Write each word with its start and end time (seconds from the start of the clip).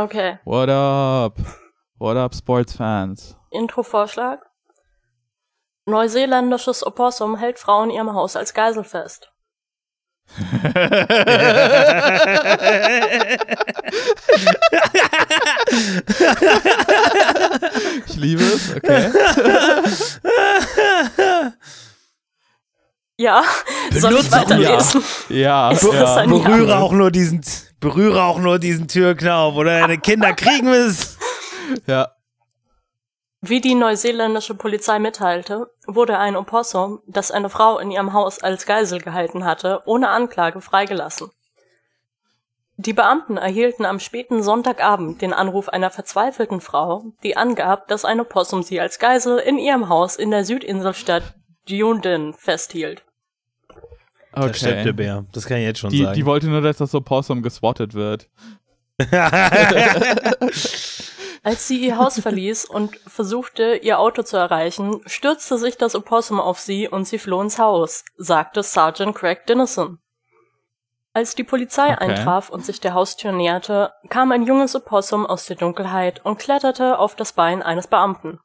Okay. 0.00 0.38
What 0.44 0.70
up? 0.70 1.38
What 1.98 2.16
up, 2.16 2.34
Sportsfans? 2.34 3.36
Intro-Vorschlag. 3.50 4.38
Neuseeländisches 5.84 6.86
Opossum 6.86 7.36
hält 7.36 7.58
Frau 7.58 7.82
in 7.82 7.90
ihrem 7.90 8.14
Haus 8.14 8.34
als 8.34 8.54
Geisel 8.54 8.84
fest. 8.84 9.30
ich 18.06 18.16
liebe 18.16 18.42
es, 18.42 18.76
okay. 18.76 19.12
Ja, 23.20 23.42
soll 23.90 24.16
ich 24.16 24.32
weiterlesen? 24.32 25.04
Ja, 25.28 25.70
ja. 25.72 26.14
ein 26.14 26.30
Berühre 26.30 26.70
Ja? 26.70 26.78
auch 26.78 26.92
nur 26.92 27.10
diesen, 27.10 27.42
berühre 27.78 28.22
auch 28.22 28.38
nur 28.38 28.58
diesen 28.58 28.88
Türknauf 28.88 29.56
oder 29.56 29.78
deine 29.78 29.98
Kinder 29.98 30.32
kriegen 30.32 30.68
es. 30.68 31.18
ja. 31.86 32.12
Wie 33.42 33.60
die 33.60 33.74
neuseeländische 33.74 34.54
Polizei 34.54 34.98
mitteilte, 34.98 35.70
wurde 35.86 36.16
ein 36.16 36.34
Opossum, 36.34 37.02
das 37.06 37.30
eine 37.30 37.50
Frau 37.50 37.78
in 37.78 37.90
ihrem 37.90 38.14
Haus 38.14 38.42
als 38.42 38.64
Geisel 38.64 39.02
gehalten 39.02 39.44
hatte, 39.44 39.82
ohne 39.84 40.08
Anklage 40.08 40.62
freigelassen. 40.62 41.30
Die 42.78 42.94
Beamten 42.94 43.36
erhielten 43.36 43.84
am 43.84 44.00
späten 44.00 44.42
Sonntagabend 44.42 45.20
den 45.20 45.34
Anruf 45.34 45.68
einer 45.68 45.90
verzweifelten 45.90 46.62
Frau, 46.62 47.12
die 47.22 47.36
angab, 47.36 47.86
dass 47.88 48.06
ein 48.06 48.18
Opossum 48.18 48.62
sie 48.62 48.80
als 48.80 48.98
Geisel 48.98 49.36
in 49.36 49.58
ihrem 49.58 49.90
Haus 49.90 50.16
in 50.16 50.30
der 50.30 50.46
Südinselstadt 50.46 51.34
Dunedin 51.68 52.32
festhielt. 52.32 53.04
Da 54.32 54.52
steppt 54.54 54.62
der 54.62 54.80
Okay. 54.82 54.92
Bär. 54.92 55.24
Das 55.32 55.46
kann 55.46 55.58
ich 55.58 55.64
jetzt 55.64 55.80
schon 55.80 55.90
Die, 55.90 56.02
sagen. 56.04 56.14
die 56.14 56.24
wollte 56.26 56.46
nur, 56.48 56.60
dass 56.60 56.76
das 56.78 56.94
Opossum 56.94 57.42
geswattet 57.42 57.94
wird. 57.94 58.28
Als 61.42 61.66
sie 61.66 61.78
ihr 61.80 61.96
Haus 61.96 62.20
verließ 62.20 62.66
und 62.66 62.96
versuchte, 63.06 63.76
ihr 63.76 63.98
Auto 63.98 64.22
zu 64.22 64.36
erreichen, 64.36 65.00
stürzte 65.06 65.56
sich 65.56 65.78
das 65.78 65.94
Opossum 65.94 66.38
auf 66.38 66.60
sie 66.60 66.86
und 66.86 67.06
sie 67.08 67.18
floh 67.18 67.40
ins 67.40 67.58
Haus, 67.58 68.04
sagte 68.18 68.62
Sergeant 68.62 69.14
Craig 69.16 69.46
Dennison. 69.46 69.98
Als 71.14 71.34
die 71.34 71.44
Polizei 71.44 71.92
Okay. 71.94 72.04
eintraf 72.04 72.50
und 72.50 72.64
sich 72.64 72.78
der 72.80 72.92
Haustür 72.94 73.32
näherte, 73.32 73.90
kam 74.10 74.30
ein 74.32 74.44
junges 74.44 74.76
Opossum 74.76 75.26
aus 75.26 75.46
der 75.46 75.56
Dunkelheit 75.56 76.24
und 76.24 76.38
kletterte 76.38 76.98
auf 76.98 77.16
das 77.16 77.32
Bein 77.32 77.62
eines 77.62 77.86
Beamten. 77.88 78.38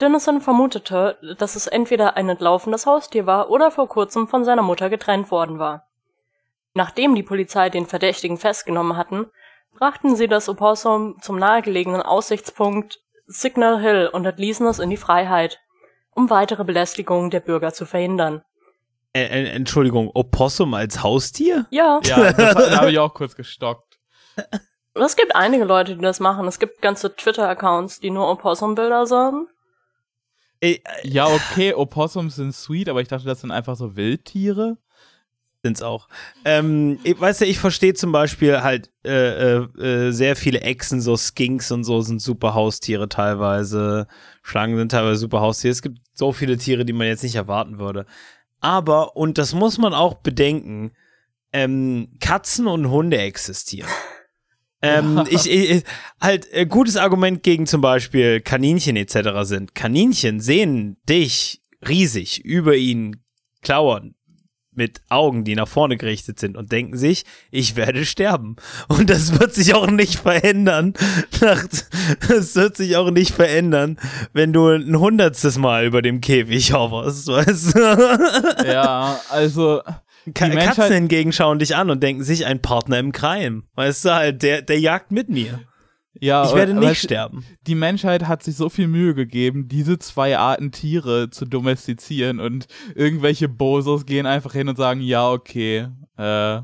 Dennison 0.00 0.40
vermutete, 0.40 1.18
dass 1.38 1.56
es 1.56 1.66
entweder 1.66 2.16
ein 2.16 2.28
entlaufenes 2.28 2.86
Haustier 2.86 3.26
war 3.26 3.50
oder 3.50 3.70
vor 3.70 3.88
kurzem 3.88 4.28
von 4.28 4.44
seiner 4.44 4.62
Mutter 4.62 4.88
getrennt 4.88 5.30
worden 5.30 5.58
war. 5.58 5.86
Nachdem 6.74 7.14
die 7.14 7.22
Polizei 7.22 7.68
den 7.68 7.86
Verdächtigen 7.86 8.38
festgenommen 8.38 8.96
hatten, 8.96 9.26
brachten 9.76 10.16
sie 10.16 10.28
das 10.28 10.48
Opossum 10.48 11.16
zum 11.20 11.38
nahegelegenen 11.38 12.02
Aussichtspunkt 12.02 13.00
Signal 13.26 13.80
Hill 13.80 14.10
und 14.12 14.24
entließen 14.24 14.66
es 14.66 14.78
in 14.78 14.90
die 14.90 14.96
Freiheit, 14.96 15.60
um 16.12 16.30
weitere 16.30 16.64
Belästigungen 16.64 17.30
der 17.30 17.40
Bürger 17.40 17.72
zu 17.72 17.86
verhindern. 17.86 18.42
Entschuldigung, 19.12 20.10
Opossum 20.14 20.74
als 20.74 21.02
Haustier? 21.02 21.66
Ja, 21.70 22.00
Ja, 22.04 22.32
das 22.32 22.54
da 22.54 22.80
habe 22.80 22.90
ich 22.92 22.98
auch 22.98 23.12
kurz 23.12 23.34
gestockt. 23.34 23.98
es 24.94 25.16
gibt 25.16 25.34
einige 25.34 25.64
Leute, 25.64 25.96
die 25.96 26.02
das 26.02 26.20
machen. 26.20 26.46
Es 26.46 26.58
gibt 26.58 26.80
ganze 26.80 27.14
Twitter-Accounts, 27.14 28.00
die 28.00 28.10
nur 28.10 28.28
Opossum-Bilder 28.30 29.06
sind. 29.06 29.48
Äh, 30.60 30.78
Ja, 31.04 31.26
okay, 31.26 31.74
Opossums 31.74 32.36
sind 32.36 32.54
sweet, 32.54 32.88
aber 32.88 33.00
ich 33.00 33.08
dachte, 33.08 33.26
das 33.26 33.40
sind 33.40 33.50
einfach 33.50 33.76
so 33.76 33.96
Wildtiere. 33.96 34.76
sind's 35.62 35.82
auch. 35.82 36.08
Ähm, 36.44 36.98
ich, 37.04 37.20
weißt 37.20 37.42
du, 37.42 37.44
ich 37.46 37.58
verstehe 37.58 37.94
zum 37.94 38.12
Beispiel 38.12 38.62
halt 38.62 38.90
äh, 39.04 39.56
äh, 39.56 39.78
äh, 39.78 40.10
sehr 40.12 40.36
viele 40.36 40.60
Echsen, 40.62 41.00
so 41.02 41.16
Skinks 41.16 41.70
und 41.70 41.84
so 41.84 42.00
sind 42.00 42.20
super 42.22 42.54
Haustiere 42.54 43.08
teilweise. 43.08 44.06
Schlangen 44.42 44.76
sind 44.76 44.90
teilweise 44.92 45.16
super 45.20 45.40
Haustiere. 45.40 45.72
Es 45.72 45.82
gibt 45.82 45.98
so 46.14 46.32
viele 46.32 46.56
Tiere, 46.56 46.84
die 46.84 46.92
man 46.94 47.06
jetzt 47.06 47.22
nicht 47.22 47.34
erwarten 47.36 47.78
würde. 47.78 48.06
Aber, 48.60 49.16
und 49.16 49.38
das 49.38 49.54
muss 49.54 49.78
man 49.78 49.94
auch 49.94 50.14
bedenken, 50.14 50.92
ähm, 51.52 52.08
Katzen 52.20 52.66
und 52.66 52.90
Hunde 52.90 53.18
existieren. 53.18 53.88
Ähm, 54.82 55.24
ich, 55.28 55.50
ich, 55.50 55.84
halt, 56.20 56.50
äh, 56.52 56.66
gutes 56.66 56.96
Argument 56.96 57.42
gegen 57.42 57.66
zum 57.66 57.80
Beispiel 57.80 58.40
Kaninchen 58.40 58.96
etc. 58.96 59.30
sind. 59.42 59.74
Kaninchen 59.74 60.40
sehen 60.40 60.96
dich 61.08 61.60
riesig 61.86 62.44
über 62.44 62.76
ihnen 62.76 63.22
klauern 63.62 64.14
mit 64.72 65.02
Augen, 65.08 65.44
die 65.44 65.56
nach 65.56 65.68
vorne 65.68 65.96
gerichtet 65.96 66.38
sind 66.38 66.56
und 66.56 66.72
denken 66.72 66.96
sich, 66.96 67.24
ich 67.50 67.76
werde 67.76 68.06
sterben. 68.06 68.56
Und 68.88 69.10
das 69.10 69.38
wird 69.38 69.54
sich 69.54 69.74
auch 69.74 69.90
nicht 69.90 70.18
verändern. 70.18 70.94
Das 72.28 72.54
wird 72.54 72.76
sich 72.76 72.96
auch 72.96 73.10
nicht 73.10 73.32
verändern, 73.32 73.98
wenn 74.32 74.52
du 74.52 74.68
ein 74.68 74.98
hundertstes 74.98 75.58
Mal 75.58 75.86
über 75.86 76.02
dem 76.02 76.20
Käfig 76.20 76.72
hoverst, 76.72 77.28
weißt 77.28 77.74
du? 77.74 78.66
Ja, 78.66 79.20
also 79.28 79.82
Ka 80.34 80.46
Die 80.48 80.54
Menschheit- 80.54 80.76
Katzen 80.76 80.94
hingegen 80.94 81.32
schauen 81.32 81.58
dich 81.58 81.76
an 81.76 81.90
und 81.90 82.02
denken 82.02 82.22
sich, 82.22 82.46
ein 82.46 82.60
Partner 82.62 82.98
im 82.98 83.12
Crime. 83.12 83.62
Weißt 83.74 84.04
du 84.04 84.10
halt, 84.14 84.42
der, 84.42 84.62
der 84.62 84.78
jagt 84.80 85.10
mit 85.12 85.28
mir. 85.28 85.60
ja, 86.14 86.44
Ich 86.46 86.54
werde 86.54 86.72
aber 86.76 86.88
nicht 86.88 87.02
sterben. 87.02 87.44
Die 87.66 87.74
Menschheit 87.74 88.26
hat 88.28 88.42
sich 88.42 88.56
so 88.56 88.68
viel 88.68 88.88
Mühe 88.88 89.14
gegeben, 89.14 89.68
diese 89.68 89.98
zwei 89.98 90.36
Arten 90.38 90.72
Tiere 90.72 91.30
zu 91.30 91.44
domestizieren 91.46 92.40
und 92.40 92.66
irgendwelche 92.94 93.48
Bosos 93.48 94.04
gehen 94.06 94.26
einfach 94.26 94.52
hin 94.52 94.68
und 94.68 94.76
sagen, 94.76 95.00
ja, 95.00 95.30
okay, 95.30 95.88
äh, 96.18 96.60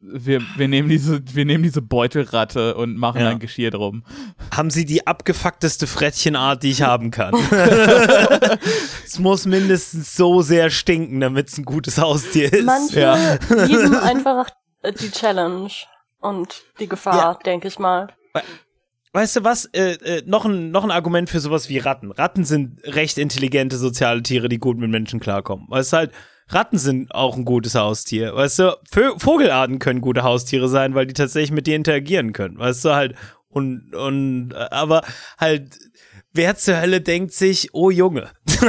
wir, 0.00 0.40
wir 0.56 0.68
nehmen 0.68 0.88
diese, 0.88 1.20
wir 1.34 1.44
nehmen 1.44 1.64
diese 1.64 1.82
Beutelratte 1.82 2.76
und 2.76 2.96
machen 2.96 3.20
Ja. 3.20 3.30
ein 3.30 3.40
Geschirr 3.40 3.70
drum. 3.70 4.04
Haben 4.54 4.70
sie 4.70 4.84
die 4.84 5.06
abgefuckteste 5.06 5.86
Frettchenart, 5.86 6.62
die 6.62 6.70
ich 6.70 6.82
haben 6.82 7.10
kann. 7.10 7.34
es 9.04 9.18
muss 9.18 9.46
mindestens 9.46 10.14
so 10.14 10.42
sehr 10.42 10.70
stinken, 10.70 11.20
damit 11.20 11.48
es 11.48 11.58
ein 11.58 11.64
gutes 11.64 11.98
Haustier 11.98 12.52
ist. 12.52 12.64
Manche 12.64 13.00
ja. 13.00 13.38
lieben 13.66 13.94
einfach 14.02 14.48
die 15.00 15.10
Challenge 15.10 15.70
und 16.20 16.62
die 16.78 16.88
Gefahr, 16.88 17.38
denke 17.44 17.68
ich 17.68 17.78
mal. 17.78 18.08
Weißt 19.12 19.36
du 19.36 19.44
was? 19.44 19.66
Äh, 19.66 19.92
äh, 19.92 20.22
noch, 20.26 20.44
ein, 20.44 20.70
noch 20.70 20.84
ein 20.84 20.90
Argument 20.90 21.30
für 21.30 21.40
sowas 21.40 21.68
wie 21.68 21.78
Ratten. 21.78 22.10
Ratten 22.10 22.44
sind 22.44 22.80
recht 22.84 23.18
intelligente 23.18 23.76
soziale 23.76 24.22
Tiere, 24.22 24.48
die 24.48 24.58
gut 24.58 24.76
mit 24.78 24.90
Menschen 24.90 25.20
klarkommen. 25.20 25.66
Weißt 25.68 25.92
du 25.92 25.96
halt, 25.96 26.12
Ratten 26.48 26.78
sind 26.78 27.14
auch 27.14 27.36
ein 27.36 27.44
gutes 27.44 27.74
Haustier. 27.74 28.34
Weißt 28.34 28.58
du, 28.58 28.76
Vogelarten 29.18 29.78
können 29.78 30.00
gute 30.00 30.22
Haustiere 30.22 30.68
sein, 30.68 30.94
weil 30.94 31.06
die 31.06 31.14
tatsächlich 31.14 31.52
mit 31.52 31.66
dir 31.66 31.76
interagieren 31.76 32.32
können. 32.32 32.58
Weißt 32.58 32.84
du 32.84 32.94
halt, 32.94 33.14
und, 33.48 33.94
und, 33.94 34.52
aber 34.54 35.02
halt, 35.38 35.78
wer 36.32 36.56
zur 36.56 36.80
Hölle 36.80 37.00
denkt 37.00 37.32
sich, 37.32 37.70
oh 37.72 37.90
Junge. 37.90 38.30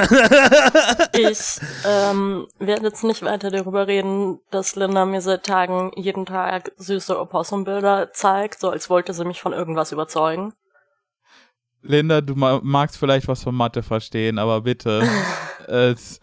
Ich 1.18 1.60
ähm, 1.88 2.48
werde 2.60 2.88
jetzt 2.88 3.04
nicht 3.04 3.24
weiter 3.24 3.50
darüber 3.50 3.88
reden, 3.88 4.40
dass 4.52 4.76
Linda 4.76 5.06
mir 5.06 5.22
seit 5.22 5.46
Tagen 5.46 5.92
jeden 5.96 6.26
Tag 6.26 6.72
süße 6.76 7.18
Opossum-Bilder 7.18 8.12
zeigt, 8.12 8.60
so 8.60 8.70
als 8.70 8.90
wollte 8.90 9.14
sie 9.14 9.24
mich 9.24 9.42
von 9.42 9.54
irgendwas 9.54 9.92
überzeugen. 9.94 10.54
Linda, 11.88 12.22
du 12.22 12.36
ma 12.36 12.60
magst 12.64 12.98
vielleicht 12.98 13.28
was 13.28 13.44
von 13.44 13.56
Mathe 13.56 13.84
verstehen, 13.84 14.40
aber 14.40 14.62
bitte, 14.62 15.08
es, 15.68 16.20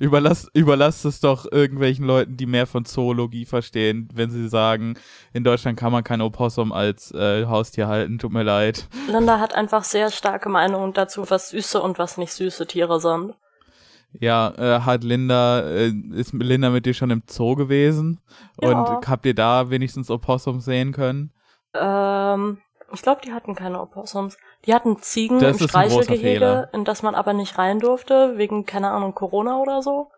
überlass, 0.00 0.48
überlass 0.54 1.04
es 1.04 1.20
doch 1.20 1.50
irgendwelchen 1.50 2.04
Leuten, 2.04 2.36
die 2.36 2.46
mehr 2.46 2.66
von 2.66 2.84
Zoologie 2.84 3.44
verstehen, 3.44 4.08
wenn 4.12 4.30
sie 4.30 4.48
sagen, 4.48 4.94
in 5.32 5.44
Deutschland 5.44 5.78
kann 5.78 5.92
man 5.92 6.04
kein 6.04 6.20
Opossum 6.20 6.72
als 6.72 7.12
äh, 7.12 7.46
Haustier 7.46 7.88
halten, 7.88 8.18
tut 8.18 8.32
mir 8.32 8.42
leid. 8.42 8.88
Linda 9.08 9.38
hat 9.38 9.54
einfach 9.54 9.84
sehr 9.84 10.10
starke 10.10 10.48
Meinungen 10.48 10.92
dazu, 10.92 11.30
was 11.30 11.50
süße 11.50 11.80
und 11.80 11.98
was 11.98 12.18
nicht 12.18 12.32
süße 12.32 12.66
Tiere 12.66 13.00
sind. 13.00 13.34
Ja, 14.12 14.52
äh, 14.56 14.80
hat 14.80 15.04
Linda, 15.04 15.60
äh, 15.60 15.92
ist 16.12 16.32
Linda 16.32 16.70
mit 16.70 16.86
dir 16.86 16.94
schon 16.94 17.10
im 17.10 17.22
Zoo 17.28 17.54
gewesen? 17.54 18.20
Ja. 18.60 18.70
Und 18.70 19.08
habt 19.08 19.26
ihr 19.26 19.34
da 19.34 19.70
wenigstens 19.70 20.10
Opossums 20.10 20.64
sehen 20.64 20.92
können? 20.92 21.30
Ähm, 21.74 22.58
ich 22.92 23.02
glaube, 23.02 23.20
die 23.24 23.32
hatten 23.32 23.54
keine 23.54 23.80
Opossums. 23.80 24.36
Die 24.66 24.74
hatten 24.74 24.98
Ziegen 24.98 25.38
Das 25.38 25.60
im 25.60 25.68
Streichelgehege, 25.68 26.68
in 26.72 26.84
das 26.84 27.02
man 27.02 27.14
aber 27.14 27.32
nicht 27.32 27.58
rein 27.58 27.78
durfte, 27.78 28.36
wegen, 28.36 28.66
keine 28.66 28.90
Ahnung, 28.90 29.14
Corona 29.14 29.58
oder 29.60 29.82
so. 29.82 30.10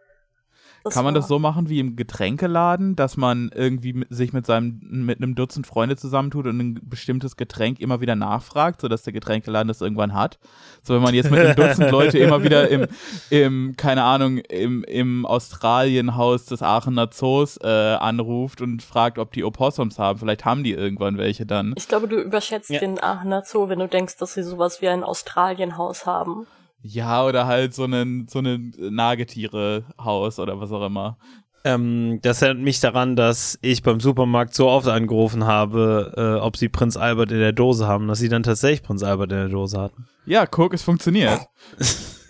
Das 0.82 0.94
Kann 0.94 1.04
man 1.04 1.14
das 1.14 1.28
so 1.28 1.38
machen 1.38 1.68
wie 1.68 1.78
im 1.78 1.94
Getränkeladen, 1.94 2.96
dass 2.96 3.18
man 3.18 3.50
irgendwie 3.54 3.92
mit, 3.92 4.08
sich 4.10 4.32
mit 4.32 4.46
seinem 4.46 4.80
mit 4.80 5.18
einem 5.18 5.34
Dutzend 5.34 5.66
Freunde 5.66 5.96
zusammentut 5.96 6.46
und 6.46 6.58
ein 6.58 6.80
bestimmtes 6.82 7.36
Getränk 7.36 7.80
immer 7.80 8.00
wieder 8.00 8.16
nachfragt, 8.16 8.80
sodass 8.80 9.02
der 9.02 9.12
Getränkeladen 9.12 9.68
das 9.68 9.82
irgendwann 9.82 10.14
hat? 10.14 10.38
So 10.82 10.94
wenn 10.94 11.02
man 11.02 11.14
jetzt 11.14 11.30
mit 11.30 11.38
einem 11.40 11.54
Dutzend 11.54 11.90
Leute 11.90 12.18
immer 12.18 12.42
wieder 12.42 12.68
im, 12.68 12.86
im 13.28 13.74
keine 13.76 14.04
Ahnung, 14.04 14.38
im, 14.38 14.82
im 14.84 15.26
Australienhaus 15.26 16.46
des 16.46 16.62
Aachener 16.62 17.10
Zoos 17.10 17.58
äh, 17.58 17.66
anruft 17.66 18.62
und 18.62 18.82
fragt, 18.82 19.18
ob 19.18 19.32
die 19.32 19.44
Opossums 19.44 19.98
haben. 19.98 20.18
Vielleicht 20.18 20.44
haben 20.44 20.64
die 20.64 20.72
irgendwann 20.72 21.18
welche 21.18 21.44
dann. 21.44 21.74
Ich 21.76 21.88
glaube, 21.88 22.08
du 22.08 22.20
überschätzt 22.20 22.70
Ja. 22.70 22.80
den 22.80 23.02
Aachener 23.02 23.42
Zoo, 23.44 23.68
wenn 23.68 23.78
du 23.78 23.88
denkst, 23.88 24.16
dass 24.16 24.34
sie 24.34 24.42
sowas 24.42 24.80
wie 24.80 24.88
ein 24.88 25.04
Australienhaus 25.04 26.06
haben. 26.06 26.46
Ja, 26.82 27.26
oder 27.26 27.46
halt 27.46 27.74
so 27.74 27.84
ein 27.84 28.26
so 28.28 28.38
ein 28.38 28.72
Nagetierehaus 28.78 30.38
oder 30.38 30.60
was 30.60 30.72
auch 30.72 30.86
immer. 30.86 31.18
Ähm, 31.62 32.20
das 32.22 32.40
erinnert 32.40 32.64
mich 32.64 32.80
daran, 32.80 33.16
dass 33.16 33.58
ich 33.60 33.82
beim 33.82 34.00
Supermarkt 34.00 34.54
so 34.54 34.66
oft 34.68 34.88
angerufen 34.88 35.44
habe, 35.44 36.14
äh, 36.16 36.40
ob 36.40 36.56
sie 36.56 36.70
Prinz 36.70 36.96
Albert 36.96 37.32
in 37.32 37.38
der 37.38 37.52
Dose 37.52 37.86
haben, 37.86 38.08
dass 38.08 38.18
sie 38.18 38.30
dann 38.30 38.42
tatsächlich 38.42 38.82
Prinz 38.82 39.02
Albert 39.02 39.30
in 39.32 39.38
der 39.38 39.48
Dose 39.50 39.78
hatten. 39.78 40.06
Ja, 40.24 40.46
guck, 40.46 40.72
es 40.72 40.82
funktioniert. 40.82 41.38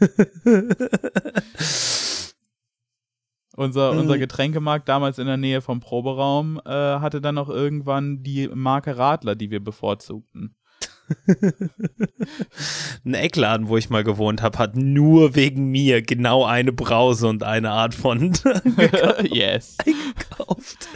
unser, 3.57 3.91
unser 3.93 4.17
Mhm. 4.17 4.21
Getränkemarkt 4.21 4.89
damals 4.89 5.19
in 5.19 5.27
der 5.27 5.37
Nähe 5.37 5.61
vom 5.61 5.81
Proberaum 5.81 6.61
äh, 6.65 6.71
hatte 6.71 7.21
dann 7.21 7.35
noch 7.37 7.49
irgendwann 7.49 8.23
die 8.23 8.49
Marke 8.49 8.97
Radler, 8.97 9.35
die 9.37 9.51
wir 9.51 9.63
bevorzugten. 9.63 10.57
Ein 13.05 13.15
Eckladen, 13.15 13.69
wo 13.69 13.77
ich 13.77 13.91
mal 13.91 14.05
gewohnt 14.05 14.43
habe, 14.43 14.59
hat 14.59 14.77
nur 14.77 15.35
wegen 15.35 15.71
mir 15.71 16.03
genau 16.03 16.45
eine 16.45 16.73
Brause 16.73 17.29
und 17.29 17.43
eine 17.43 17.71
Art 17.71 17.95
von 17.95 18.33
yes. 19.31 19.77
gekauft. 19.85 20.89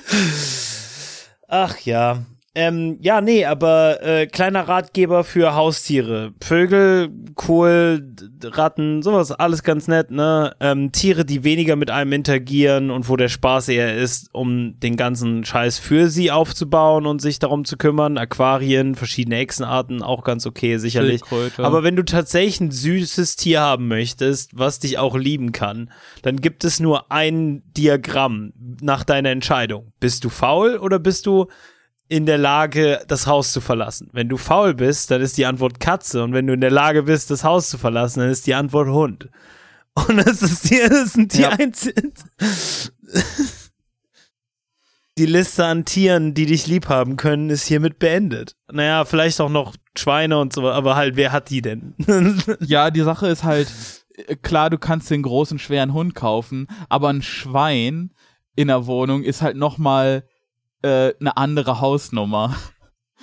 Ach 1.48 1.78
ja. 1.80 2.24
Ähm, 2.56 2.98
ja, 3.00 3.20
nee, 3.20 3.44
aber 3.44 4.00
äh, 4.02 4.26
kleiner 4.28 4.68
Ratgeber 4.68 5.24
für 5.24 5.56
Haustiere. 5.56 6.34
Vögel, 6.40 7.10
Kohl, 7.34 8.14
Ratten, 8.44 9.02
sowas, 9.02 9.32
alles 9.32 9.64
ganz 9.64 9.88
nett, 9.88 10.12
ne? 10.12 10.54
Ähm, 10.60 10.92
Tiere, 10.92 11.24
die 11.24 11.42
weniger 11.42 11.74
mit 11.74 11.90
einem 11.90 12.12
interagieren 12.12 12.92
und 12.92 13.08
wo 13.08 13.16
der 13.16 13.28
Spaß 13.28 13.68
eher 13.70 13.96
ist, 13.96 14.28
um 14.32 14.78
den 14.78 14.96
ganzen 14.96 15.44
Scheiß 15.44 15.80
für 15.80 16.08
sie 16.08 16.30
aufzubauen 16.30 17.06
und 17.06 17.20
sich 17.20 17.40
darum 17.40 17.64
zu 17.64 17.76
kümmern. 17.76 18.18
Aquarien, 18.18 18.94
verschiedene 18.94 19.38
Echsenarten, 19.38 20.02
auch 20.02 20.22
ganz 20.22 20.46
okay, 20.46 20.78
sicherlich. 20.78 21.22
Aber 21.58 21.82
wenn 21.82 21.96
du 21.96 22.04
tatsächlich 22.04 22.60
ein 22.60 22.70
süßes 22.70 23.34
Tier 23.34 23.62
haben 23.62 23.88
möchtest, 23.88 24.56
was 24.56 24.78
dich 24.78 24.98
auch 24.98 25.16
lieben 25.16 25.50
kann, 25.50 25.90
dann 26.22 26.36
gibt 26.36 26.62
es 26.62 26.78
nur 26.78 27.10
ein 27.10 27.64
Diagramm 27.76 28.52
nach 28.80 29.02
deiner 29.02 29.30
Entscheidung. 29.30 29.92
Bist 29.98 30.22
du 30.22 30.28
faul 30.28 30.76
oder 30.76 31.00
bist 31.00 31.26
du 31.26 31.48
in 32.08 32.26
der 32.26 32.38
Lage, 32.38 33.02
das 33.08 33.26
Haus 33.26 33.52
zu 33.52 33.60
verlassen? 33.60 34.10
Wenn 34.12 34.28
du 34.28 34.36
faul 34.36 34.74
bist, 34.74 35.10
dann 35.10 35.20
ist 35.22 35.36
die 35.38 35.46
Antwort 35.46 35.80
Katze. 35.80 36.22
Und 36.22 36.32
wenn 36.32 36.46
du 36.46 36.52
in 36.52 36.60
der 36.60 36.70
Lage 36.70 37.04
bist, 37.04 37.30
das 37.30 37.44
Haus 37.44 37.68
zu 37.70 37.78
verlassen, 37.78 38.20
dann 38.20 38.30
ist 38.30 38.46
die 38.46 38.54
Antwort 38.54 38.88
Hund. 38.88 39.28
Und 40.08 40.16
das 40.18 40.42
ist 40.42 40.70
die, 40.70 40.80
das 40.88 41.12
sind 41.12 41.32
die 41.34 41.42
Ja. 41.42 41.50
einzigen. 41.50 42.12
Die 45.16 45.26
Liste 45.26 45.64
an 45.64 45.84
Tieren, 45.84 46.34
die 46.34 46.46
dich 46.46 46.66
lieb 46.66 46.88
haben 46.88 47.16
können, 47.16 47.48
ist 47.48 47.66
hiermit 47.66 48.00
beendet. 48.00 48.56
Naja, 48.72 49.04
vielleicht 49.04 49.40
auch 49.40 49.48
noch 49.48 49.76
Schweine 49.96 50.38
und 50.40 50.52
so, 50.52 50.68
aber 50.68 50.96
halt, 50.96 51.14
wer 51.14 51.30
hat 51.30 51.50
die 51.50 51.62
denn? 51.62 51.94
Ja, 52.60 52.90
die 52.90 53.02
Sache 53.02 53.28
ist 53.28 53.44
halt, 53.44 53.72
äh, 54.26 54.34
klar, 54.34 54.70
du 54.70 54.78
kannst 54.78 55.10
den 55.12 55.22
großen, 55.22 55.60
schweren 55.60 55.92
Hund 55.92 56.16
kaufen, 56.16 56.66
aber 56.88 57.10
ein 57.10 57.22
Schwein 57.22 58.12
in 58.56 58.66
der 58.68 58.86
Wohnung 58.86 59.22
ist 59.22 59.40
halt 59.40 59.56
nochmal 59.56 60.24
äh, 60.84 61.14
eine 61.20 61.36
andere 61.36 61.80
Hausnummer. 61.80 62.54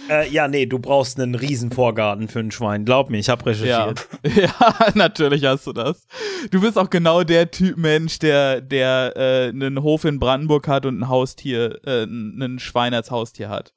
äh, 0.10 0.28
ja, 0.30 0.48
nee, 0.48 0.66
du 0.66 0.80
brauchst 0.80 1.19
einen 1.19 1.36
riesen 1.36 1.72
Vorgarten 1.72 2.28
für 2.28 2.40
ein 2.40 2.52
Schwein. 2.52 2.86
Glaub 2.86 3.10
mir, 3.10 3.19
ich 3.19 3.30
habe 3.30 3.52
Ja. 3.54 3.86
recherchiert. 3.86 4.08
ja, 4.36 4.90
natürlich 4.96 5.46
hast 5.46 5.68
du 5.68 5.74
das. 5.74 6.08
Du 6.50 6.60
bist 6.62 6.78
auch 6.78 6.90
genau 6.90 7.24
der 7.24 7.52
Typ 7.52 7.78
Mensch, 7.78 8.18
der, 8.19 8.62
der 8.62 9.13
äh, 9.16 9.50
einen 9.50 9.81
Hof 9.84 10.06
in 10.06 10.19
Brandenburg 10.19 10.68
hat 10.68 10.86
und 10.86 11.00
ein 11.00 11.08
Haustier, 11.08 11.80
äh, 11.86 12.04
ein 12.04 12.58
Schwein 12.60 12.94
als 12.94 13.12
Haustier 13.12 13.50
hat. 13.50 13.74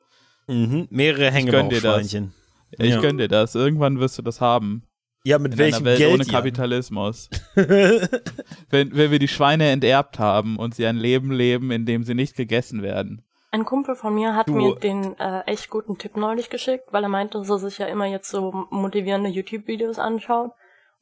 Mhm. 0.49 0.89
Mehrere 0.91 1.31
gönn 1.45 1.69
dir 1.69 1.81
das. 1.81 1.99
Hängebauchschweinchen. 1.99 2.33
Ich 2.79 2.91
Ja. 2.91 3.01
gönn 3.01 3.19
dir 3.19 3.29
das. 3.29 3.55
Irgendwann 3.55 4.01
wirst 4.01 4.19
du 4.19 4.23
das 4.23 4.41
haben. 4.41 4.83
Ja, 5.27 5.39
mit 5.39 5.53
In 5.53 5.59
welchem 5.59 5.85
Welt 5.87 5.99
Geld? 5.99 6.13
ohne? 6.13 6.25
Kapitalismus. 6.27 7.31
wenn, 7.55 8.95
wenn 8.97 9.11
wir 9.11 9.19
die 9.19 9.29
Schweine 9.29 9.71
enterbt 9.71 10.19
haben 10.19 10.57
und 10.59 10.75
sie 10.75 10.87
ein 10.87 10.97
Leben 10.97 11.33
leben, 11.33 11.71
in 11.71 11.87
dem 11.87 12.03
sie 12.05 12.15
nicht 12.15 12.37
gegessen 12.37 12.83
werden. 12.83 13.23
Ein 13.55 13.65
Kumpel 13.65 13.95
von 13.95 14.13
mir 14.17 14.35
hat 14.35 14.49
Du- 14.49 14.53
mir 14.55 14.75
den 14.75 15.17
äh, 15.21 15.43
echt 15.43 15.71
guten 15.71 15.97
Tipp 15.97 16.17
neulich 16.17 16.51
geschickt, 16.51 16.89
weil 16.91 17.05
er 17.05 17.09
meinte, 17.09 17.39
dass 17.39 17.49
er 17.49 17.59
sich 17.59 17.79
ja 17.79 17.87
immer 17.87 18.07
jetzt 18.07 18.29
so 18.29 18.67
motivierende 18.71 19.31
YouTube-Videos 19.31 20.01
anschaut. 20.01 20.51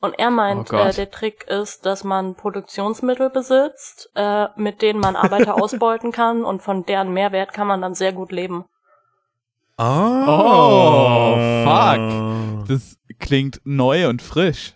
Und 0.03 0.19
er 0.19 0.29
Oh 0.29 0.33
meint, 0.33 0.69
Gott. 0.69 0.87
äh, 0.89 0.93
der 0.93 1.11
Trick 1.11 1.45
ist, 1.45 1.87
dass 1.87 2.05
man 2.05 2.35
Produktionsmittel 2.35 3.31
besitzt, 3.31 4.11
äh, 4.17 4.49
mit 4.57 4.83
denen 4.83 5.01
man 5.01 5.17
Arbeiter 5.17 5.55
ausbeuten 5.63 6.13
kann 6.13 6.45
und 6.45 6.61
von 6.61 6.85
deren 6.85 7.15
Mehrwert 7.15 7.55
kann 7.55 7.67
man 7.69 7.81
dann 7.81 7.95
sehr 7.95 8.13
gut 8.13 8.33
leben. 8.33 8.67
Oh, 9.79 11.35
fuck. 11.65 12.69
Das 12.69 12.99
klingt 13.19 13.63
neu 13.65 14.09
und 14.11 14.21
frisch. 14.21 14.75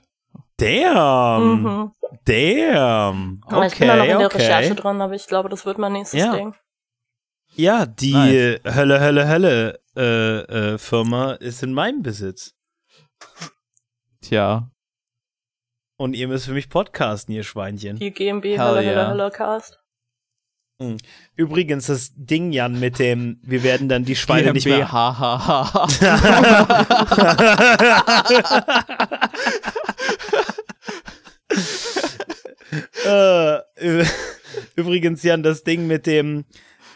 Damn. 0.57 1.63
mhm. 1.63 1.93
Damn. 2.25 3.41
Okay, 3.45 3.55
Aber 3.55 3.67
ich 3.67 3.79
bin 3.79 3.89
da 3.89 3.97
noch 3.97 4.05
in 4.05 4.19
der 4.19 4.27
okay. 4.29 4.39
Recherche 4.39 4.75
dran, 4.75 5.03
aber 5.03 5.13
ich 5.13 5.27
glaube, 5.27 5.51
das 5.51 5.67
wird 5.67 5.77
mein 5.77 5.93
nächstes 5.93 6.21
Ja. 6.21 6.33
Ding. 6.35 6.55
Ja, 7.57 7.87
die 7.87 8.13
Nice. 8.13 8.61
Hölle, 8.65 9.01
Hölle, 9.01 9.29
Hölle 9.29 9.81
äh, 9.97 10.73
äh, 10.75 10.79
Firma 10.79 11.33
ist 11.33 11.63
in 11.63 11.73
meinem 11.73 12.03
Besitz. 12.03 12.55
Tja. 14.21 14.71
Und 15.97 16.13
ihr 16.13 16.29
müsst 16.29 16.45
für 16.45 16.53
mich 16.53 16.69
podcasten, 16.69 17.35
ihr 17.35 17.45
Schweinchen. 17.45 17.97
Die 17.97 18.11
GmbH 18.11 18.63
Hell 18.63 18.75
Hölle, 18.75 18.83
yeah. 18.83 19.09
Hölle, 19.09 19.23
Hölle 19.23 19.31
Cast. 19.31 19.79
Übrigens, 21.35 21.87
das 21.87 22.11
Ding, 22.15 22.53
Jan, 22.53 22.79
mit 22.79 22.99
dem, 22.99 23.41
wir 23.43 23.63
werden 23.63 23.89
dann 23.89 24.05
die 24.05 24.17
Schweine 24.17 24.53
nicht 24.53 24.67
mehr. 24.67 24.81
GmbH. 24.81 25.87
äh, 33.81 34.05
übrigens, 34.75 35.23
Jan, 35.23 35.43
das 35.43 35.65
Ding 35.65 35.87
mit 35.87 36.07
dem 36.07 36.45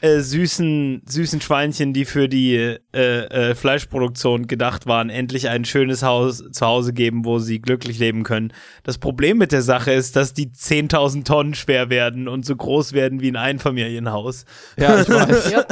äh, 0.00 0.20
süßen, 0.20 1.02
süßen 1.06 1.40
Schweinchen, 1.40 1.92
die 1.92 2.04
für 2.04 2.28
die 2.28 2.54
äh, 2.54 2.78
äh, 2.92 3.54
Fleischproduktion 3.54 4.46
gedacht 4.46 4.86
waren, 4.86 5.10
endlich 5.10 5.48
ein 5.48 5.64
schönes 5.64 6.02
Haus 6.02 6.42
zu 6.50 6.66
Hause 6.66 6.92
geben, 6.92 7.24
wo 7.24 7.38
sie 7.38 7.60
glücklich 7.60 7.98
leben 7.98 8.22
können. 8.22 8.52
Das 8.82 8.98
Problem 8.98 9.38
mit 9.38 9.52
der 9.52 9.62
Sache 9.62 9.92
ist, 9.92 10.16
dass 10.16 10.32
die 10.32 10.48
10.000 10.48 11.24
Tonnen 11.24 11.54
schwer 11.54 11.90
werden 11.90 12.28
und 12.28 12.46
so 12.46 12.56
groß 12.56 12.92
werden 12.92 13.20
wie 13.20 13.30
ein 13.30 13.36
Einfamilienhaus. 13.36 14.44
ja, 14.78 15.00
ich 15.00 15.08
weiß. 15.10 15.50
Ja. 15.50 15.66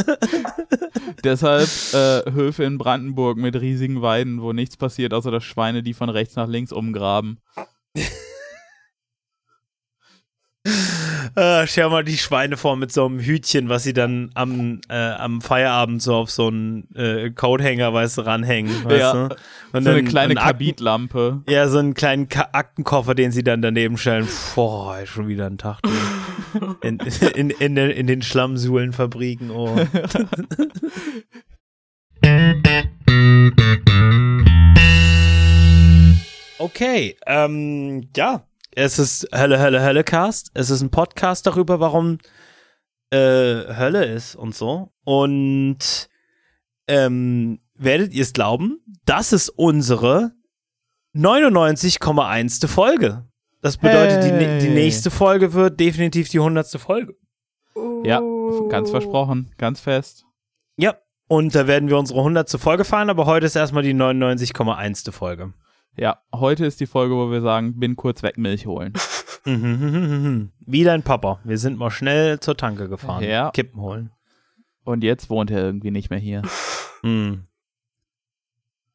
Deshalb 1.25 1.69
äh, 1.93 2.31
Höfe 2.31 2.65
in 2.65 2.79
Brandenburg 2.79 3.39
mit 3.39 3.61
riesigen 3.61 4.03
Weiden, 4.03 4.43
wo 4.43 4.53
nichts 4.53 4.77
passiert, 4.77 5.15
außer 5.15 5.31
dass 5.31 5.45
Schweine 5.45 5.83
die 5.83 5.95
von 5.95 6.09
rechts 6.09 6.37
nach 6.37 6.49
links 6.49 6.73
umgraben. 6.73 7.39
Äh, 11.35 11.67
schau 11.67 11.91
mal 11.91 12.05
die 12.05 12.17
Schweine 12.19 12.57
vor 12.57 12.77
mit 12.77 12.93
so 12.93 13.07
einem 13.07 13.21
Hütchen, 13.21 13.69
was 13.69 13.83
sie 13.85 13.93
dann 13.93 14.31
am, 14.35 14.81
äh, 14.89 14.95
am 14.97 15.41
Feierabend 15.41 16.03
so 16.03 16.15
auf 16.17 16.31
so 16.31 16.49
einen 16.49 16.89
äh, 16.95 17.31
Coathänger, 17.31 17.93
weißt 17.93 18.19
du, 18.19 18.23
ranhängen. 18.23 18.85
Weißt 18.85 18.99
Ja. 18.99 19.13
du? 19.29 19.37
Und 19.73 19.85
So 19.85 19.91
eine 19.91 20.03
dann- 20.03 20.09
kleine 20.09 20.33
und 20.33 20.39
Akten- 20.39 20.47
Kabitlampe. 20.53 21.43
Ja, 21.49 21.69
so 21.69 21.79
einen 21.79 21.95
kleinen 21.95 22.29
Ka 22.29 22.49
Aktenkoffer, 22.53 23.15
den 23.15 23.31
sie 23.33 23.45
dann 23.45 23.63
daneben 23.63 23.99
stellen. 23.99 24.27
Boah, 24.55 24.99
schon 25.07 25.29
wieder 25.29 25.47
ein 25.47 25.59
Tag. 25.59 25.81
In, 26.83 26.99
in, 27.35 27.51
in, 27.51 27.75
den- 27.75 27.91
in 27.91 28.07
den 28.07 28.23
Schlammsuhlenfabriken. 28.23 29.51
Oh. 29.51 29.77
Okay, 36.61 37.17
ähm, 37.27 38.09
ja, 38.17 38.43
es 38.79 38.99
ist 38.99 39.29
Hölle, 39.35 39.59
Hölle, 39.61 39.83
Hölle 39.83 40.05
Cast. 40.05 40.51
Es 40.55 40.71
ist 40.71 40.81
ein 40.83 40.91
Podcast 40.91 41.47
darüber, 41.47 41.81
warum 41.81 42.19
äh, 43.11 43.17
Hölle 43.19 44.05
ist 44.05 44.37
und 44.37 44.55
so. 44.55 44.93
Und 45.05 46.09
ähm, 46.87 47.61
werdet 47.75 48.13
ihr 48.13 48.23
es 48.23 48.33
glauben? 48.33 48.81
Das 49.05 49.33
ist 49.33 49.49
unsere 49.51 50.33
99,1. 51.17 52.67
Folge. 52.69 53.25
Das 53.61 53.77
bedeutet, 53.77 54.23
die, 54.25 54.31
ne- 54.31 54.59
die 54.61 54.67
Hey. 54.69 54.75
nächste 54.75 55.11
Folge 55.11 55.53
wird 55.53 55.81
definitiv 55.81 56.29
die 56.29 56.39
100. 56.39 56.69
Folge. 56.81 57.15
Ja, 58.05 58.21
Uh. 58.21 58.69
ganz 58.69 58.91
versprochen, 58.91 59.51
ganz 59.59 59.81
fest. 59.81 60.25
Ja, 60.77 60.95
und 61.27 61.55
da 61.55 61.67
werden 61.67 61.89
wir 61.89 61.99
unsere 61.99 62.21
100. 62.21 62.51
Folge 62.61 62.85
feiern, 62.85 63.11
aber 63.11 63.27
heute 63.27 63.47
ist 63.47 63.57
erstmal 63.57 63.83
die 63.83 63.95
99,1. 63.95 65.11
Folge. 65.13 65.53
Ja, 65.99 66.23
heute 66.33 66.65
ist 66.65 66.79
die 66.79 66.87
Folge, 66.87 67.17
wo 67.17 67.33
wir 67.33 67.41
sagen, 67.41 67.81
bin 67.81 67.97
kurz 67.97 68.23
weg 68.23 68.39
Milch 68.39 68.67
holen. 68.67 68.93
Wie 69.45 70.85
dein 70.85 71.03
Papa. 71.03 71.41
Wir 71.43 71.59
sind 71.59 71.77
mal 71.77 71.91
schnell 71.91 72.39
zur 72.39 72.57
Tanke 72.57 72.89
gefahren. 72.89 73.25
Ja. 73.25 73.51
Kippen 73.51 73.81
holen. 73.81 74.13
Und 74.85 75.03
jetzt 75.03 75.29
wohnt 75.29 75.51
er 75.51 75.59
irgendwie 75.59 75.91
nicht 75.91 76.11
mehr 76.11 76.19
hier. 76.19 76.43
Mhm. 77.03 77.45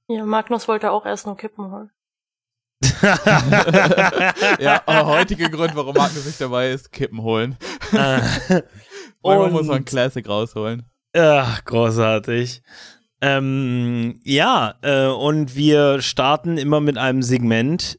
Ja, 0.10 0.26
Magnus 0.26 0.68
wollte 0.68 0.92
auch 0.92 1.06
erst 1.06 1.26
nur 1.26 1.38
Kippen 1.38 1.72
holen. 1.72 1.90
ja, 4.60 4.84
aber 4.86 5.06
heutige 5.06 5.50
Grund, 5.50 5.78
warum 5.78 5.96
Magnus 5.96 6.26
nicht 6.26 6.42
dabei 6.42 6.72
ist, 6.72 6.92
Kippen 6.92 7.22
holen. 7.22 7.58
Äh, 7.94 8.20
Manchmal 9.24 9.52
muss 9.52 9.68
man 9.68 9.86
Classic 9.86 10.28
rausholen. 10.28 10.84
Ach, 11.16 11.64
großartig. 11.64 12.62
Ähm, 13.26 14.20
ja, 14.26 14.76
äh, 14.82 15.08
und 15.08 15.56
wir 15.56 16.02
starten 16.02 16.58
immer 16.58 16.82
mit 16.82 16.98
einem 16.98 17.24
Segment, 17.24 17.98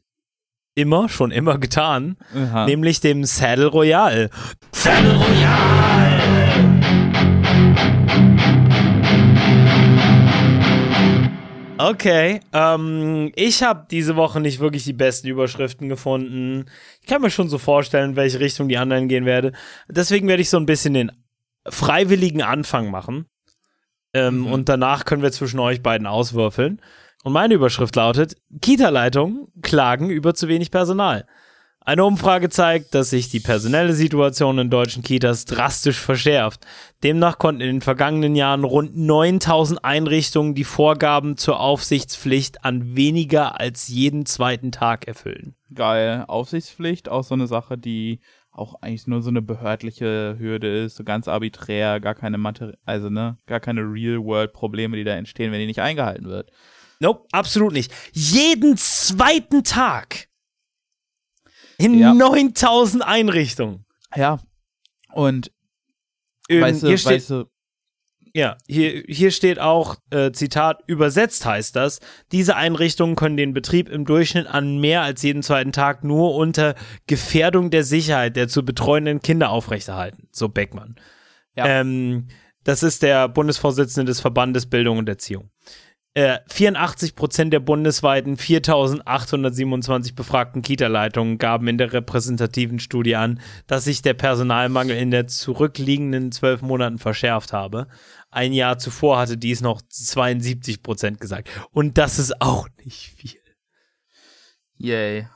immer, 0.74 1.08
schon 1.08 1.30
immer 1.30 1.56
getan, 1.56 2.18
Aha. 2.34 2.66
nämlich 2.66 3.00
dem 3.00 3.24
Saddle 3.24 3.68
Royale. 3.68 4.28
Saddle 4.72 5.14
Royale! 5.14 6.20
Okay, 11.78 12.40
ähm, 12.52 13.32
ich 13.34 13.62
habe 13.62 13.86
diese 13.90 14.16
Woche 14.16 14.40
nicht 14.40 14.60
wirklich 14.60 14.84
die 14.84 14.92
besten 14.92 15.28
Überschriften 15.28 15.88
gefunden. 15.88 16.66
Ich 17.00 17.06
kann 17.08 17.22
mir 17.22 17.30
schon 17.30 17.48
so 17.48 17.56
vorstellen, 17.56 18.10
in 18.10 18.16
welche 18.16 18.40
Richtung 18.40 18.68
die 18.68 18.76
anderen 18.76 19.08
gehen 19.08 19.24
werde. 19.24 19.52
Deswegen 19.88 20.28
werde 20.28 20.42
ich 20.42 20.50
so 20.50 20.58
ein 20.58 20.66
bisschen 20.66 20.92
den 20.92 21.10
freiwilligen 21.66 22.42
Anfang 22.42 22.90
machen. 22.90 23.24
Ähm, 24.14 24.40
Mhm. 24.40 24.52
Und 24.52 24.68
danach 24.68 25.04
können 25.04 25.22
wir 25.22 25.32
zwischen 25.32 25.58
euch 25.58 25.82
beiden 25.82 26.06
auswürfeln. 26.06 26.80
Und 27.24 27.32
meine 27.32 27.54
Überschrift 27.54 27.96
lautet: 27.96 28.36
Kita-Leitungen 28.60 29.48
klagen 29.62 30.08
über 30.10 30.34
zu 30.34 30.48
wenig 30.48 30.70
Personal. 30.70 31.26
Eine 31.86 32.06
Umfrage 32.06 32.48
zeigt, 32.48 32.94
dass 32.94 33.10
sich 33.10 33.28
die 33.28 33.40
personelle 33.40 33.92
Situation 33.92 34.58
in 34.58 34.70
deutschen 34.70 35.02
Kitas 35.02 35.44
drastisch 35.44 35.98
verschärft. 36.00 36.66
Demnach 37.02 37.36
konnten 37.38 37.60
in 37.60 37.66
den 37.66 37.80
vergangenen 37.82 38.34
Jahren 38.34 38.64
rund 38.64 38.96
9000 38.96 39.84
Einrichtungen 39.84 40.54
die 40.54 40.64
Vorgaben 40.64 41.36
zur 41.36 41.60
Aufsichtspflicht 41.60 42.64
an 42.64 42.96
weniger 42.96 43.60
als 43.60 43.88
jeden 43.88 44.24
zweiten 44.24 44.72
Tag 44.72 45.06
erfüllen. 45.06 45.56
Geil. 45.74 46.24
Aufsichtspflicht, 46.26 47.10
auch 47.10 47.22
so 47.22 47.34
eine 47.34 47.46
Sache, 47.46 47.76
die 47.76 48.20
auch 48.54 48.76
eigentlich 48.80 49.06
nur 49.06 49.20
so 49.20 49.30
eine 49.30 49.42
behördliche 49.42 50.36
Hürde 50.38 50.84
ist, 50.84 50.96
so 50.96 51.04
ganz 51.04 51.26
arbiträr, 51.28 52.00
gar 52.00 52.14
keine 52.14 52.38
Materi 52.38 52.74
also 52.84 53.10
ne, 53.10 53.36
gar 53.46 53.60
keine 53.60 53.80
Real-World-Probleme, 53.82 54.96
die 54.96 55.04
da 55.04 55.14
entstehen, 55.14 55.50
wenn 55.52 55.58
die 55.60 55.66
nicht 55.66 55.80
eingehalten 55.80 56.26
wird. 56.26 56.50
Nope, 57.00 57.26
absolut 57.32 57.72
nicht. 57.72 57.92
Jeden 58.12 58.76
zweiten 58.76 59.64
Tag. 59.64 60.28
In 61.78 61.98
Ja. 61.98 62.14
9000 62.14 63.04
Einrichtungen. 63.04 63.84
Ja. 64.14 64.38
Und 65.12 65.50
Ähm, 66.48 66.60
weißt 66.60 66.82
du, 66.84 66.88
weißt 66.92 67.30
du, 67.30 67.50
Ja, 68.36 68.56
hier, 68.66 69.04
hier 69.06 69.30
steht 69.30 69.60
auch, 69.60 69.94
äh, 70.10 70.32
Zitat, 70.32 70.82
übersetzt 70.88 71.46
heißt 71.46 71.76
das, 71.76 72.00
diese 72.32 72.56
Einrichtungen 72.56 73.14
können 73.14 73.36
den 73.36 73.54
Betrieb 73.54 73.88
im 73.88 74.04
Durchschnitt 74.04 74.48
an 74.48 74.80
mehr 74.80 75.02
als 75.02 75.22
jeden 75.22 75.44
zweiten 75.44 75.70
Tag 75.70 76.02
nur 76.02 76.34
unter 76.34 76.74
Gefährdung 77.06 77.70
der 77.70 77.84
Sicherheit 77.84 78.34
der 78.34 78.48
zu 78.48 78.64
betreuenden 78.64 79.20
Kinder 79.20 79.50
aufrechterhalten, 79.50 80.28
so 80.32 80.48
Beckmann. 80.48 80.96
Ja. 81.54 81.66
Ähm, 81.66 82.26
das 82.64 82.82
ist 82.82 83.04
der 83.04 83.28
Bundesvorsitzende 83.28 84.10
des 84.10 84.20
Verbandes 84.20 84.66
Bildung 84.66 84.98
und 84.98 85.08
Erziehung. 85.08 85.50
Äh, 86.16 86.38
84 86.46 87.16
Prozent 87.16 87.52
der 87.52 87.58
bundesweiten 87.58 88.36
4.827 88.36 90.14
befragten 90.14 90.62
Kita-Leitungen 90.62 91.38
gaben 91.38 91.66
in 91.66 91.76
der 91.76 91.92
repräsentativen 91.92 92.78
Studie 92.78 93.16
an, 93.16 93.40
dass 93.66 93.82
sich 93.82 94.00
der 94.00 94.14
Personalmangel 94.14 94.96
in 94.96 95.10
der 95.10 95.26
zurückliegenden 95.26 96.30
zwölf 96.30 96.62
Monaten 96.62 96.98
verschärft 96.98 97.52
habe. 97.52 97.88
Ein 98.34 98.52
Jahr 98.52 98.78
zuvor 98.78 99.18
hatte 99.18 99.38
dies 99.38 99.60
noch 99.60 99.80
72 99.80 100.82
Prozent 100.82 101.20
gesagt. 101.20 101.48
Und 101.70 101.98
das 101.98 102.18
ist 102.18 102.40
auch 102.40 102.68
nicht 102.84 103.12
viel. 103.16 103.40
Yay. 104.76 105.28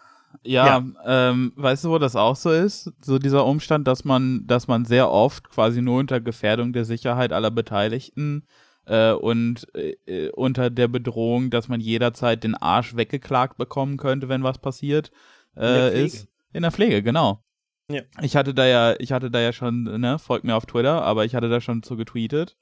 Ja, 0.42 0.84
Ähm, 1.06 1.52
weißt 1.56 1.84
du, 1.84 1.90
wo 1.90 1.98
das 1.98 2.16
auch 2.16 2.36
so 2.36 2.50
ist? 2.50 2.92
So 3.00 3.18
dieser 3.18 3.46
Umstand, 3.46 3.86
dass 3.86 4.04
man, 4.04 4.46
dass 4.46 4.66
man 4.66 4.84
sehr 4.84 5.10
oft 5.10 5.48
quasi 5.48 5.80
nur 5.80 5.98
unter 5.98 6.20
Gefährdung 6.20 6.72
der 6.72 6.84
Sicherheit 6.84 7.32
aller 7.32 7.50
Beteiligten 7.50 8.44
äh, 8.86 9.12
und 9.12 9.66
äh, 9.74 10.30
unter 10.30 10.70
der 10.70 10.88
Bedrohung, 10.88 11.50
dass 11.50 11.68
man 11.68 11.80
jederzeit 11.80 12.42
den 12.42 12.54
Arsch 12.54 12.96
weggeklagt 12.96 13.58
bekommen 13.58 13.96
könnte, 13.96 14.28
wenn 14.28 14.42
was 14.42 14.58
passiert, 14.58 15.12
äh, 15.54 15.90
Pflege. 15.90 16.04
ist. 16.04 16.28
In 16.52 16.62
der 16.62 16.72
Pflege, 16.72 17.02
genau. 17.02 17.44
Ja. 17.90 18.02
Ich 18.20 18.36
hatte 18.36 18.54
da 18.54 18.66
ja, 18.66 18.96
ich 18.98 19.12
hatte 19.12 19.30
da 19.30 19.40
ja 19.40 19.52
schon, 19.52 19.84
ne, 20.00 20.18
folgt 20.18 20.44
mir 20.44 20.56
auf 20.56 20.66
Twitter, 20.66 21.02
aber 21.02 21.24
ich 21.24 21.34
hatte 21.34 21.48
da 21.48 21.60
schon 21.60 21.82
zu 21.82 21.96
getweetet. 21.96 22.56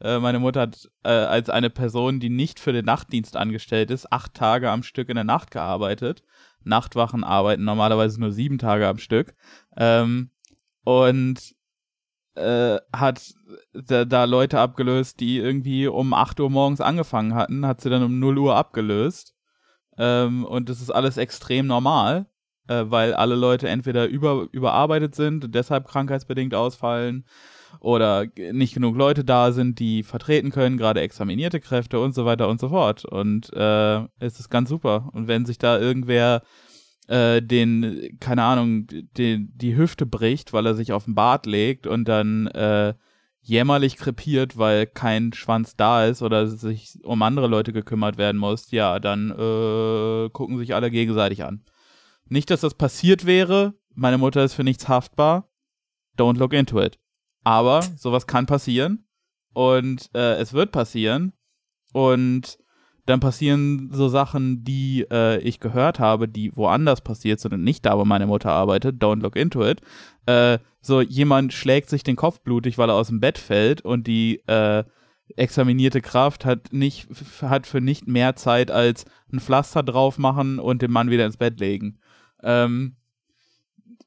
Äh, 0.00 0.18
meine 0.18 0.38
Mutter 0.38 0.62
hat 0.62 0.90
äh, 1.04 1.08
als 1.10 1.50
eine 1.50 1.70
Person, 1.70 2.20
die 2.20 2.30
nicht 2.30 2.58
für 2.58 2.72
den 2.72 2.86
Nachtdienst 2.86 3.36
angestellt 3.36 3.90
ist, 3.90 4.12
acht 4.12 4.34
Tage 4.34 4.70
am 4.70 4.82
Stück 4.82 5.08
in 5.08 5.16
der 5.16 5.24
Nacht 5.24 5.50
gearbeitet. 5.50 6.22
Nachtwachen 6.64 7.24
arbeiten 7.24 7.64
normalerweise 7.64 8.20
nur 8.20 8.32
sieben 8.32 8.58
Tage 8.58 8.86
am 8.86 8.98
Stück. 8.98 9.34
Ähm, 9.76 10.30
und 10.84 11.54
äh, 12.34 12.78
hat 12.94 13.34
da, 13.72 14.04
da 14.04 14.24
Leute 14.24 14.58
abgelöst, 14.60 15.20
die 15.20 15.38
irgendwie 15.38 15.86
um 15.86 16.14
8 16.14 16.40
Uhr 16.40 16.50
morgens 16.50 16.80
angefangen 16.80 17.34
hatten, 17.34 17.66
hat 17.66 17.80
sie 17.80 17.90
dann 17.90 18.02
um 18.02 18.18
0 18.18 18.38
Uhr 18.38 18.56
abgelöst. 18.56 19.34
Ähm, 19.98 20.44
und 20.44 20.68
das 20.68 20.80
ist 20.80 20.90
alles 20.90 21.16
extrem 21.16 21.66
normal, 21.66 22.26
äh, 22.68 22.84
weil 22.86 23.14
alle 23.14 23.34
Leute 23.34 23.68
entweder 23.68 24.06
über, 24.06 24.48
überarbeitet 24.52 25.14
sind 25.14 25.44
und 25.44 25.54
deshalb 25.54 25.86
krankheitsbedingt 25.86 26.54
ausfallen 26.54 27.26
oder 27.78 28.26
nicht 28.52 28.74
genug 28.74 28.96
Leute 28.96 29.24
da 29.24 29.52
sind, 29.52 29.78
die 29.78 30.02
vertreten 30.02 30.50
können, 30.50 30.76
gerade 30.76 31.00
examinierte 31.00 31.60
Kräfte 31.60 32.00
und 32.00 32.14
so 32.14 32.24
weiter 32.24 32.48
und 32.48 32.60
so 32.60 32.70
fort. 32.70 33.04
Und 33.04 33.52
äh, 33.52 34.00
es 34.18 34.40
ist 34.40 34.50
ganz 34.50 34.68
super. 34.68 35.10
Und 35.12 35.28
wenn 35.28 35.46
sich 35.46 35.58
da 35.58 35.78
irgendwer 35.78 36.42
äh, 37.10 37.42
den, 37.42 38.16
keine 38.20 38.44
Ahnung, 38.44 38.86
den, 38.88 39.52
die 39.56 39.76
Hüfte 39.76 40.06
bricht, 40.06 40.52
weil 40.52 40.66
er 40.66 40.74
sich 40.74 40.92
auf 40.92 41.06
den 41.06 41.16
Bart 41.16 41.44
legt 41.46 41.86
und 41.86 42.06
dann 42.06 42.46
äh, 42.48 42.94
jämmerlich 43.42 43.96
krepiert, 43.96 44.58
weil 44.58 44.86
kein 44.86 45.32
Schwanz 45.32 45.74
da 45.74 46.04
ist 46.04 46.22
oder 46.22 46.46
sich 46.46 46.98
um 47.02 47.22
andere 47.22 47.48
Leute 47.48 47.72
gekümmert 47.72 48.16
werden 48.16 48.36
muss, 48.36 48.70
ja, 48.70 49.00
dann 49.00 49.30
äh, 49.30 50.28
gucken 50.30 50.58
sich 50.58 50.74
alle 50.74 50.90
gegenseitig 50.90 51.42
an. 51.42 51.64
Nicht, 52.28 52.50
dass 52.50 52.60
das 52.60 52.74
passiert 52.74 53.26
wäre. 53.26 53.74
Meine 53.94 54.18
Mutter 54.18 54.44
ist 54.44 54.54
für 54.54 54.62
nichts 54.62 54.88
haftbar. 54.88 55.50
Don't 56.16 56.38
look 56.38 56.52
into 56.52 56.80
it. 56.80 56.99
Aber 57.42 57.82
sowas 57.96 58.26
kann 58.26 58.46
passieren 58.46 59.06
und 59.52 60.10
äh, 60.14 60.34
es 60.34 60.52
wird 60.52 60.72
passieren 60.72 61.32
und 61.92 62.58
dann 63.06 63.20
passieren 63.20 63.90
so 63.92 64.08
Sachen, 64.08 64.62
die 64.62 65.06
äh, 65.10 65.38
ich 65.38 65.58
gehört 65.58 65.98
habe, 65.98 66.28
die 66.28 66.54
woanders 66.54 67.00
passiert 67.00 67.40
sind 67.40 67.52
und 67.52 67.64
nicht 67.64 67.84
da, 67.84 67.98
wo 67.98 68.04
meine 68.04 68.26
Mutter 68.26 68.52
arbeitet. 68.52 69.02
Don't 69.02 69.20
look 69.20 69.36
into 69.36 69.66
it. 69.66 69.80
Äh, 70.26 70.58
so 70.80 71.00
jemand 71.00 71.52
schlägt 71.52 71.88
sich 71.88 72.02
den 72.04 72.16
Kopf 72.16 72.40
blutig, 72.40 72.78
weil 72.78 72.88
er 72.88 72.94
aus 72.94 73.08
dem 73.08 73.20
Bett 73.20 73.38
fällt 73.38 73.80
und 73.82 74.06
die 74.06 74.42
äh, 74.46 74.84
examinierte 75.36 76.00
Kraft 76.00 76.44
hat 76.44 76.72
nicht 76.72 77.08
hat 77.42 77.66
für 77.66 77.80
nicht 77.80 78.06
mehr 78.06 78.36
Zeit 78.36 78.70
als 78.70 79.04
ein 79.32 79.40
Pflaster 79.40 79.82
drauf 79.82 80.18
machen 80.18 80.58
und 80.58 80.82
den 80.82 80.90
Mann 80.90 81.10
wieder 81.10 81.26
ins 81.26 81.36
Bett 81.36 81.58
legen. 81.60 81.98
Ähm, 82.42 82.96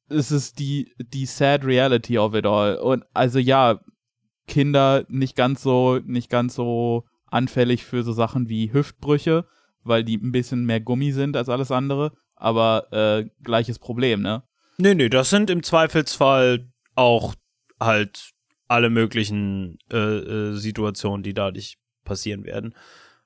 es 0.09 0.31
ist 0.31 0.59
die, 0.59 0.93
die 0.97 1.25
sad 1.25 1.65
reality 1.65 2.17
of 2.17 2.33
it 2.33 2.45
all. 2.45 2.77
Und 2.77 3.03
also 3.13 3.39
ja, 3.39 3.79
Kinder 4.47 5.05
nicht 5.07 5.35
ganz 5.35 5.63
so, 5.63 5.99
nicht 6.05 6.29
ganz 6.29 6.55
so 6.55 7.05
anfällig 7.27 7.85
für 7.85 8.03
so 8.03 8.11
Sachen 8.11 8.49
wie 8.49 8.73
Hüftbrüche, 8.73 9.45
weil 9.83 10.03
die 10.03 10.17
ein 10.17 10.31
bisschen 10.31 10.65
mehr 10.65 10.81
Gummi 10.81 11.11
sind 11.11 11.35
als 11.35 11.49
alles 11.49 11.71
andere, 11.71 12.11
aber 12.35 12.91
äh, 12.91 13.29
gleiches 13.43 13.79
Problem, 13.79 14.21
ne? 14.21 14.43
Nee, 14.77 14.95
nee, 14.95 15.09
das 15.09 15.29
sind 15.29 15.49
im 15.49 15.63
Zweifelsfall 15.63 16.67
auch 16.95 17.35
halt 17.79 18.31
alle 18.67 18.89
möglichen 18.89 19.77
äh, 19.91 19.97
äh, 19.97 20.55
Situationen, 20.55 21.23
die 21.23 21.33
dadurch 21.33 21.77
passieren 22.03 22.43
werden. 22.43 22.73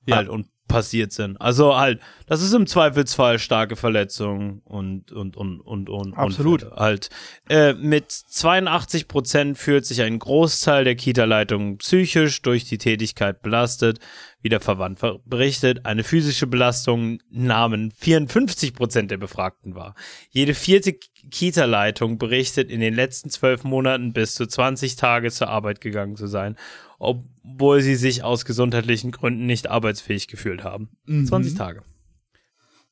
Ja. 0.06 0.18
Halt 0.18 0.30
und 0.30 0.48
passiert 0.68 1.12
sind. 1.12 1.40
Also 1.40 1.78
halt, 1.78 2.00
das 2.26 2.42
ist 2.42 2.54
im 2.54 2.68
Zweifelsfall 2.68 3.40
starke 3.40 3.76
Verletzungen 3.76 4.62
und 4.66 5.12
und 5.12 5.38
und 5.38 5.62
und 5.62 5.90
und 5.90 6.14
Absolut. 6.14 6.64
Unfälle. 6.64 6.80
halt. 6.80 7.10
Äh, 7.50 7.74
mit 7.74 8.12
82 8.12 9.08
Prozent 9.08 9.58
fühlt 9.58 9.86
sich 9.86 10.02
ein 10.02 10.20
Großteil 10.20 10.84
der 10.84 10.96
Kita-Leitung 10.96 11.78
psychisch 11.78 12.42
durch 12.42 12.66
die 12.66 12.78
Tätigkeit 12.78 13.42
belastet. 13.42 14.00
Wie 14.42 14.50
der 14.50 14.60
Verband 14.60 15.00
ver- 15.00 15.18
berichtet, 15.26 15.86
eine 15.86 16.04
physische 16.04 16.46
Belastung 16.46 17.20
nahmen 17.32 17.92
54 17.92 18.76
Prozent 18.76 19.10
der 19.10 19.18
Befragten 19.18 19.74
wahr. 19.74 19.96
Jede 20.30 20.54
vierte 20.54 20.94
Kita-Leitung 20.94 22.18
berichtet, 22.18 22.70
in 22.70 22.80
den 22.80 22.94
letzten 22.94 23.30
zwölf 23.30 23.64
Monaten 23.64 24.14
bis 24.14 24.36
zu 24.36 24.46
20 24.46 24.96
Tage 24.96 25.32
zur 25.32 25.50
Arbeit 25.50 25.82
gegangen 25.82 26.16
zu 26.16 26.28
sein, 26.28 26.56
obwohl 26.98 27.82
sie 27.82 27.96
sich 27.96 28.24
aus 28.24 28.46
gesundheitlichen 28.46 29.12
Gründen 29.12 29.46
nicht 29.46 29.70
arbeitsfähig 29.70 30.28
gefühlt 30.28 30.64
haben. 30.64 30.90
20 31.08 31.56
Tage. 31.56 31.84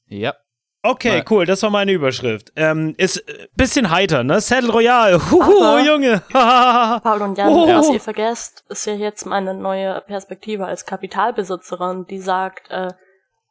Ja. 0.08 0.36
Okay, 0.84 1.18
Mal- 1.18 1.26
cool, 1.32 1.46
das 1.48 1.64
war 1.64 1.72
meine 1.72 1.92
Überschrift. 1.94 2.52
Ähm, 2.56 2.94
ist 2.98 3.18
äh, 3.28 3.48
bisschen 3.56 3.90
heiter, 3.90 4.24
ne? 4.24 4.40
Saddle 4.40 4.72
Royale. 4.72 5.20
Huhu, 5.32 5.64
Aber- 5.64 5.82
Junge. 5.84 6.22
Paul 6.32 7.22
und 7.24 7.38
Jan, 7.40 7.50
Oh. 7.50 7.68
was 7.68 7.90
ihr 7.90 8.00
vergesst, 8.00 8.64
ist 8.70 8.86
ja 8.86 8.94
jetzt 8.94 9.26
meine 9.26 9.56
neue 9.56 10.00
Perspektive 10.02 10.68
als 10.68 10.86
Kapitalbesitzerin, 10.86 12.06
die 12.08 12.20
sagt, 12.20 12.70
äh, 12.70 12.90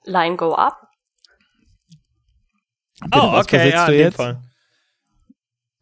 Line 0.05 0.37
go 0.37 0.55
up. 0.55 0.77
Bitte, 3.03 3.19
oh, 3.21 3.39
okay, 3.41 3.71
ja, 3.71 3.87
in 3.87 3.99
dem? 3.99 4.13
Fall. 4.13 4.41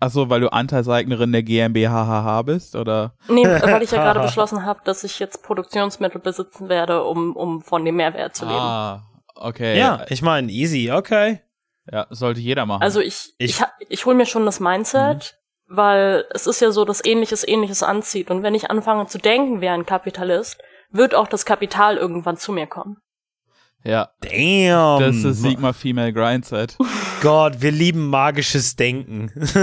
Achso, 0.02 0.28
weil 0.28 0.40
du 0.40 0.52
Anteilseignerin 0.52 1.30
der 1.32 1.42
GmbH 1.44 2.42
bist, 2.42 2.74
oder? 2.74 3.14
Nee, 3.28 3.46
weil 3.46 3.82
ich 3.82 3.90
ja 3.92 3.98
gerade 3.98 4.20
beschlossen 4.26 4.64
habe, 4.64 4.80
dass 4.84 5.04
ich 5.04 5.18
jetzt 5.20 5.42
Produktionsmittel 5.44 6.20
besitzen 6.20 6.68
werde, 6.68 7.04
um, 7.04 7.36
um 7.36 7.62
von 7.62 7.84
dem 7.84 7.96
Mehrwert 7.96 8.34
zu 8.34 8.44
leben. 8.44 8.56
Ah, 8.58 9.02
okay. 9.36 9.78
Ja, 9.78 10.04
ich 10.08 10.20
meine, 10.22 10.50
easy, 10.50 10.90
okay. 10.90 11.40
Ja, 11.90 12.06
sollte 12.10 12.40
jeder 12.40 12.66
machen. 12.66 12.82
Also 12.82 13.00
ich, 13.00 13.32
Ich- 13.38 13.60
ich, 13.60 13.60
ich, 13.80 13.90
ich 13.90 14.06
hole 14.06 14.16
mir 14.16 14.26
schon 14.26 14.44
das 14.44 14.58
Mindset, 14.60 15.38
weil 15.68 16.24
es 16.30 16.46
ist 16.46 16.60
ja 16.60 16.70
so, 16.72 16.84
dass 16.84 17.04
Ähnliches 17.04 17.46
Ähnliches 17.46 17.82
anzieht. 17.82 18.30
Und 18.30 18.42
wenn 18.42 18.54
ich 18.56 18.70
anfange 18.70 19.06
zu 19.06 19.18
denken 19.18 19.60
wie 19.60 19.68
ein 19.68 19.86
Kapitalist, 19.86 20.60
wird 20.90 21.14
auch 21.14 21.28
das 21.28 21.44
Kapital 21.46 21.96
irgendwann 21.96 22.36
zu 22.36 22.52
mir 22.52 22.66
kommen. 22.66 22.96
Ja, 23.84 24.10
Damn. 24.20 25.00
das 25.00 25.24
ist 25.24 25.42
Sigma 25.42 25.72
Female 25.72 26.12
Grindset. 26.12 26.76
Gott, 27.20 27.60
wir 27.60 27.70
lieben 27.70 28.08
magisches 28.08 28.76
Denken. 28.76 29.30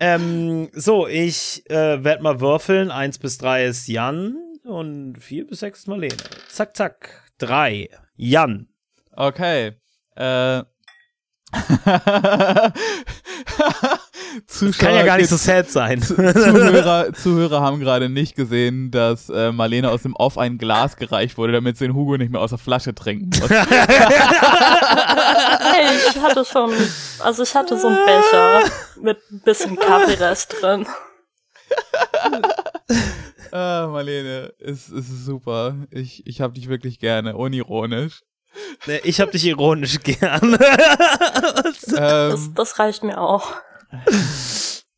ähm, 0.00 0.68
so, 0.72 1.06
ich 1.06 1.68
äh, 1.70 2.02
werde 2.02 2.22
mal 2.22 2.40
würfeln. 2.40 2.90
Eins 2.90 3.18
bis 3.18 3.38
drei 3.38 3.66
ist 3.66 3.88
Jan 3.88 4.36
und 4.64 5.16
vier 5.18 5.46
bis 5.46 5.60
sechs 5.60 5.80
ist 5.80 5.88
Marlene. 5.88 6.16
Zack, 6.48 6.76
zack. 6.76 7.22
Drei. 7.38 7.88
Jan. 8.16 8.68
Okay. 9.14 9.72
Äh. 10.16 10.62
Zuschauer, 14.46 14.88
Kann 14.88 14.94
ja 14.96 15.02
gar 15.04 15.16
nicht 15.18 15.28
so 15.28 15.36
sad 15.36 15.70
sein. 15.70 16.00
Zuhörer, 16.02 17.12
Zuhörer 17.12 17.60
haben 17.60 17.80
gerade 17.80 18.08
nicht 18.08 18.34
gesehen, 18.36 18.90
dass 18.90 19.28
äh, 19.28 19.52
Marlene 19.52 19.90
aus 19.90 20.02
dem 20.02 20.14
Off 20.14 20.38
ein 20.38 20.58
Glas 20.58 20.96
gereicht 20.96 21.36
wurde, 21.38 21.52
damit 21.52 21.76
sie 21.76 21.86
den 21.86 21.94
Hugo 21.94 22.16
nicht 22.16 22.30
mehr 22.32 22.40
aus 22.40 22.50
der 22.50 22.58
Flasche 22.58 22.94
trinken 22.94 23.30
muss. 23.40 23.50
Hey, 25.74 25.96
ich 26.10 26.20
hatte 26.20 26.44
schon, 26.44 26.72
also 27.20 27.42
ich 27.42 27.54
hatte 27.54 27.78
so 27.78 27.86
einen 27.88 27.96
Becher 28.04 28.64
mit 29.00 29.18
ein 29.30 29.40
bisschen 29.40 29.76
Kaffeerest 29.76 30.56
drin. 30.60 30.86
ah, 33.52 33.86
Marlene, 33.90 34.52
es 34.58 34.88
ist 34.90 35.24
super. 35.24 35.76
Ich, 35.90 36.26
ich 36.26 36.40
hab 36.40 36.54
dich 36.54 36.68
wirklich 36.68 36.98
gerne, 36.98 37.36
unironisch. 37.36 38.22
Nee, 38.86 39.00
ich 39.04 39.20
hab 39.20 39.30
dich 39.32 39.44
ironisch 39.46 39.98
gern. 40.00 40.58
Das, 41.62 41.94
Ähm, 41.96 42.52
das 42.54 42.78
reicht 42.78 43.02
mir 43.02 43.18
auch. 43.20 43.54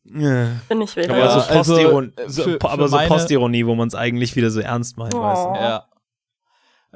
Ja. 0.05 0.51
Bin 0.69 0.81
ich 0.81 0.95
wieder. 0.95 1.13
aber 1.15 1.41
so, 1.41 1.49
also, 1.49 1.73
Postiron 1.73 2.13
äh, 2.15 2.29
so, 2.29 2.43
für- 2.43 2.61
aber 2.61 2.83
für 2.83 2.89
so 2.89 2.95
meine- 2.95 3.07
Postironie, 3.09 3.65
wo 3.65 3.73
man 3.75 3.87
es 3.87 3.95
eigentlich 3.95 4.35
wieder 4.35 4.51
so 4.51 4.59
ernst 4.61 4.97
meint, 4.97 5.13
Oh. 5.15 5.19
ja. 5.19 5.85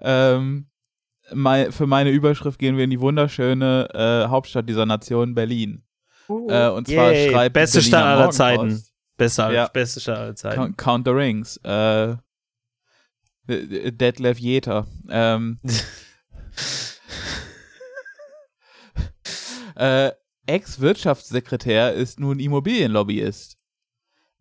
Ähm, 0.01 0.67
mei- 1.33 1.71
für 1.71 1.87
meine 1.87 2.11
Überschrift 2.11 2.59
gehen 2.59 2.77
wir 2.77 2.83
in 2.83 2.91
die 2.91 3.01
wunderschöne 3.01 3.89
äh, 3.93 4.27
Hauptstadt 4.29 4.69
dieser 4.69 4.85
Nation, 4.85 5.33
Berlin. 5.35 5.83
Uh. 6.29 6.47
Äh, 6.49 6.69
und 6.69 6.87
zwar 6.87 7.11
Yay, 7.11 7.31
schreibt 7.31 7.53
beste 7.53 7.81
Stadt 7.81 8.05
aller 8.05 8.29
Zeiten. 8.29 8.83
Besser, 9.17 9.51
Ja. 9.51 9.67
beste 9.67 9.99
Stadt 9.99 10.17
aller 10.19 10.35
Zeiten. 10.35 10.55
Count, 10.55 10.77
Count 10.77 11.05
the 11.07 11.11
Rings. 11.11 11.57
Äh, 11.57 12.15
Detlef 13.47 14.37
Jeter. 14.37 14.85
Ähm, 15.09 15.59
äh, 19.75 20.11
Ex-Wirtschaftssekretär 20.49 21.93
ist 21.93 22.19
nun 22.19 22.39
Immobilienlobbyist. 22.39 23.55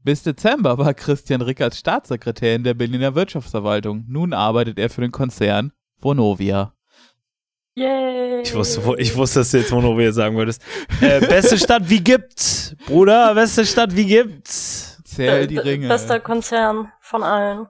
Bis 0.02 0.22
Dezember 0.22 0.78
war 0.78 0.94
Christian 0.94 1.42
Rickert 1.42 1.74
Staatssekretär 1.74 2.54
in 2.54 2.64
der 2.64 2.74
Berliner 2.74 3.14
Wirtschaftsverwaltung. 3.14 4.04
Nun 4.08 4.32
arbeitet 4.32 4.78
er 4.78 4.88
für 4.88 5.02
den 5.02 5.12
Konzern 5.12 5.72
Vonovia. 6.00 6.72
Yay. 7.74 8.40
Ich 8.42 8.54
wusste, 8.54 8.80
ich 8.98 9.14
wusste, 9.14 9.40
dass 9.40 9.50
du 9.50 9.58
jetzt 9.58 9.70
Monovia 9.70 10.10
sagen 10.12 10.36
würdest. 10.36 10.62
Äh, 11.00 11.20
beste 11.20 11.58
Stadt, 11.58 11.88
wie 11.90 12.00
gibt's? 12.00 12.74
Bruder, 12.86 13.34
beste 13.34 13.66
Stadt, 13.66 13.94
wie 13.94 14.06
gibt's? 14.06 15.00
Zähl 15.04 15.42
Äh, 15.42 15.46
die 15.46 15.58
Ringe. 15.58 15.88
Bester 15.88 16.20
Konzern 16.20 16.90
von 17.00 17.22
allen. 17.22 17.66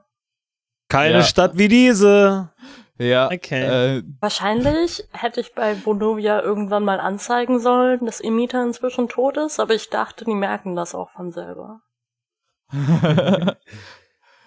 Keine 0.87 1.19
Ja. 1.19 1.23
Stadt 1.23 1.57
wie 1.57 1.67
diese. 1.67 2.51
Ja, 2.99 3.27
Okay. 3.31 3.97
äh, 3.97 4.03
Wahrscheinlich 4.19 5.05
hätte 5.13 5.39
ich 5.39 5.55
bei 5.55 5.75
Vonovia 5.85 6.41
irgendwann 6.41 6.83
mal 6.83 6.99
anzeigen 6.99 7.59
sollen, 7.59 8.05
dass 8.05 8.21
Mieter 8.21 8.61
inzwischen 8.61 9.07
tot 9.07 9.37
ist, 9.37 9.59
aber 9.59 9.73
ich 9.73 9.89
dachte, 9.89 10.25
die 10.25 10.35
merken 10.35 10.75
das 10.75 10.93
auch 10.93 11.09
von 11.11 11.31
selber. 11.31 11.79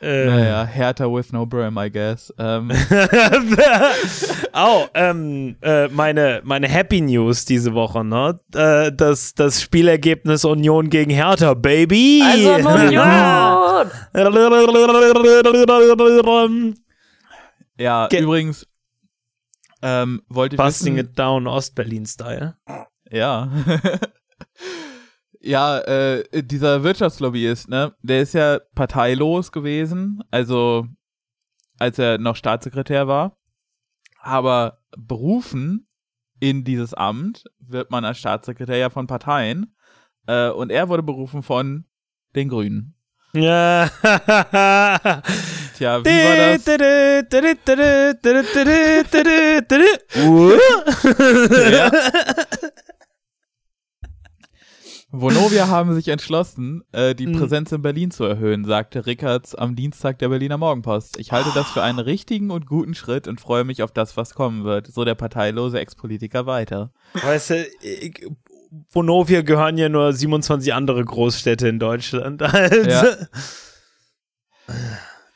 Äh, 0.05 0.27
naja, 0.27 0.65
Hertha 0.65 1.05
with 1.05 1.33
no 1.33 1.47
brim, 1.47 1.79
I 1.79 1.89
guess. 1.89 2.35
Ähm, 2.37 2.73
Au, 4.53 4.87
ähm, 4.95 5.55
äh, 5.63 5.87
meine, 5.89 6.41
meine 6.43 6.67
Happy 6.67 7.01
News 7.01 7.45
diese 7.45 7.73
Woche, 7.73 8.05
ne? 8.05 8.41
Äh, 8.53 8.91
das, 8.93 9.33
das 9.35 9.63
Spielergebnis 9.63 10.45
Union 10.45 10.91
gegen 10.91 11.13
Hertha, 11.13 11.55
Baby! 11.55 12.21
Also 12.27 12.69
Union! 12.69 13.91
ja, 17.83 18.07
Ge- 18.09 18.23
übrigens, 18.23 18.67
ähm, 19.83 20.23
wollte 20.29 20.55
ich 20.57 20.59
Busting 20.63 20.97
wissen, 20.97 21.11
it 21.11 21.19
down, 21.19 21.47
Ostberlin-Style. 21.47 22.57
Ja. 23.11 23.51
ja, 25.41 25.79
äh, 25.81 26.43
dieser 26.43 26.83
Wirtschaftslobbyist, 26.85 27.69
ne, 27.69 27.95
der 28.03 28.23
ist 28.23 28.35
ja 28.35 28.61
parteilos 28.75 29.53
gewesen, 29.53 30.23
also 30.31 30.87
als 31.79 31.99
er 31.99 32.19
noch 32.19 32.37
Staatssekretär 32.37 33.09
war. 33.09 33.37
Aber 34.21 34.79
berufen 34.97 35.89
in 36.39 36.63
dieses 36.65 36.95
Amt 36.95 37.45
wird 37.59 37.91
man 37.91 38.05
als 38.05 38.19
Staatssekretär 38.19 38.77
ja 38.77 38.91
von 38.91 39.07
Parteien. 39.09 39.75
Äh, 40.27 40.51
und 40.51 40.71
er 40.71 40.89
wurde 40.89 41.03
berufen 41.03 41.43
von 41.43 41.87
den 42.37 42.49
Grünen. 42.49 42.95
Ja. 43.35 43.91
Tja, 45.83 46.05
wie 46.05 46.09
war 46.09 46.37
das? 46.37 46.65
Ja. 51.73 51.91
Vonovia 55.11 55.67
haben 55.69 55.93
sich 55.95 56.07
entschlossen, 56.09 56.85
äh, 56.93 57.15
die 57.17 57.27
Mhm. 57.27 57.39
Präsenz 57.39 57.73
in 57.73 57.83
Berlin 57.83 58.11
zu 58.13 58.25
erhöhen, 58.25 58.65
sagte 58.65 59.05
Rickards 59.07 59.55
am 59.57 59.75
Dienstag 59.77 60.19
der 60.21 60.29
Berliner 60.29 60.57
Morgenpost. 60.57 61.19
Ich 61.19 61.33
halte 61.33 61.51
das 61.55 61.69
für 61.71 61.83
einen 61.83 61.99
richtigen 61.99 62.51
und 62.51 62.67
guten 62.67 62.95
Schritt 62.95 63.27
und 63.29 63.41
freue 63.41 63.65
mich 63.65 63.83
auf 63.83 63.91
das, 63.93 64.17
was 64.17 64.35
kommen 64.35 64.65
wird, 64.65 64.87
so 64.87 65.05
der 65.05 65.15
parteilose 65.17 65.81
Ex-Politiker 65.81 66.47
weiter. 66.47 66.93
Weißt 67.15 67.51
du, 67.51 67.67
ich, 67.83 68.25
Vonovia 68.91 69.43
gehören 69.43 69.77
ja 69.77 69.89
nur 69.91 70.13
27 70.15 70.73
andere 70.73 71.05
Großstädte 71.05 71.67
in 71.69 71.79
Deutschland. 71.79 72.41
Halt. 72.41 72.87
Ja. 72.87 73.05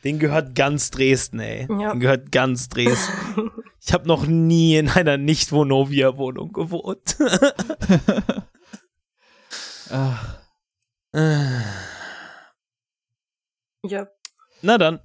Den 0.07 0.21
gehört 0.21 0.55
ganz 0.55 0.93
Dresden, 0.93 1.41
ey. 1.41 1.67
Ja. 1.69 1.91
Den 1.91 1.99
gehört 1.99 2.31
ganz 2.31 2.69
Dresden. 2.69 3.51
Ich 3.85 3.93
habe 3.93 4.09
noch 4.09 4.27
nie 4.27 4.77
in 4.77 4.89
einer 4.89 5.17
Nicht-Vonovia-Wohnung 5.17 6.53
gewohnt. 6.53 7.17
Ach, 9.91 10.39
Ja, 13.85 14.09
Na 14.63 14.77
dann. 14.79 15.01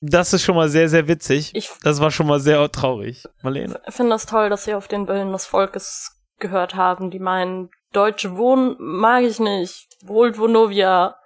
Das 0.00 0.32
ist 0.32 0.42
schon 0.44 0.54
mal 0.54 0.70
sehr, 0.70 0.88
sehr 0.88 1.08
witzig. 1.08 1.54
ich 1.54 1.70
Das 1.82 2.00
war 2.00 2.10
schon 2.10 2.26
mal 2.26 2.40
sehr 2.40 2.70
traurig. 2.72 3.24
Marlene. 3.42 3.78
finde 3.90 4.12
das 4.12 4.24
toll, 4.24 4.48
dass 4.48 4.64
sie 4.64 4.72
auf 4.74 4.88
den 4.88 5.06
Willen 5.06 5.32
des 5.32 5.44
Volkes 5.44 6.22
gehört 6.38 6.74
haben, 6.74 7.10
die 7.10 7.18
meinen, 7.18 7.70
deutsche 7.92 8.36
Wohnen 8.38 8.76
mag 8.78 9.24
ich 9.24 9.40
nicht. 9.40 9.88
Holt 10.08 10.38
Vonovia. 10.38 11.16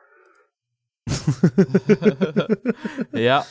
ja. 3.13 3.45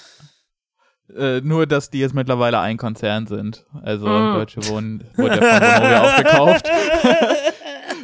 Äh, 1.16 1.40
nur, 1.42 1.66
dass 1.68 1.90
die 1.90 2.00
jetzt 2.00 2.14
mittlerweile 2.14 2.60
ein 2.60 2.76
Konzern 2.78 3.28
sind. 3.28 3.66
Also 3.82 4.08
Mm. 4.08 4.34
Deutsche 4.34 4.68
Wohnen 4.68 5.04
wurde 5.16 5.38
ja 5.38 5.42
von 5.42 5.62
Vonovia 5.62 6.04
aufgekauft. 6.04 6.70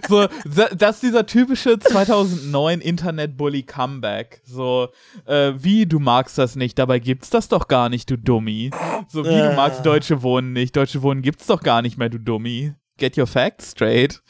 So, 0.10 0.28
da- 0.54 0.68
das 0.76 0.96
ist 0.96 1.04
dieser 1.04 1.26
typische 1.26 1.80
2009 1.80 2.82
Internet-Bully-Comeback. 2.82 4.42
So, 4.44 4.90
äh, 5.26 5.54
wie, 5.56 5.86
du 5.86 5.98
magst 6.00 6.38
das 6.38 6.58
nicht, 6.58 6.78
dabei 6.78 7.00
gibt's 7.00 7.30
das 7.30 7.48
doch 7.48 7.70
gar 7.70 7.88
nicht, 7.88 8.10
du 8.12 8.18
Dummi. 8.18 8.70
So, 9.08 9.24
wie, 9.24 9.30
du 9.30 9.52
Äh. 9.52 9.56
magst 9.56 9.86
Deutsche 9.86 10.22
Wohnen 10.22 10.52
nicht, 10.52 10.76
Deutsche 10.76 11.04
Wohnen 11.04 11.22
gibt's 11.22 11.48
doch 11.48 11.62
gar 11.64 11.82
nicht 11.82 11.98
mehr, 11.98 12.10
du 12.10 12.18
Dummi. 12.20 12.74
Get 12.98 13.18
your 13.18 13.28
facts 13.28 13.72
straight. 13.72 14.22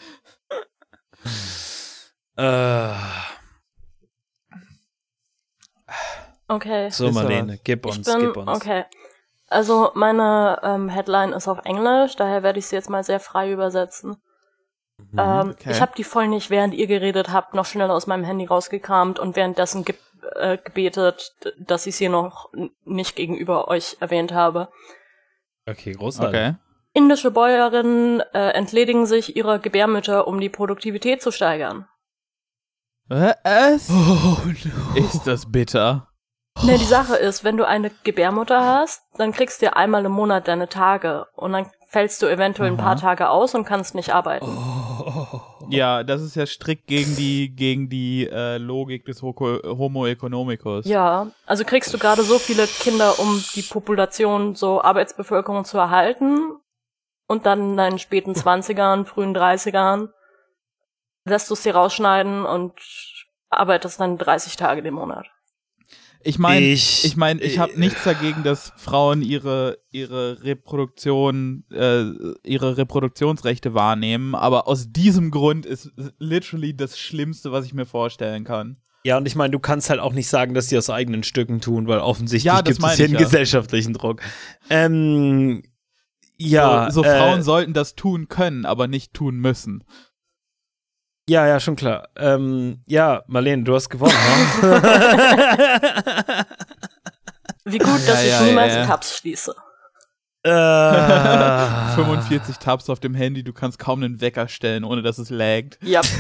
Äh, 2.38 2.94
Okay. 6.48 6.90
so, 6.92 7.12
Marlene, 7.12 7.60
gib 7.64 7.86
Ich 7.86 7.98
uns, 7.98 8.06
bin, 8.12 8.20
gib 8.20 8.38
uns. 8.38 8.50
okay. 8.50 8.86
Also 9.48 9.92
meine 9.94 10.60
ähm, 10.64 10.90
Headline 10.90 11.34
ist 11.34 11.48
auf 11.48 11.60
Englisch, 11.64 12.16
daher 12.16 12.44
werde 12.44 12.60
ich 12.60 12.68
sie 12.68 12.76
jetzt 12.76 12.90
mal 12.90 13.04
sehr 13.04 13.20
frei 13.20 13.52
übersetzen. 13.52 14.18
Mhm. 14.98 15.20
Ähm, 15.20 15.50
okay. 15.52 15.72
Ich 15.72 15.82
habe 15.82 15.94
die 15.98 16.04
voll 16.04 16.28
nicht, 16.28 16.50
während 16.50 16.74
ihr 16.74 16.88
geredet 16.88 17.32
habt, 17.32 17.54
noch 17.54 17.66
schnell 17.66 17.92
aus 17.92 18.08
meinem 18.08 18.24
Handy 18.24 18.46
rausgekramt 18.46 19.20
und 19.20 19.36
währenddessen 19.36 19.86
ge 19.86 19.96
äh, 20.36 20.58
gebetet, 20.58 21.34
dass 21.60 21.86
ich 21.86 21.98
sie 21.98 22.10
noch 22.10 22.50
nicht 22.86 23.16
gegenüber 23.16 23.68
euch 23.68 23.98
erwähnt 24.00 24.32
habe. 24.32 24.70
Okay, 25.68 25.92
großartig. 25.92 26.40
Okay. 26.40 26.56
Indische 26.94 27.32
Bäuerinnen 27.32 28.22
äh, 28.34 28.52
entledigen 28.52 29.06
sich 29.06 29.36
ihrer 29.36 29.60
Gebärmütter, 29.60 30.28
um 30.28 30.40
die 30.40 30.50
Produktivität 30.50 31.22
zu 31.22 31.32
steigern. 31.32 31.88
Was? 33.08 33.90
Oh, 33.90 34.38
no. 34.46 34.96
Ist 34.96 35.28
das 35.28 35.52
bitter? 35.52 36.08
Ne, 36.62 36.78
die 36.78 36.86
Sache 36.86 37.16
ist, 37.16 37.44
wenn 37.44 37.58
du 37.58 37.68
eine 37.68 37.92
Gebärmutter 38.04 38.64
hast, 38.64 39.04
dann 39.18 39.32
kriegst 39.32 39.62
du 39.62 39.66
ja 39.66 39.74
einmal 39.74 40.06
im 40.06 40.12
Monat 40.12 40.48
deine 40.48 40.70
Tage 40.70 41.26
und 41.36 41.52
dann 41.52 41.70
fällst 41.88 42.22
du 42.22 42.28
eventuell 42.28 42.72
ein 42.72 42.78
paar. 42.78 42.96
Tage 42.96 43.30
aus 43.30 43.54
und 43.54 43.66
kannst 43.66 43.96
nicht 43.96 44.14
arbeiten. 44.14 44.48
Ja, 45.70 46.04
das 46.04 46.22
ist 46.22 46.36
ja 46.36 46.46
strikt 46.46 46.88
gegen 46.88 47.16
die, 47.16 47.56
gegen 47.56 47.90
die 47.90 48.28
äh, 48.30 48.58
Logik 48.58 49.06
des 49.06 49.22
Homo 49.22 50.06
economicus. 50.06 50.86
Ja, 50.86 51.28
also 51.46 51.64
kriegst 51.64 51.94
du 51.94 51.98
gerade 51.98 52.24
so 52.24 52.38
viele 52.38 52.68
Kinder, 52.68 53.18
um 53.20 53.44
die 53.56 53.62
Population, 53.62 54.56
so 54.56 54.82
Arbeitsbevölkerung 54.82 55.66
zu 55.66 55.78
erhalten 55.78 56.58
und 57.28 57.46
dann 57.46 57.72
in 57.72 57.78
deinen 57.78 58.00
späten 58.00 58.36
Zwanzigern, 58.36 59.06
frühen 59.06 59.34
Dreißigern 59.34 60.10
lässt 61.26 61.50
du 61.50 61.54
es 61.54 61.64
dir 61.64 61.76
rausschneiden 61.76 62.46
und 62.46 62.74
arbeitest 63.50 64.00
dann 64.00 64.18
30 64.18 64.58
Tage 64.58 64.84
den 64.84 64.94
Monat. 64.94 65.28
Ich 66.26 66.40
meine, 66.40 66.66
Ich- 66.66 67.04
ich 67.06 67.16
meine, 67.18 67.42
ich 67.42 67.60
habe 67.60 67.74
äh, 67.74 67.78
nichts 67.80 68.04
dagegen, 68.04 68.44
dass 68.44 68.72
Frauen 68.78 69.22
ihre 69.22 69.78
ihre 69.92 70.42
Reproduktion, 70.44 71.66
äh, 71.72 72.04
ihre 72.44 72.78
Reproduktionsrechte 72.78 73.74
wahrnehmen, 73.74 74.34
aber 74.36 74.68
aus 74.68 74.92
diesem 74.92 75.32
Grund 75.32 75.66
ist 75.66 75.92
literally 76.20 76.76
das 76.76 76.98
Schlimmste, 76.98 77.52
was 77.52 77.66
ich 77.66 77.74
mir 77.74 77.86
vorstellen 77.86 78.44
kann. 78.44 78.78
Ja, 79.06 79.18
und 79.18 79.28
ich 79.28 79.36
meine, 79.36 79.52
du 79.52 79.60
kannst 79.60 79.90
halt 79.90 80.00
auch 80.00 80.14
nicht 80.14 80.30
sagen, 80.30 80.54
dass 80.54 80.68
die 80.68 80.78
aus 80.78 80.90
eigenen 80.90 81.24
Stücken 81.24 81.60
tun, 81.60 81.88
weil 81.88 82.00
offensichtlich 82.00 82.46
Ja, 82.46 82.62
gibt 82.62 82.82
es 82.82 82.96
hier 82.96 83.06
einen 83.06 83.16
ja. 83.16 83.20
gesellschaftlichen 83.20 83.92
Druck. 83.94 84.22
Ähm, 84.70 85.62
ja, 86.38 86.90
so, 86.90 87.04
so 87.04 87.08
äh, 87.10 87.18
Frauen 87.18 87.44
sollten 87.44 87.74
das 87.74 87.96
tun 87.96 88.30
können, 88.30 88.66
aber 88.66 88.88
nicht 88.88 89.14
tun 89.14 89.36
müssen. 89.36 89.84
Ja, 91.30 91.48
ja, 91.48 91.60
schon 91.60 91.76
klar. 91.78 92.10
Ähm, 92.18 92.82
ja, 92.86 93.24
Marlene, 93.28 93.64
du 93.64 93.74
hast 93.76 93.90
gewonnen. 93.90 94.14
ne? 94.62 94.72
Wie 97.66 97.78
gut, 97.78 98.06
dass 98.08 98.26
Ja, 98.26 98.42
ich 98.42 98.48
niemals 98.48 98.74
ja, 98.74 98.80
ja. 98.82 98.86
Tabs 98.88 99.18
schließe. 99.18 99.56
äh, 100.44 100.50
45 101.96 102.58
Tabs 102.58 102.90
auf 102.90 103.00
dem 103.00 103.14
Handy, 103.16 103.42
du 103.44 103.54
kannst 103.54 103.80
kaum 103.80 104.04
einen 104.04 104.20
Wecker 104.20 104.50
stellen, 104.50 104.84
ohne 104.84 105.02
dass 105.02 105.18
es 105.18 105.30
laggt. 105.30 105.78
Ja, 105.82 106.02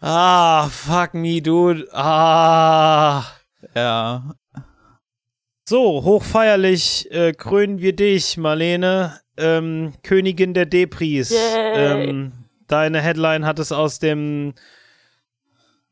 Ah, 0.00 0.68
fuck 0.68 1.14
me, 1.14 1.42
dude. 1.42 1.88
Ah. 1.92 3.24
Ja. 3.74 4.34
So, 5.68 6.04
hochfeierlich 6.04 7.10
äh, 7.10 7.32
krönen 7.32 7.80
wir 7.80 7.94
dich, 7.94 8.36
Marlene, 8.36 9.20
ähm, 9.38 9.94
Königin 10.02 10.54
der 10.54 10.66
Depris. 10.66 11.32
Ähm, 11.34 12.32
deine 12.66 13.00
Headline 13.00 13.46
hat 13.46 13.58
es 13.58 13.72
aus 13.72 13.98
dem 13.98 14.54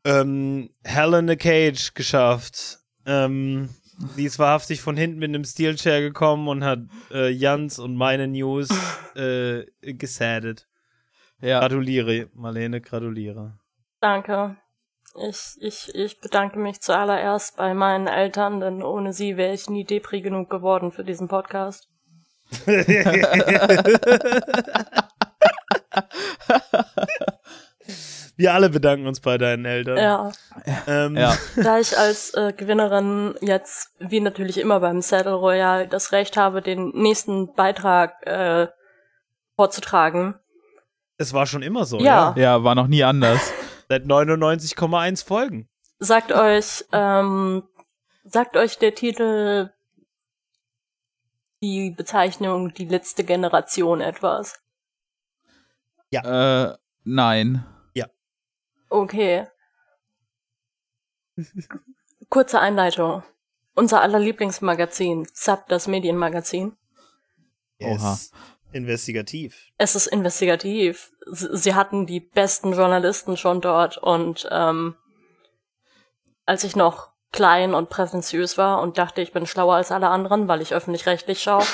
ähm, 0.04 0.70
Hell 0.84 1.14
in 1.14 1.30
a 1.30 1.36
Cage 1.36 1.94
geschafft. 1.94 2.78
Ähm, 3.06 3.70
sie 4.14 4.24
ist 4.24 4.38
wahrhaftig 4.38 4.80
von 4.80 4.96
hinten 4.96 5.18
mit 5.18 5.28
einem 5.30 5.44
Steelchair 5.44 6.00
gekommen 6.00 6.48
und 6.48 6.64
hat 6.64 6.80
äh, 7.10 7.30
Jans 7.30 7.78
und 7.78 7.96
meine 7.96 8.28
News 8.28 8.68
äh, 9.14 9.64
gesadet. 9.80 10.66
Ja. 11.40 11.60
Gratuliere, 11.60 12.28
Marlene, 12.34 12.80
gratuliere. 12.80 13.58
danke. 14.00 14.56
Ich, 15.18 15.56
ich, 15.60 15.94
ich 15.94 16.20
bedanke 16.20 16.58
mich 16.58 16.82
zuallererst 16.82 17.56
bei 17.56 17.72
meinen 17.72 18.06
Eltern, 18.06 18.60
denn 18.60 18.82
ohne 18.82 19.14
sie 19.14 19.38
wäre 19.38 19.54
ich 19.54 19.70
nie 19.70 19.84
Depri 19.84 20.20
genug 20.20 20.50
geworden 20.50 20.92
für 20.92 21.04
diesen 21.04 21.26
Podcast. 21.26 21.88
Wir 28.38 28.52
alle 28.52 28.68
bedanken 28.68 29.06
uns 29.06 29.20
bei 29.20 29.38
deinen 29.38 29.64
Eltern. 29.64 29.96
Ja. 29.96 30.30
Ähm, 30.86 31.16
Ja. 31.16 31.34
Da 31.56 31.78
ich 31.78 31.96
als 31.96 32.34
äh, 32.34 32.52
Gewinnerin 32.52 33.34
jetzt, 33.40 33.92
wie 33.98 34.20
natürlich 34.20 34.58
immer 34.58 34.80
beim 34.80 35.00
Saddle 35.00 35.32
Royale, 35.34 35.88
das 35.88 36.12
Recht 36.12 36.36
habe, 36.36 36.60
den 36.60 36.90
nächsten 36.90 37.54
Beitrag 37.54 38.26
äh, 38.26 38.66
vorzutragen. 39.56 40.34
Es 41.16 41.32
war 41.32 41.46
schon 41.46 41.62
immer 41.62 41.86
so, 41.86 41.98
Ja. 41.98 42.34
ja. 42.36 42.42
Ja, 42.42 42.64
war 42.64 42.74
noch 42.74 42.88
nie 42.88 43.04
anders. 43.04 43.52
Seit 43.88 44.04
99,1 44.04 45.24
Folgen. 45.26 45.68
Sagt 45.98 46.30
euch, 46.32 46.84
ähm, 46.92 47.62
sagt 48.24 48.56
euch 48.58 48.78
der 48.78 48.94
Titel 48.94 49.70
die 51.62 51.90
Bezeichnung 51.90 52.74
die 52.74 52.86
letzte 52.86 53.24
Generation 53.24 54.00
etwas. 54.00 54.60
Äh, 56.22 56.76
nein. 57.04 57.64
Okay. 58.88 59.46
Kurze 62.28 62.60
Einleitung. 62.60 63.22
Unser 63.74 64.00
aller 64.00 64.18
Lieblingsmagazin, 64.18 65.26
Zap, 65.32 65.68
das 65.68 65.86
Medienmagazin. 65.86 66.76
Oha. 67.80 68.18
Investigativ. 68.72 69.70
Es 69.78 69.94
ist 69.94 70.06
investigativ. 70.06 71.12
Sie, 71.26 71.48
sie 71.56 71.74
hatten 71.74 72.06
die 72.06 72.20
besten 72.20 72.72
Journalisten 72.72 73.36
schon 73.36 73.60
dort 73.60 73.96
und 73.98 74.48
ähm, 74.50 74.96
als 76.46 76.64
ich 76.64 76.76
noch 76.76 77.12
klein 77.36 77.74
und 77.74 77.90
präsentiös 77.90 78.56
war 78.58 78.80
und 78.80 78.98
dachte, 78.98 79.20
ich 79.20 79.32
bin 79.32 79.46
schlauer 79.46 79.76
als 79.76 79.92
alle 79.92 80.08
anderen, 80.08 80.48
weil 80.48 80.62
ich 80.62 80.74
öffentlich-rechtlich 80.74 81.42
schaue, 81.42 81.64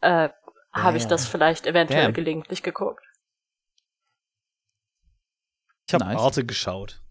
äh, 0.00 0.28
habe 0.72 0.96
ich 0.96 1.06
das 1.06 1.26
vielleicht 1.26 1.66
eventuell 1.66 2.04
Damn. 2.04 2.14
gelegentlich 2.14 2.62
geguckt. 2.62 3.04
Ich 5.88 5.94
habe 5.94 6.04
Nice. 6.04 6.20
Arte 6.20 6.46
geschaut. 6.46 7.02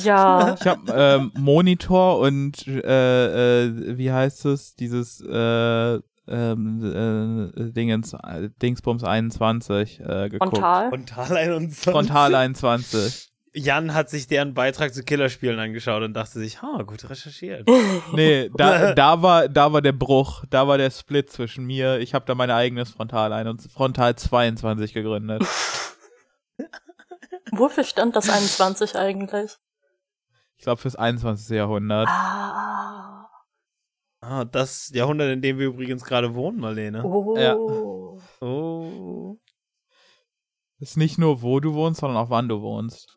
Ja, 0.00 0.56
Ich 0.60 0.66
habe 0.66 0.92
ähm, 0.92 1.32
Monitor 1.36 2.18
und 2.18 2.66
äh, 2.66 3.64
äh, 3.64 3.96
wie 3.96 4.10
heißt 4.12 4.44
es? 4.46 4.74
Dieses 4.74 5.20
äh, 5.22 6.00
ähm, 6.28 7.52
äh, 7.56 7.70
Dingens, 7.72 8.12
äh, 8.12 8.50
Dingsbums 8.60 9.04
21 9.04 10.00
äh, 10.00 10.28
geguckt. 10.28 10.58
frontal. 10.58 10.88
Frontal 10.90 11.36
21. 11.36 11.92
Frontal 11.92 12.34
21. 12.34 13.30
Jan 13.58 13.94
hat 13.94 14.10
sich 14.10 14.26
deren 14.26 14.52
Beitrag 14.52 14.92
zu 14.92 15.02
Killerspielen 15.02 15.58
angeschaut 15.58 16.02
und 16.02 16.12
dachte 16.12 16.38
sich, 16.38 16.60
ha, 16.60 16.82
gut 16.82 17.08
recherchiert. 17.08 17.66
Nee, 18.12 18.50
da, 18.54 18.92
da, 18.94 19.22
war, 19.22 19.48
da 19.48 19.72
war 19.72 19.80
der 19.80 19.92
Bruch, 19.92 20.44
da 20.50 20.68
war 20.68 20.76
der 20.76 20.90
Split 20.90 21.30
zwischen 21.30 21.64
mir. 21.64 21.98
Ich 21.98 22.12
habe 22.12 22.26
da 22.26 22.34
mein 22.34 22.50
eigenes 22.50 22.90
Frontal 22.90 23.32
21, 23.32 23.72
Frontal 23.72 24.14
22 24.14 24.92
gegründet. 24.92 25.42
Wofür 27.52 27.84
stand 27.84 28.14
das 28.14 28.28
21 28.28 28.96
eigentlich? 28.96 29.52
Ich 30.56 30.64
glaube 30.64 30.80
fürs 30.80 30.96
21. 30.96 31.56
Jahrhundert. 31.56 32.08
Ah, 32.08 33.26
ah, 34.20 34.44
das 34.44 34.90
Jahrhundert, 34.92 35.32
in 35.32 35.40
dem 35.40 35.58
wir 35.58 35.68
übrigens 35.68 36.04
gerade 36.04 36.34
wohnen, 36.34 36.60
Marlene. 36.60 37.02
oh. 37.04 37.36
Ja. 37.38 37.56
Oh. 38.46 39.38
Ist 40.78 40.98
nicht 40.98 41.16
nur, 41.16 41.40
wo 41.40 41.58
du 41.60 41.72
wohnst, 41.72 42.00
sondern 42.00 42.18
auch 42.18 42.28
wann 42.28 42.50
du 42.50 42.60
wohnst. 42.60 43.15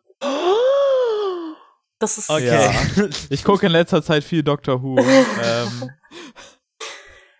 Das 1.99 2.17
ist 2.17 2.29
Okay. 2.29 2.47
Ja. 2.47 2.73
Ich 3.29 3.43
gucke 3.43 3.65
in 3.65 3.71
letzter 3.71 4.01
Zeit 4.01 4.23
viel 4.23 4.41
Doctor 4.41 4.81
Who. 4.81 4.97
ähm, 5.43 5.91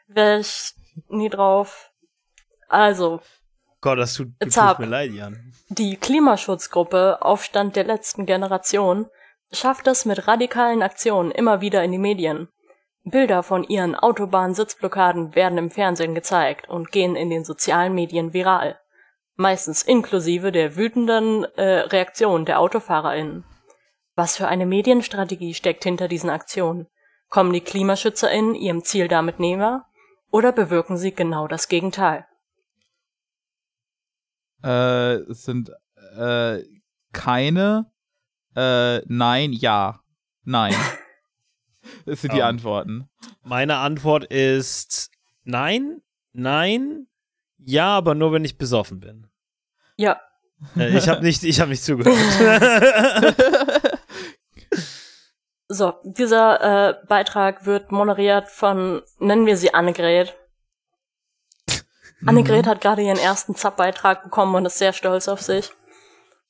wäre 0.08 0.40
ich 0.40 0.74
nie 1.08 1.30
drauf. 1.30 1.92
Also, 2.68 3.22
Gott, 3.82 3.98
das 3.98 4.14
tut, 4.14 4.28
tut 4.40 4.80
mir 4.80 4.86
leid, 4.86 5.12
Jan. 5.12 5.54
Die 5.70 5.96
Klimaschutzgruppe 5.96 7.20
Aufstand 7.22 7.76
der 7.76 7.86
letzten 7.86 8.26
Generation 8.26 9.08
schafft 9.52 9.88
es 9.88 10.06
mit 10.06 10.28
radikalen 10.28 10.84
Aktionen 10.84 11.32
immer 11.32 11.62
wieder 11.62 11.84
in 11.84 11.92
die 11.92 11.98
Medien. 11.98 12.50
Bilder 13.04 13.44
von 13.44 13.64
ihren 13.64 13.96
Autobahnsitzblockaden 13.96 15.34
werden 15.36 15.58
im 15.58 15.72
Fernsehen 15.72 16.14
gezeigt 16.14 16.70
und 16.70 16.92
gehen 16.92 17.16
in 17.16 17.30
den 17.30 17.46
sozialen 17.46 17.96
Medien 17.96 18.34
viral. 18.34 18.78
Meistens 19.36 19.82
inklusive 19.82 20.52
der 20.52 20.76
wütenden 20.76 21.46
äh, 21.56 21.80
Reaktion 21.80 22.46
der 22.46 22.60
AutofahrerInnen. 22.60 23.46
Was 24.20 24.36
für 24.36 24.50
eine 24.50 24.66
Medienstrategie 24.66 25.54
steckt 25.54 25.86
hinter 25.86 26.10
diesen 26.10 26.30
Aktionen? 26.30 26.88
Kommen 27.30 27.54
die 27.54 27.62
KlimaschützerInnen 27.62 28.54
ihrem 28.54 28.84
Ziel 28.84 29.08
damit 29.08 29.40
näher? 29.40 29.86
Oder 30.30 30.52
bewirken 30.52 30.98
sie 30.98 31.14
genau 31.14 31.48
das 31.48 31.70
Gegenteil? 31.70 32.26
äh, 34.62 35.14
es 35.32 35.44
sind 35.46 35.72
äh, 36.18 36.62
keine, 37.14 37.90
äh, 38.58 38.98
nein, 39.08 39.54
ja, 39.54 40.02
nein. 40.44 40.76
Das 42.06 42.22
sind 42.22 42.34
die 42.34 42.42
Oh. 42.42 42.44
Antworten. 42.44 43.10
Meine 43.42 43.78
Antwort 43.78 44.26
ist 44.26 45.12
nein, 45.46 46.02
nein, 46.34 47.08
ja, 47.58 47.96
aber 47.96 48.16
nur 48.16 48.34
wenn 48.34 48.44
ich 48.44 48.58
besoffen 48.58 49.00
bin. 49.00 49.28
Ja, 49.96 50.20
Äh, 50.76 50.98
ich 50.98 51.08
habe 51.08 51.24
nicht, 51.24 51.42
ich 51.44 51.62
habe 51.62 51.70
nicht 51.72 51.82
zugehört. 51.84 52.18
So, 55.72 55.94
dieser 56.04 56.90
äh, 56.90 56.96
Beitrag 57.08 57.68
wird 57.68 57.92
moderiert 57.92 58.50
von, 58.50 59.04
nennen 59.20 59.46
wir 59.46 59.56
sie 59.56 59.72
Annegret. 59.72 60.36
Annegret 62.26 62.66
hat 62.66 62.82
gerade 62.82 63.04
ihren 63.04 63.20
ersten 63.20 63.54
Zap-Beitrag 63.54 64.24
bekommen 64.24 64.56
und 64.56 64.66
ist 64.66 64.80
sehr 64.80 64.94
stolz 64.94 65.28
auf 65.28 65.42
sich. 65.42 65.70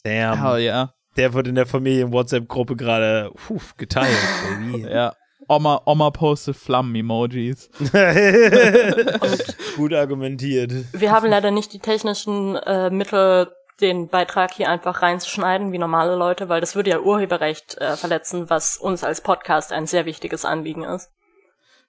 Damn. 0.04 0.42
Hell 0.42 0.60
ja. 0.60 0.94
Der 1.18 1.34
wird 1.34 1.48
in 1.48 1.56
der 1.56 1.66
Familien-WhatsApp-Gruppe 1.66 2.78
gerade 2.78 3.34
geteilt, 3.76 4.16
baby. 4.62 4.88
Ja. 4.90 5.14
Oma, 5.50 5.82
Oma 5.86 6.12
postet 6.12 6.56
Flammen-Emojis. 6.56 7.70
Gut 9.76 9.94
argumentiert. 9.94 10.72
Wir 10.94 11.12
haben 11.12 11.30
leider 11.30 11.52
nicht 11.52 11.74
die 11.74 11.80
technischen 11.80 12.56
äh, 12.56 12.90
Mittel, 12.90 13.52
den 13.82 14.08
Beitrag 14.10 14.54
hier 14.54 14.70
einfach 14.70 15.02
reinzuschneiden, 15.02 15.72
wie 15.72 15.78
normale 15.78 16.16
Leute, 16.16 16.50
weil 16.50 16.62
das 16.62 16.76
würde 16.76 16.90
ja 16.92 17.00
Urheberrecht 17.00 17.78
äh, 17.78 17.96
verletzen, 17.98 18.50
was 18.50 18.78
uns 18.78 19.04
als 19.04 19.22
Podcast 19.22 19.72
ein 19.72 19.88
sehr 19.88 20.06
wichtiges 20.06 20.46
Anliegen 20.46 20.84
ist. 20.84 21.10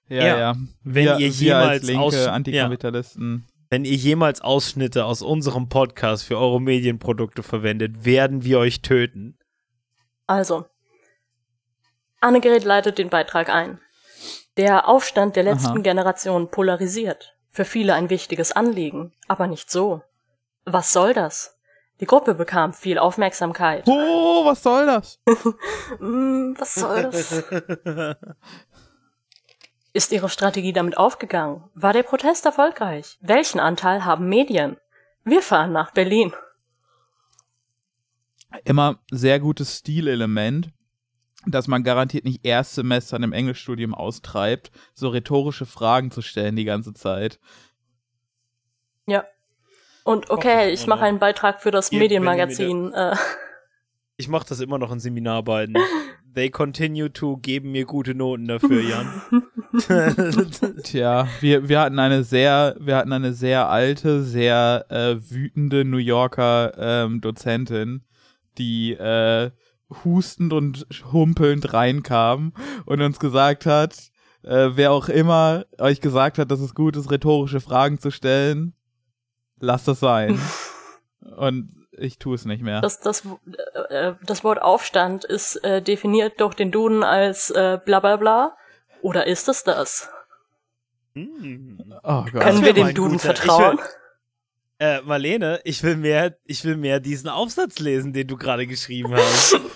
Ja, 0.08 0.24
Ja. 0.24 0.38
ja. 0.38 0.56
Wenn 0.82 1.04
wir, 1.04 1.12
ihr 1.14 1.18
wir 1.18 1.28
jemals 1.28 1.68
als 1.70 1.82
linke 1.84 2.02
aus- 2.02 2.26
Antikapitalisten. 2.26 3.46
Wenn 3.72 3.84
ihr 3.84 3.94
jemals 3.94 4.40
Ausschnitte 4.40 5.04
aus 5.04 5.22
unserem 5.22 5.68
Podcast 5.68 6.24
für 6.24 6.36
eure 6.38 6.60
Medienprodukte 6.60 7.44
verwendet, 7.44 8.04
werden 8.04 8.42
wir 8.42 8.58
euch 8.58 8.82
töten. 8.82 9.38
Also, 10.26 10.66
Annegret 12.20 12.64
leitet 12.64 12.98
den 12.98 13.08
Beitrag 13.10 13.48
ein. 13.48 13.80
Der 14.56 14.88
Aufstand 14.88 15.36
der 15.36 15.44
letzten 15.44 15.68
Aha. 15.68 15.78
Generation 15.82 16.50
polarisiert. 16.50 17.36
Für 17.50 17.64
viele 17.64 17.94
ein 17.94 18.10
wichtiges 18.10 18.52
Anliegen, 18.52 19.12
aber 19.28 19.46
nicht 19.46 19.70
so. 19.70 20.02
Was 20.64 20.92
soll 20.92 21.14
das? 21.14 21.56
Die 22.00 22.06
Gruppe 22.06 22.34
bekam 22.34 22.72
viel 22.72 22.98
Aufmerksamkeit. 22.98 23.84
Oh, 23.86 24.44
was 24.44 24.62
soll 24.62 24.86
das? 24.86 25.20
Hm, 25.98 26.54
was 26.58 26.74
soll 26.74 27.02
das? 27.02 27.44
Ist 29.92 30.12
ihre 30.12 30.28
Strategie 30.28 30.72
damit 30.72 30.96
aufgegangen? 30.96 31.64
War 31.74 31.92
der 31.92 32.04
Protest 32.04 32.46
erfolgreich? 32.46 33.18
Welchen 33.20 33.60
Anteil 33.60 34.04
haben 34.04 34.28
Medien? 34.28 34.76
Wir 35.24 35.42
fahren 35.42 35.72
nach 35.72 35.90
Berlin. 35.90 36.32
Immer 38.64 38.98
sehr 39.10 39.38
gutes 39.40 39.78
Stilelement, 39.78 40.70
dass 41.46 41.68
man 41.68 41.82
garantiert 41.82 42.24
nicht 42.24 42.44
Erstsemester 42.46 43.16
im 43.16 43.32
Englischstudium 43.32 43.94
austreibt, 43.94 44.70
so 44.94 45.08
rhetorische 45.08 45.66
Fragen 45.66 46.10
zu 46.10 46.22
stellen 46.22 46.56
die 46.56 46.64
ganze 46.64 46.94
Zeit. 46.94 47.38
Ja. 49.06 49.24
Und 50.04 50.30
okay, 50.30 50.70
ich 50.70 50.86
mache 50.86 51.04
einen 51.04 51.18
Beitrag 51.18 51.60
für 51.60 51.70
das 51.70 51.92
Medienmagazin. 51.92 52.92
Äh, 52.92 53.16
Ich 54.16 54.28
mache 54.28 54.46
das 54.48 54.60
immer 54.60 54.78
noch 54.78 54.92
in 54.92 55.00
Seminararbeiten. 55.00 55.76
They 56.34 56.48
continue 56.50 57.12
to 57.12 57.38
geben 57.38 57.72
mir 57.72 57.84
gute 57.86 58.14
Noten 58.14 58.46
dafür, 58.46 58.80
Jan. 58.82 59.22
Tja, 60.84 61.26
wir, 61.40 61.68
wir 61.68 61.80
hatten 61.80 61.98
eine 61.98 62.22
sehr, 62.22 62.76
wir 62.78 62.96
hatten 62.96 63.12
eine 63.12 63.32
sehr 63.32 63.68
alte, 63.68 64.22
sehr 64.22 64.86
äh, 64.90 65.16
wütende 65.30 65.84
New 65.84 65.96
Yorker 65.96 66.72
ähm, 66.78 67.20
Dozentin, 67.20 68.04
die 68.58 68.92
äh, 68.92 69.50
hustend 70.04 70.52
und 70.52 70.86
humpelnd 71.12 71.72
reinkam 71.72 72.52
und 72.86 73.00
uns 73.02 73.18
gesagt 73.18 73.66
hat, 73.66 73.96
äh, 74.44 74.70
wer 74.74 74.92
auch 74.92 75.08
immer 75.08 75.64
euch 75.78 76.00
gesagt 76.00 76.38
hat, 76.38 76.50
dass 76.50 76.60
es 76.60 76.74
gut 76.74 76.96
ist, 76.96 77.10
rhetorische 77.10 77.60
Fragen 77.60 77.98
zu 77.98 78.10
stellen, 78.12 78.74
lasst 79.60 79.86
das 79.88 80.00
sein. 80.00 80.40
und 81.36 81.86
ich 81.92 82.18
tue 82.18 82.34
es 82.34 82.44
nicht 82.46 82.62
mehr. 82.62 82.80
das, 82.80 83.00
das, 83.00 83.24
äh, 83.90 84.08
äh, 84.08 84.14
das 84.24 84.42
Wort 84.42 84.60
Aufstand 84.62 85.24
ist 85.24 85.56
äh, 85.64 85.80
definiert 85.82 86.40
durch 86.40 86.54
den 86.54 86.70
Duden 86.72 87.02
als 87.04 87.50
äh, 87.50 87.78
bla 87.84 88.00
bla 88.00 88.16
bla. 88.16 88.56
Oder 89.02 89.26
ist 89.26 89.48
es 89.48 89.62
das? 89.64 90.08
Hm. 91.14 91.94
Oh 92.02 92.24
Gott. 92.32 92.42
Können 92.42 92.64
wir 92.64 92.72
dem 92.72 92.94
Duden 92.94 93.18
guter- 93.18 93.32
ich 93.32 93.38
vertrauen? 93.38 93.78
will- 93.78 93.84
Äh, 94.78 95.02
Marlene, 95.02 95.60
ich 95.64 95.82
will 95.82 95.96
mehr, 95.96 96.36
ich 96.44 96.64
will 96.64 96.76
mehr 96.76 97.00
diesen 97.00 97.28
Aufsatz 97.28 97.78
lesen, 97.80 98.12
den 98.14 98.26
du 98.26 98.36
gerade 98.36 98.66
geschrieben 98.66 99.14
hast. 99.14 99.60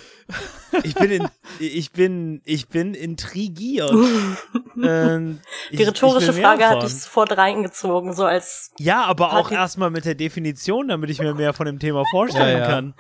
Ich 0.83 0.95
bin, 0.95 1.11
in, 1.11 1.29
ich 1.61 1.93
bin, 1.93 2.41
ich 2.45 2.69
bin 2.69 2.95
intrigiert. 2.95 3.93
Ähm, 4.83 5.39
ich- 5.71 5.77
Die 5.77 5.83
ich 5.83 5.89
rhetorische 5.89 6.33
Frage 6.33 6.65
hatte 6.65 6.81
davon. 6.81 6.87
ich 6.89 7.01
sofort 7.03 7.37
reingezogen, 7.39 8.13
so 8.13 8.25
als 8.25 8.73
Ja, 8.81 9.05
aber 9.05 9.29
auch 9.29 9.43
Party- 9.45 9.55
erstmal 9.55 9.91
mit 9.91 10.05
der 10.05 10.17
Definition, 10.17 10.89
damit 10.89 11.11
ich 11.11 11.21
mir 11.21 11.33
mehr 11.33 11.53
von 11.53 11.67
dem 11.67 11.79
Thema 11.79 12.05
vorstellen 12.11 12.59
Ja, 12.59 12.65
ja. 12.65 12.67
kann. 12.67 12.95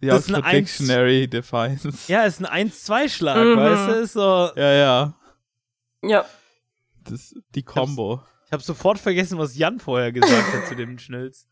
The 0.00 0.06
das 0.06 0.28
ist 0.28 0.34
ein 0.34 0.42
Dictionary 0.64 1.26
defines. 1.26 2.06
Ja, 2.06 2.22
ist 2.22 2.44
ein 2.46 2.68
1-2-Schlag, 2.70 3.44
Mhm. 3.44 3.56
weißt 3.56 3.88
du? 3.88 3.92
Ist 4.02 4.12
so, 4.12 4.50
Ja, 4.54 4.72
ja. 4.72 5.14
ja. 6.02 6.24
Das, 7.10 7.34
die 7.56 7.64
Combo. 7.64 8.22
ich 8.46 8.52
habe 8.52 8.62
sofort 8.62 9.00
vergessen, 9.00 9.38
was 9.38 9.56
Jan 9.56 9.80
vorher 9.80 10.12
gesagt 10.12 10.52
hat 10.54 10.68
zu 10.68 10.76
dem 10.76 10.96
Schnilz. 11.00 11.48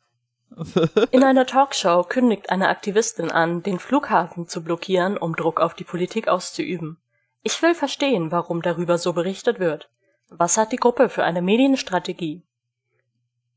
In 1.11 1.23
einer 1.25 1.47
Talkshow 1.47 2.03
kündigt 2.05 2.51
eine 2.51 2.69
Aktivistin 2.69 3.31
an, 3.31 3.63
den 3.63 3.79
Flughafen 3.79 4.49
zu 4.49 4.63
blockieren, 4.65 5.17
um 5.17 5.37
Druck 5.37 5.61
auf 5.61 5.75
die 5.75 5.85
Politik 5.85 6.29
auszuüben. 6.29 6.99
Ich 7.43 7.63
will 7.63 7.75
verstehen, 7.75 8.31
warum 8.33 8.61
darüber 8.61 8.99
so 8.99 9.13
berichtet 9.13 9.61
wird. 9.61 9.89
Was 10.29 10.57
hat 10.57 10.73
die 10.73 10.77
Gruppe 10.77 11.09
für 11.09 11.25
eine 11.25 11.41
Medienstrategie? 11.43 12.43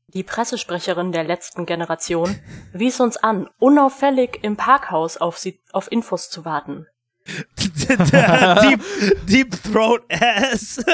Die 0.08 0.22
Pressesprecherin 0.22 1.12
der 1.12 1.24
letzten 1.24 1.66
Generation 1.66 2.38
wies 2.72 3.00
uns 3.00 3.16
an, 3.16 3.48
unauffällig 3.58 4.38
im 4.42 4.56
Parkhaus 4.56 5.16
auf, 5.16 5.38
sie, 5.38 5.60
auf 5.72 5.90
Infos 5.90 6.30
zu 6.30 6.44
warten. 6.44 6.86
deep, 7.88 8.80
deep 9.26 9.62
Throat 9.72 10.02
Ass. 10.10 10.84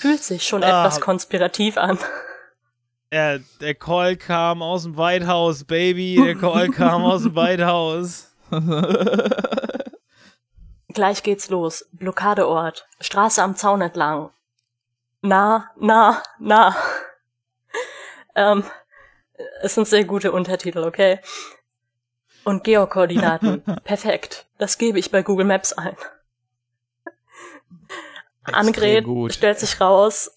Fühlt 0.00 0.22
sich 0.22 0.42
schon 0.46 0.62
Ah. 0.64 0.80
etwas 0.84 1.00
konspirativ 1.00 1.76
an. 1.76 1.98
Ja, 3.12 3.36
der 3.60 3.74
Call 3.74 4.16
kam 4.16 4.62
aus 4.62 4.84
dem 4.84 4.96
White 4.96 5.26
House, 5.26 5.64
Baby. 5.64 6.16
Der 6.16 6.34
Call 6.34 6.70
kam 6.70 7.04
aus 7.04 7.24
dem 7.24 7.36
White 7.36 7.66
House. 7.66 8.34
Gleich 10.88 11.22
geht's 11.22 11.50
los. 11.50 11.86
Blockadeort. 11.92 12.88
Straße 13.00 13.42
am 13.42 13.54
Zaun 13.54 13.82
entlang. 13.82 14.30
Na, 15.20 15.70
na, 15.78 16.22
na. 16.38 16.74
ähm, 18.34 18.64
es 19.60 19.74
sind 19.74 19.86
sehr 19.86 20.04
gute 20.04 20.32
Untertitel, 20.32 20.82
okay? 20.82 21.20
Und 22.44 22.64
Geokoordinaten. 22.64 23.62
Perfekt. 23.84 24.46
Das 24.56 24.78
gebe 24.78 24.98
ich 24.98 25.10
bei 25.10 25.22
Google 25.22 25.44
Maps 25.44 25.74
ein. 25.74 25.96
Annegret 28.44 29.04
stellt 29.34 29.58
sich 29.58 29.82
raus, 29.82 30.34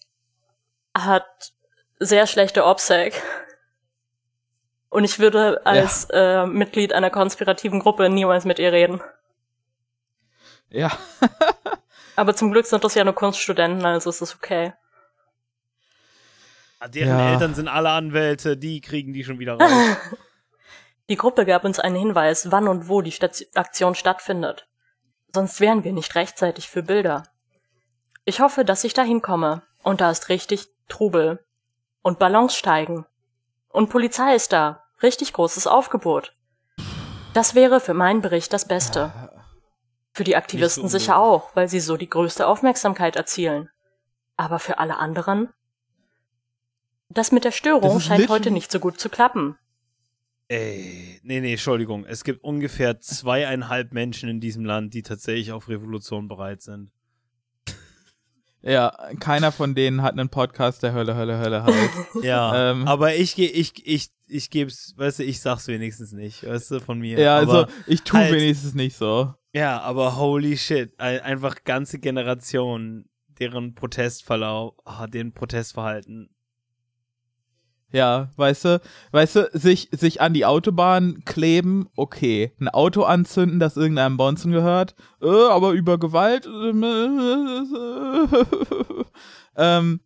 hat 0.94 1.55
sehr 2.00 2.28
schlechte 2.28 2.66
OPSEC. 2.66 3.22
Und 4.90 5.04
ich 5.04 5.20
würde 5.20 5.66
als 5.66 6.08
äh, 6.12 6.46
Mitglied 6.46 6.94
einer 6.94 7.10
konspirativen 7.10 7.80
Gruppe 7.80 8.10
niemals 8.10 8.46
mit 8.46 8.60
ihr 8.60 8.72
reden. 8.72 9.02
Ja. 10.70 10.92
Aber 12.16 12.36
zum 12.36 12.52
Glück 12.52 12.66
sind 12.66 12.84
das 12.84 12.96
ja 12.96 13.04
nur 13.04 13.14
Kunststudenten, 13.16 13.86
also 13.86 14.10
ist 14.10 14.22
es 14.22 14.36
okay. 14.36 14.74
Ah, 16.80 16.88
Deren 16.88 17.10
Ja. 17.10 17.32
Eltern 17.34 17.56
sind 17.56 17.68
alle 17.68 17.90
Anwälte, 17.90 18.56
die 18.58 18.80
kriegen 18.82 19.14
die 19.14 19.24
schon 19.24 19.40
wieder 19.40 19.60
raus. 19.60 19.72
Die 21.08 21.18
Gruppe 21.18 21.46
gab 21.46 21.66
uns 21.66 21.78
einen 21.80 21.96
Hinweis, 21.96 22.52
wann 22.52 22.68
und 22.68 22.90
wo 22.90 23.02
die 23.04 23.12
Station 23.12 23.48
Aktion 23.54 23.94
stattfindet. 23.94 24.68
Sonst 25.32 25.60
wären 25.60 25.84
wir 25.84 25.94
nicht 25.94 26.16
rechtzeitig 26.16 26.68
für 26.68 26.82
Bilder. 26.82 27.24
Ich 28.24 28.40
hoffe, 28.40 28.66
dass 28.66 28.84
ich 28.84 28.96
dahin 28.96 29.22
komme. 29.22 29.62
Und 29.84 30.02
da 30.02 30.10
ist 30.10 30.30
richtig 30.30 30.68
Trubel. 30.88 31.46
Und 32.06 32.20
Ballons 32.20 32.56
steigen. 32.56 33.08
Und 33.68 33.90
Polizei 33.90 34.36
ist 34.36 34.54
da. 34.54 34.84
Richtig 35.02 35.34
großes 35.34 35.66
Aufgebot. 35.66 36.36
Das 37.34 37.56
wäre 37.56 37.80
für 37.80 37.96
meinen 37.96 38.22
Bericht 38.22 38.54
das 38.54 38.68
Beste. 38.68 39.12
Für 40.14 40.24
die 40.24 40.36
Aktivisten 40.36 40.84
so 40.84 41.00
sicher 41.00 41.18
auch, 41.18 41.56
weil 41.56 41.68
sie 41.68 41.80
so 41.80 41.98
die 41.98 42.08
größte 42.08 42.46
Aufmerksamkeit 42.46 43.16
erzielen. 43.16 43.72
Aber 44.38 44.60
für 44.60 44.78
alle 44.78 44.98
anderen? 44.98 45.50
Das 47.10 47.32
mit 47.32 47.44
der 47.44 47.50
Störung 47.50 48.00
scheint 48.00 48.30
heute 48.30 48.52
nicht 48.52 48.72
so 48.72 48.80
gut 48.80 49.00
zu 49.00 49.10
klappen. 49.10 49.58
Ey, 50.48 51.20
nee, 51.24 51.42
nee, 51.42 51.54
Entschuldigung. 51.54 52.06
Es 52.06 52.24
gibt 52.24 52.44
ungefähr 52.44 53.00
zweieinhalb 53.02 53.94
Menschen 53.94 54.30
in 54.30 54.40
diesem 54.40 54.64
Land, 54.64 54.94
die 54.94 55.02
tatsächlich 55.02 55.54
auf 55.54 55.70
Revolution 55.70 56.28
bereit 56.28 56.62
sind. 56.62 56.92
Ja, 58.66 58.92
keiner 59.20 59.52
von 59.52 59.76
denen 59.76 60.02
hat 60.02 60.14
einen 60.14 60.30
Podcast, 60.30 60.82
der 60.84 60.94
Hölle, 60.94 61.16
Hölle, 61.16 61.38
Hölle 61.38 61.64
heißt. 61.64 61.90
Ja, 62.24 62.72
Ähm. 62.72 62.88
aber 62.88 63.14
ich 63.16 63.36
gehe, 63.36 63.50
ich, 63.50 63.74
ich, 63.86 64.10
ich 64.28 64.50
geb's, 64.50 64.94
weißt 64.98 65.20
du, 65.20 65.24
ich 65.24 65.40
sag's 65.40 65.68
wenigstens 65.68 66.12
nicht, 66.14 66.46
weißt 66.48 66.72
du, 66.72 66.80
von 66.80 66.98
mir. 67.00 67.20
ja, 67.20 67.38
also 67.38 67.60
aber, 67.60 67.72
ich 67.86 68.02
tue 68.02 68.20
halt- 68.20 68.34
wenigstens 68.34 68.74
nicht 68.74 68.98
so. 68.98 69.34
ja, 69.54 69.80
aber 69.82 70.16
holy 70.18 70.58
shit, 70.58 71.00
ein- 71.00 71.22
einfach 71.22 71.64
ganze 71.64 72.00
Generationen, 72.00 73.08
deren 73.40 73.76
Protestverlauf, 73.76 74.74
ah, 74.86 75.08
den 75.08 75.34
Protestverhalten. 75.34 76.30
Ja, 77.96 78.30
weißt 78.36 78.66
du, 78.66 78.82
weißt 79.14 79.36
du, 79.38 79.50
sich, 79.54 79.88
sich 79.94 80.20
an 80.20 80.34
die 80.34 80.46
Autobahn 80.46 81.24
kleben, 81.24 81.88
okay. 81.96 82.52
Ein 82.60 82.68
Auto 82.68 83.04
anzünden, 83.04 83.58
das 83.58 83.78
irgendeinem 83.78 84.18
Bonzen 84.18 84.52
gehört, 84.52 84.96
äh, 85.22 85.30
aber 85.30 85.72
über 85.72 85.98
Gewalt, 85.98 86.46
ähm, 86.46 86.84
äh, 86.84 88.44
ähm, 89.56 90.02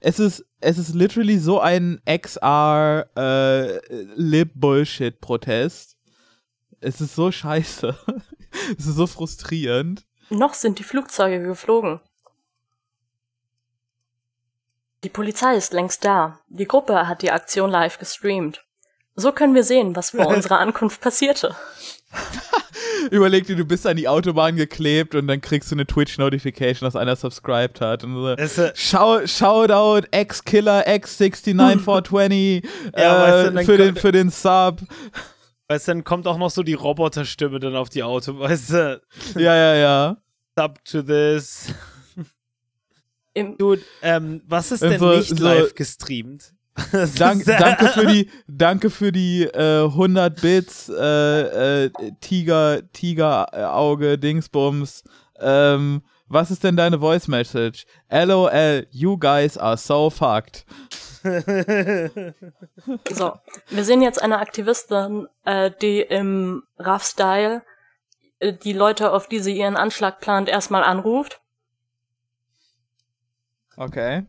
es 0.00 0.18
ist, 0.18 0.44
es 0.60 0.78
ist 0.78 0.96
literally 0.96 1.38
so 1.38 1.60
ein 1.60 2.00
XR, 2.06 3.06
äh. 3.14 3.78
Es 6.80 7.00
ist 7.00 7.14
so 7.14 7.30
scheiße. 7.30 7.96
Das 8.76 8.86
ist 8.86 8.94
so 8.94 9.08
frustrierend. 9.08 10.06
Noch 10.30 10.54
sind 10.54 10.78
die 10.78 10.84
Flugzeuge 10.84 11.42
geflogen. 11.42 12.00
Die 15.04 15.10
Polizei 15.10 15.54
ist 15.56 15.74
längst 15.74 16.04
da. 16.04 16.40
Die 16.48 16.66
Gruppe 16.66 17.06
hat 17.06 17.20
die 17.22 17.30
Aktion 17.30 17.70
live 17.70 17.98
gestreamt. 17.98 18.64
So 19.14 19.32
können 19.32 19.54
wir 19.54 19.62
sehen, 19.62 19.94
was 19.94 20.10
vor 20.10 20.26
unserer 20.34 20.58
Ankunft 20.58 21.00
passierte. 21.00 21.54
Überleg 23.10 23.46
dir, 23.46 23.54
du 23.56 23.66
bist 23.66 23.86
an 23.86 23.96
die 23.98 24.08
Autobahn 24.08 24.56
geklebt 24.56 25.14
und 25.14 25.26
dann 25.28 25.42
kriegst 25.42 25.70
du 25.70 25.74
eine 25.74 25.86
Twitch-Notification, 25.86 26.86
dass 26.86 26.96
einer 26.96 27.16
subscribed 27.16 27.82
hat. 27.82 28.02
Und 28.02 28.14
so, 28.14 28.28
Es, 28.30 28.56
äh, 28.56 28.72
Shout, 28.74 29.26
Shoutout 29.26 30.06
X-Killer 30.10 30.86
X69420 30.88 32.64
Ja, 32.96 33.26
äh, 33.42 33.54
weißt 33.54 33.56
du, 33.56 33.64
für, 33.64 33.76
den, 33.76 33.96
für 33.96 34.12
den 34.12 34.30
Sub. 34.30 34.80
weißt 35.68 35.88
du, 35.88 35.92
dann 35.92 36.04
kommt 36.04 36.26
auch 36.26 36.38
noch 36.38 36.50
so 36.50 36.62
die 36.62 36.72
Roboterstimme 36.74 37.60
dann 37.60 37.76
auf 37.76 37.90
die 37.90 38.02
Auto, 38.02 38.38
weißt 38.38 38.70
du, 38.70 39.02
Ja, 39.34 39.54
ja, 39.54 39.74
ja. 39.74 40.16
up 40.56 40.82
to 40.86 41.02
this. 41.02 41.74
Im, 43.34 43.58
Dude, 43.58 43.82
ähm, 44.02 44.42
was 44.46 44.72
ist 44.72 44.82
denn 44.82 45.00
nicht 45.00 45.36
so- 45.36 45.44
live 45.44 45.74
gestreamt? 45.74 46.52
Dank, 47.18 47.44
danke 47.44 47.86
für 47.88 48.06
die, 48.06 48.30
danke 48.48 48.90
für 48.90 49.12
die 49.12 49.44
äh, 49.44 49.84
100 49.84 50.40
Bits 50.40 50.88
äh, 50.88 51.84
äh, 51.84 51.90
Tiger, 52.20 52.80
Tiger 52.92 53.74
Auge 53.76 54.18
Dingsbums. 54.18 55.04
Ähm, 55.38 56.02
was 56.26 56.50
ist 56.50 56.64
denn 56.64 56.76
deine 56.76 56.98
Voice 56.98 57.28
Message? 57.28 57.86
LOL, 58.10 58.86
you 58.90 59.16
guys 59.18 59.56
are 59.56 59.76
so 59.76 60.10
fucked. 60.10 60.64
so, 61.24 61.32
wir 63.68 63.84
sehen 63.84 64.02
jetzt 64.02 64.22
eine 64.22 64.38
Aktivistin, 64.38 65.26
äh, 65.44 65.70
die 65.80 66.00
im 66.00 66.64
Rough-Style 66.78 67.62
äh, 68.40 68.52
die 68.52 68.72
Leute, 68.72 69.12
auf 69.12 69.28
die 69.28 69.38
sie 69.38 69.56
ihren 69.56 69.76
Anschlag 69.76 70.20
plant, 70.20 70.48
erstmal 70.48 70.82
anruft. 70.82 71.40
Okay. 73.76 74.26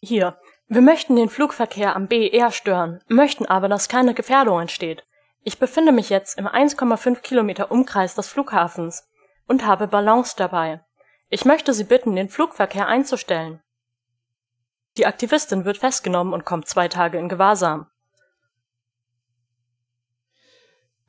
Hier, 0.00 0.38
wir 0.68 0.80
möchten 0.80 1.16
den 1.16 1.28
Flugverkehr 1.28 1.94
am 1.94 2.08
BER 2.08 2.50
stören, 2.50 3.00
möchten 3.08 3.46
aber, 3.46 3.68
dass 3.68 3.88
keine 3.88 4.14
Gefährdung 4.14 4.60
entsteht. 4.60 5.04
Ich 5.42 5.58
befinde 5.58 5.92
mich 5.92 6.10
jetzt 6.10 6.38
im 6.38 6.46
1,5 6.46 7.20
Kilometer 7.20 7.70
Umkreis 7.70 8.14
des 8.14 8.28
Flughafens 8.28 9.04
und 9.46 9.64
habe 9.66 9.88
Ballons 9.88 10.36
dabei. 10.36 10.84
Ich 11.28 11.44
möchte 11.44 11.72
Sie 11.74 11.84
bitten, 11.84 12.14
den 12.16 12.28
Flugverkehr 12.28 12.86
einzustellen. 12.86 13.60
Die 14.96 15.06
Aktivistin 15.06 15.64
wird 15.64 15.78
festgenommen 15.78 16.32
und 16.34 16.44
kommt 16.44 16.66
zwei 16.68 16.88
Tage 16.88 17.18
in 17.18 17.28
Gewahrsam. 17.28 17.86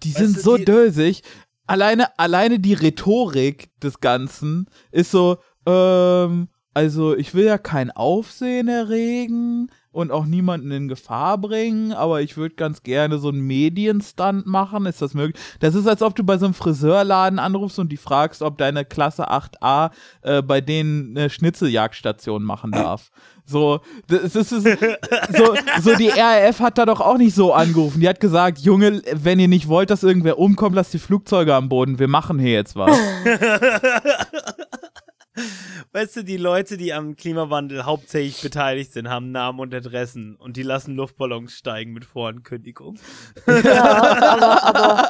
Die 0.04 0.10
Weißt 0.14 0.18
sind 0.18 0.40
so 0.40 0.58
die- 0.58 0.66
dösig. 0.66 1.24
Alleine, 1.68 2.18
alleine 2.20 2.60
die 2.60 2.74
Rhetorik 2.74 3.72
des 3.80 4.00
Ganzen 4.00 4.70
ist 4.92 5.12
so, 5.12 5.38
ähm, 5.66 6.50
also 6.74 7.16
ich 7.16 7.34
will 7.34 7.46
ja 7.46 7.58
kein 7.58 7.92
Aufsehen 7.92 8.68
erregen 8.68 9.70
und 9.92 10.12
auch 10.12 10.26
niemanden 10.26 10.72
in 10.72 10.88
Gefahr 10.88 11.38
bringen, 11.38 11.92
aber 11.92 12.22
ich 12.22 12.38
würde 12.38 12.56
ganz 12.56 12.82
gerne 12.84 13.18
so 13.18 13.28
einen 13.28 13.42
Medienstunt 13.42 14.48
machen. 14.48 14.86
Ist 14.86 15.02
das 15.02 15.14
möglich? 15.14 15.42
Das 15.60 15.76
ist, 15.76 15.86
als 15.86 16.02
ob 16.02 16.16
du 16.16 16.24
bei 16.24 16.38
so 16.38 16.46
einem 16.46 16.54
Friseurladen 16.54 17.40
anrufst 17.40 17.78
und 17.78 17.92
die 17.92 17.98
fragst, 17.98 18.42
ob 18.42 18.58
deine 18.58 18.86
Klasse 18.86 19.30
8a 19.30 19.92
äh, 20.22 20.42
bei 20.42 20.62
denen 20.62 21.18
eine 21.18 21.30
Schnitzeljagdstation 21.30 22.44
machen 22.44 22.72
darf. 22.72 23.12
So, 23.46 23.82
das 24.08 24.36
ist, 24.36 24.50
so, 24.50 25.56
so 25.82 25.96
die 25.98 26.08
RAF 26.08 26.62
hat 26.62 26.78
da 26.78 26.86
doch 26.86 27.02
auch 27.02 27.18
nicht 27.18 27.36
so 27.36 27.54
angerufen. 27.54 28.00
Die 28.00 28.08
hat 28.08 28.22
gesagt, 28.22 28.60
Junge, 28.60 29.02
wenn 29.12 29.40
ihr 29.40 29.50
nicht 29.50 29.68
wollt, 29.68 29.90
dass 29.90 30.04
irgendwer 30.04 30.40
umkommt, 30.40 30.76
lasst 30.76 30.94
die 30.94 31.00
Flugzeuge 31.00 31.54
am 31.54 31.68
Boden. 31.68 32.00
Wir 32.00 32.08
machen 32.08 32.40
hier 32.40 32.54
jetzt 32.54 32.78
was. 32.78 32.98
weißt 35.94 36.18
du, 36.18 36.24
die 36.24 36.38
Leute, 36.38 36.78
die 36.78 36.94
am 36.94 37.16
Klimawandel 37.16 37.86
hauptsächlich 37.86 38.42
beteiligt 38.42 38.92
sind, 38.94 39.10
haben 39.10 39.32
Namen 39.32 39.60
und 39.60 39.74
Adressen 39.74 40.36
und 40.36 40.58
die 40.58 40.64
lassen 40.64 40.96
Luftballons 40.96 41.54
steigen 41.54 41.94
mit 41.94 42.06
Vorankündigung. 42.06 42.98
Ja, 43.48 43.84
aber, 44.34 44.64
aber 44.64 45.10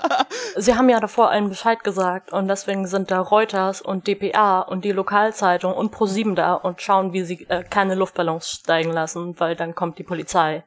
sie 0.58 0.76
haben 0.76 0.90
ja 0.90 1.00
davor 1.00 1.32
allen 1.32 1.50
Bescheid 1.50 1.84
gesagt 1.84 2.32
und 2.32 2.48
deswegen 2.48 2.86
sind 2.88 3.10
da 3.12 3.20
Reuters 3.20 3.82
und 3.82 4.08
dpa 4.08 4.62
und 4.62 4.86
die 4.86 4.92
Lokalzeitung 4.92 5.74
und 5.74 5.92
ProSieben 5.92 6.36
da 6.36 6.54
und 6.54 6.82
schauen, 6.82 7.14
wie 7.14 7.24
sie 7.24 7.46
äh, 7.50 7.64
keine 7.64 7.96
Luftballons 7.96 8.50
steigen 8.50 8.92
lassen, 8.92 9.40
weil 9.40 9.56
dann 9.56 9.76
kommt 9.76 9.98
die 9.98 10.04
Polizei 10.04 10.64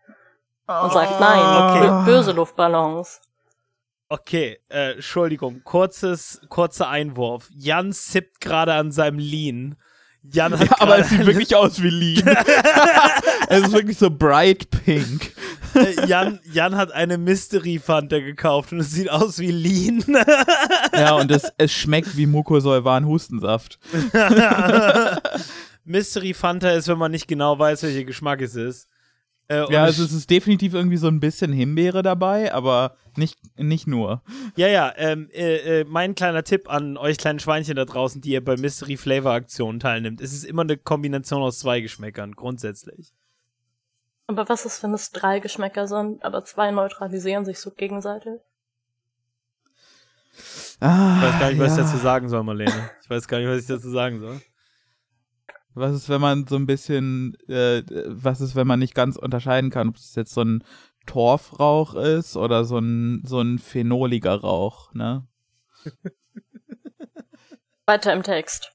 und 0.67 0.93
sagt, 0.93 1.21
nein, 1.21 1.40
Okay. 1.40 1.88
bö- 1.88 2.05
böse 2.07 2.33
Luftballons. 2.33 3.21
Okay, 4.09 4.59
äh, 4.69 4.93
Entschuldigung, 4.93 5.62
kurzes, 5.64 6.40
kurzer 6.49 6.88
Einwurf. 6.88 7.49
Jan 7.57 7.93
sippt 7.93 8.40
gerade 8.40 8.75
an 8.75 8.93
seinem 8.93 9.19
Lean. 9.19 9.77
Jan 10.23 10.59
hat 10.59 10.69
Ja, 10.69 10.77
aber 10.81 10.99
es 10.99 11.09
sieht 11.09 11.25
wirklich 11.27 11.55
aus 11.57 11.83
wie 11.83 11.90
Lean. 11.90 12.27
es 13.49 13.62
ist 13.62 13.73
wirklich 13.73 13.99
so 13.99 14.11
bright 14.11 14.69
pink. 14.71 15.33
äh, 15.75 16.07
Jan, 16.07 16.38
Jan 16.53 16.77
hat 16.77 16.93
eine 16.93 17.19
Mystery 17.19 17.79
Fanta 17.79 18.19
gekauft 18.21 18.73
und 18.73 18.81
es 18.81 18.90
sieht 18.93 19.11
aus 19.11 19.38
wie 19.38 19.51
Lean. 19.51 20.05
Ja, 20.95 21.17
und 21.17 21.31
es, 21.33 21.51
es 21.59 21.73
schmeckt 21.73 22.17
wie 22.17 22.27
Mucosolvan 22.27 23.05
Hustensaft. 23.05 23.81
Mystery 25.85 26.35
Fanta 26.35 26.71
ist, 26.71 26.87
wenn 26.88 26.99
man 26.99 27.11
nicht 27.11 27.27
genau 27.27 27.59
weiß, 27.59 27.83
welcher 27.83 28.05
Geschmack 28.05 28.40
es 28.40 28.55
ist. 28.55 28.88
Äh, 29.48 29.57
Ja, 29.70 29.83
es- 29.87 29.98
also 29.98 30.04
es 30.04 30.12
ist 30.12 30.30
definitiv 30.30 30.74
irgendwie 30.74 30.96
so 30.96 31.07
ein 31.09 31.20
bisschen 31.20 31.52
Himbeere 31.52 32.02
dabei, 32.02 32.52
aber 32.54 32.96
nicht, 33.16 33.38
nicht 33.59 33.87
nur. 33.87 34.22
Ja, 34.57 34.68
ja, 34.68 34.92
ähm, 34.96 35.28
äh, 35.33 35.80
äh, 35.80 35.85
mein 35.87 36.14
kleiner 36.14 36.42
Tipp 36.44 36.68
an 36.70 36.96
euch 36.96 37.18
kleinen 37.18 37.38
Schweinchen 37.40 37.76
da 37.76 37.85
draußen, 37.85 38.20
die 38.20 38.30
ihr 38.30 38.44
bei 38.44 38.57
Mystery 38.57 38.96
Flavor 38.96 39.33
Aktionen 39.33 39.80
teilnimmt. 39.80 40.20
Es 40.20 40.33
ist 40.33 40.44
immer 40.44 40.62
eine 40.62 40.76
Kombination 40.76 41.42
aus 41.42 41.59
zwei 41.59 41.80
Geschmäckern, 41.80 42.33
grundsätzlich. 42.33 43.12
Aber 44.26 44.48
was 44.48 44.64
ist, 44.64 44.83
wenn 44.83 44.94
es 44.94 45.11
drei 45.12 45.38
Geschmäcker 45.40 45.87
sind, 45.87 46.24
aber 46.24 46.44
zwei 46.46 46.70
neutralisieren 46.70 47.44
sich 47.44 47.59
so 47.61 47.70
gegenseitig? 47.70 48.40
Ah, 50.80 51.16
Ich 51.18 51.22
weiß 51.22 51.38
gar 51.40 51.50
nicht, 51.50 51.61
was 51.61 51.72
ich 51.72 51.78
ja. 51.78 51.85
dazu 51.85 51.96
sagen 51.98 52.28
soll, 52.28 52.42
Marlene. 52.42 52.90
Ich 53.02 53.11
weiß 53.11 53.28
gar 53.28 53.38
nicht, 53.38 53.48
was 53.48 53.61
ich 53.61 53.66
dazu 53.66 53.90
sagen 53.90 54.18
soll. 54.20 54.40
Was 55.75 55.95
ist, 55.95 56.09
wenn 56.09 56.21
man 56.21 56.47
so 56.47 56.57
ein 56.57 56.67
bisschen, 56.67 57.37
äh, 57.49 57.83
was 58.07 58.41
ist, 58.41 58.55
wenn 58.55 58.67
man 58.67 58.79
nicht 58.79 58.95
ganz 58.95 59.17
unterscheiden 59.17 59.71
kann, 59.71 59.89
ob 59.89 59.97
es 59.97 60.15
jetzt 60.15 60.33
so 60.33 60.43
ein 60.43 60.65
Torfrauch 61.07 61.95
ist 61.95 62.37
oder 62.37 62.65
so 62.65 62.79
ein, 62.79 63.23
so 63.27 63.41
ein 63.41 63.59
phenoliger 63.59 64.41
Rauch, 64.41 64.93
ne? 64.95 65.27
Weiter 67.87 68.13
im 68.13 68.23
Text. 68.23 68.73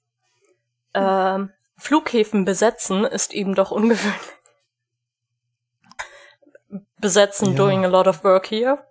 Ähm, 0.94 1.52
Flughäfen 1.78 2.46
besetzen 2.46 3.06
ist 3.06 3.34
eben 3.34 3.56
doch 3.56 3.72
ungewöhnlich. 3.72 4.20
Besetzen 7.00 7.52
Ja. 7.52 7.56
doing 7.56 7.86
a 7.86 7.88
lot 7.88 8.08
of 8.08 8.24
work 8.24 8.48
here. 8.48 8.86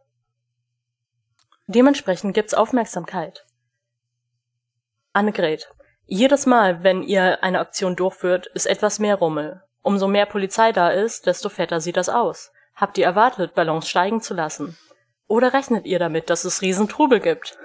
Dementsprechend 1.66 2.34
gibt's 2.34 2.54
Aufmerksamkeit. 2.54 3.46
Annegret, 5.12 5.70
jedes 6.08 6.46
Mal, 6.46 6.82
wenn 6.82 7.02
ihr 7.02 7.42
eine 7.44 7.60
Aktion 7.60 7.94
durchführt, 7.94 8.46
ist 8.54 8.66
etwas 8.66 8.98
mehr 8.98 9.16
Rummel. 9.16 9.62
Umso 9.82 10.08
mehr 10.08 10.26
Polizei 10.26 10.72
da 10.72 10.88
ist, 10.90 11.26
desto 11.26 11.50
fetter 11.50 11.80
sieht 11.80 11.98
das 11.98 12.08
aus. 12.08 12.50
Habt 12.74 12.96
ihr 12.96 13.04
erwartet, 13.04 13.54
Ballons 13.54 13.88
steigen 13.88 14.22
zu 14.22 14.34
lassen? 14.34 14.76
Oder 15.26 15.52
rechnet 15.52 15.84
ihr 15.84 15.98
damit, 15.98 16.30
dass 16.30 16.44
es 16.44 16.62
Riesentrubel 16.62 17.20
gibt? 17.20 17.58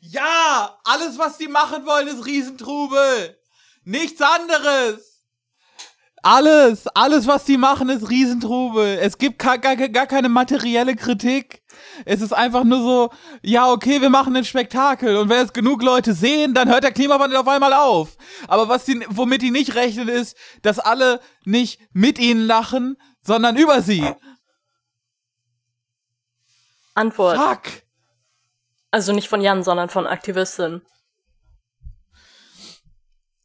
Ja, 0.00 0.78
alles, 0.84 1.16
was 1.18 1.38
die 1.38 1.48
machen 1.48 1.86
wollen, 1.86 2.08
ist 2.08 2.26
Riesentrubel. 2.26 3.38
Nichts 3.84 4.20
anderes. 4.20 5.22
Alles, 6.22 6.88
alles, 6.88 7.28
was 7.28 7.44
die 7.44 7.56
machen, 7.56 7.88
ist 7.88 8.10
Riesentrubel. 8.10 8.98
Es 9.00 9.16
gibt 9.16 9.38
gar, 9.38 9.58
gar, 9.58 9.76
gar 9.76 10.08
keine 10.08 10.28
materielle 10.28 10.96
Kritik. 10.96 11.62
Es 12.04 12.20
ist 12.20 12.32
einfach 12.32 12.64
nur 12.64 12.80
so, 12.80 13.10
ja, 13.42 13.70
okay, 13.70 14.00
wir 14.00 14.10
machen 14.10 14.36
ein 14.36 14.44
Spektakel. 14.44 15.16
Und 15.16 15.28
wenn 15.28 15.44
es 15.44 15.52
genug 15.52 15.82
Leute 15.82 16.12
sehen, 16.14 16.54
dann 16.54 16.68
hört 16.68 16.84
der 16.84 16.92
Klimawandel 16.92 17.38
auf 17.38 17.48
einmal 17.48 17.72
auf. 17.72 18.16
Aber 18.48 18.68
was 18.68 18.84
die, 18.84 19.04
womit 19.08 19.42
die 19.42 19.50
nicht 19.50 19.74
rechnen, 19.74 20.08
ist, 20.08 20.36
dass 20.62 20.78
alle 20.78 21.20
nicht 21.44 21.80
mit 21.92 22.18
ihnen 22.18 22.46
lachen, 22.46 22.96
sondern 23.22 23.56
über 23.56 23.82
sie. 23.82 24.04
Antwort. 26.94 27.36
Fuck. 27.36 27.82
Also 28.90 29.12
nicht 29.12 29.28
von 29.28 29.40
Jan, 29.40 29.62
sondern 29.62 29.90
von 29.90 30.06
Aktivistin. 30.06 30.82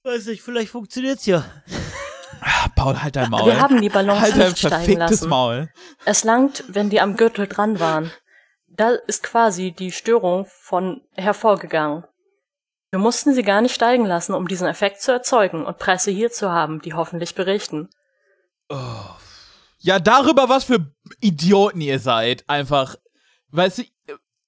Weiß 0.04 0.26
nicht, 0.28 0.42
vielleicht 0.42 0.72
funktioniert's 0.72 1.26
ja. 1.26 1.46
Paul, 2.76 3.02
halt 3.02 3.16
dein 3.16 3.30
Maul. 3.30 3.46
Wir 3.46 3.60
haben 3.60 3.82
die 3.82 3.90
Ballons 3.90 4.20
halt 4.20 4.34
dein 4.34 4.48
nicht 4.50 4.58
steigen 4.58 4.72
verficktes 4.72 5.22
lassen. 5.22 5.30
Maul. 5.30 5.70
Es 6.06 6.24
langt, 6.24 6.64
wenn 6.68 6.90
die 6.90 7.00
am 7.00 7.16
Gürtel 7.16 7.48
dran 7.48 7.80
waren. 7.80 8.12
Da 8.76 8.92
ist 9.08 9.24
quasi 9.24 9.72
die 9.72 9.92
Störung 9.92 10.46
von 10.48 11.02
hervorgegangen. 11.16 12.06
Wir 12.92 13.00
mussten 13.00 13.34
sie 13.34 13.44
gar 13.44 13.62
nicht 13.62 13.74
steigen 13.74 14.06
lassen, 14.06 14.34
um 14.34 14.48
diesen 14.48 14.68
Effekt 14.68 15.02
zu 15.02 15.12
erzeugen 15.12 15.66
und 15.66 15.78
Presse 15.78 16.12
hier 16.12 16.32
zu 16.32 16.52
haben, 16.52 16.82
die 16.82 16.94
hoffentlich 16.94 17.36
berichten. 17.36 17.90
Ja, 19.80 20.00
darüber, 20.00 20.50
was 20.50 20.66
für 20.66 20.92
Idioten 21.20 21.82
ihr 21.82 22.00
seid. 22.00 22.44
Einfach, 22.48 22.96
weißt 23.50 23.80
du, 23.80 23.84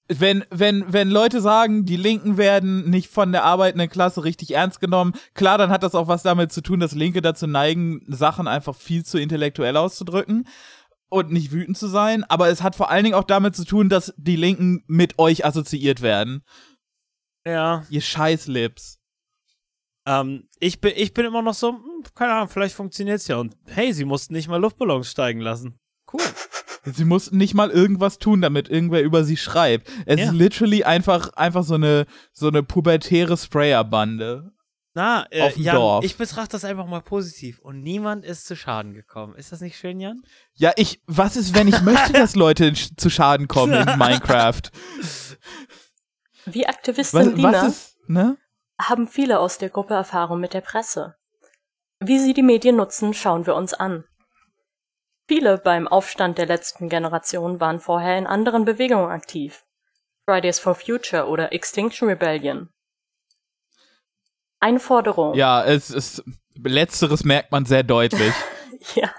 wenn, 0.09 0.43
wenn, 0.49 0.91
wenn 0.91 1.09
Leute 1.09 1.39
sagen, 1.39 1.86
die 1.86 1.95
Linken 1.95 2.38
werden 2.38 2.89
nicht 2.89 3.09
von 3.09 3.32
der 3.32 3.45
arbeitenden 3.45 3.89
Klasse 3.89 4.24
richtig 4.26 4.53
ernst 4.53 4.82
genommen, 4.82 5.13
klar, 5.34 5.57
dann 5.57 5.69
hat 5.69 5.84
das 5.84 5.95
auch 5.95 6.09
was 6.09 6.24
damit 6.24 6.51
zu 6.51 6.61
tun, 6.61 6.82
dass 6.82 6.93
Linke 6.93 7.21
dazu 7.21 7.47
neigen, 7.47 8.03
Sachen 8.07 8.47
einfach 8.47 8.76
viel 8.76 9.05
zu 9.05 9.17
intellektuell 9.17 9.78
auszudrücken 9.78 10.45
und 11.10 11.32
nicht 11.32 11.51
wütend 11.51 11.78
zu 11.78 11.88
sein, 11.88 12.24
aber 12.26 12.49
es 12.49 12.64
hat 12.64 12.76
vor 12.76 12.89
allen 12.89 13.04
Dingen 13.04 13.16
auch 13.16 13.24
damit 13.24 13.56
zu 13.56 13.66
tun, 13.66 13.89
dass 13.89 14.14
die 14.18 14.36
Linken 14.36 14.84
mit 14.88 15.20
euch 15.20 15.45
assoziiert 15.45 16.01
werden. 16.01 16.43
Ja. 17.45 17.86
Ihr 17.89 18.01
Scheißlips. 18.01 18.99
Ähm, 20.06 20.47
ich, 20.60 20.82
bin, 20.82 20.93
ich 20.95 21.14
bin 21.14 21.26
immer 21.26 21.41
noch 21.41 21.54
so, 21.54 21.70
hm, 21.70 22.04
keine 22.16 22.34
Ahnung, 22.34 22.49
vielleicht 22.49 22.76
funktioniert's 22.76 23.28
ja. 23.28 23.38
Und 23.38 23.56
hey, 23.68 23.93
sie 23.93 24.06
mussten 24.06 24.34
nicht 24.34 24.47
mal 24.47 24.58
Luftballons 24.60 25.10
steigen 25.10 25.39
lassen. 25.39 25.80
Cool. 26.12 26.22
Sie 26.86 27.06
mussten 27.06 27.38
nicht 27.38 27.54
mal 27.54 27.70
irgendwas 27.70 28.18
tun, 28.20 28.41
damit 28.41 28.68
irgendwer 28.68 29.04
über 29.04 29.24
sie 29.24 29.38
schreibt. 29.38 29.89
Es 30.06 30.20
Ja. 30.20 30.26
ist 30.26 30.34
literally 30.34 30.84
einfach, 30.84 31.32
einfach 31.34 31.64
so 31.64 31.76
eine, 31.76 32.06
so 32.34 32.49
eine 32.49 32.62
pubertäre 32.62 33.38
Sprayerbande. 33.38 34.51
Na, 34.95 35.25
äh, 35.31 35.41
Auf 35.41 35.53
dem 35.55 35.63
Jan, 35.63 35.75
Dorf. 35.75 36.05
ich 36.05 36.17
betrachte 36.17 36.49
das 36.51 36.63
einfach 36.65 36.85
mal 36.85 37.01
positiv. 37.01 37.59
Und 37.59 37.81
niemand 37.81 38.23
ist 38.25 38.45
zu 38.45 38.55
Schaden 38.55 38.93
gekommen. 38.93 39.35
Ist 39.35 39.51
das 39.51 39.59
nicht 39.61 39.75
schön, 39.77 39.99
Jan? 39.99 40.21
Ja, 40.53 40.71
ich, 40.75 41.01
was 41.07 41.35
ist, 41.35 41.55
wenn 41.55 41.67
ich 41.67 41.81
möchte, 41.81 42.13
dass 42.13 42.35
Leute 42.35 42.65
sch- 42.69 42.95
zu 42.95 43.09
Schaden 43.09 43.47
kommen 43.47 43.73
in 43.73 43.85
Minecraft? 43.97 44.61
Wie 46.45 46.67
Aktivistin 46.67 47.19
Was, 47.19 47.33
Lina 47.35 47.51
was 47.53 47.67
ist, 47.67 47.97
ne? 48.09 48.37
haben 48.79 49.07
viele 49.07 49.39
aus 49.39 49.57
der 49.57 49.69
Gruppe 49.69 49.93
Erfahrung 49.93 50.39
mit 50.39 50.53
der 50.53 50.61
Presse. 50.61 51.15
Wie 51.99 52.19
sie 52.19 52.33
die 52.33 52.43
Medien 52.43 52.75
nutzen, 52.75 53.13
schauen 53.13 53.45
wir 53.47 53.55
uns 53.55 53.73
an. 53.73 54.03
Viele 55.27 55.57
beim 55.57 55.87
Aufstand 55.87 56.37
der 56.37 56.45
letzten 56.47 56.89
Generation 56.89 57.59
waren 57.61 57.79
vorher 57.79 58.17
in 58.17 58.27
anderen 58.27 58.65
Bewegungen 58.65 59.09
aktiv. 59.09 59.63
Fridays 60.25 60.59
for 60.59 60.75
Future 60.75 61.27
oder 61.27 61.53
Extinction 61.53 62.09
Rebellion. 62.09 62.69
Eine 64.64 64.80
Forderung. 64.80 65.34
Ja, 65.34 65.61
es 65.66 65.89
ist, 65.89 66.24
letzteres 66.55 67.26
merkt 67.26 67.51
man 67.51 67.66
sehr 67.66 67.84
deutlich. 67.84 68.34
Ja. 68.95 69.14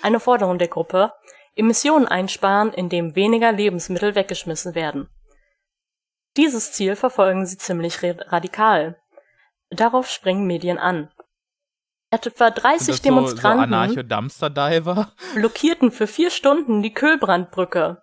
Eine 0.00 0.18
Forderung 0.18 0.58
der 0.58 0.68
Gruppe, 0.68 1.12
Emissionen 1.54 2.06
einsparen, 2.06 2.72
indem 2.72 3.14
weniger 3.16 3.52
Lebensmittel 3.52 4.14
weggeschmissen 4.14 4.74
werden. 4.74 5.08
Dieses 6.38 6.72
Ziel 6.72 6.96
verfolgen 6.96 7.44
sie 7.44 7.58
ziemlich 7.58 8.02
ra- 8.02 8.14
radikal. 8.28 8.98
Darauf 9.68 10.08
springen 10.08 10.46
Medien 10.46 10.78
an. 10.78 11.10
Etwa 12.10 12.50
30 12.50 12.78
Sind 12.80 12.88
das 12.88 12.96
so, 12.96 13.02
so 13.02 13.02
Demonstranten 13.02 13.70
blockierten 15.34 15.90
für 15.92 16.06
vier 16.06 16.30
Stunden 16.30 16.82
die 16.82 16.94
Kühlbrandbrücke. 16.94 18.02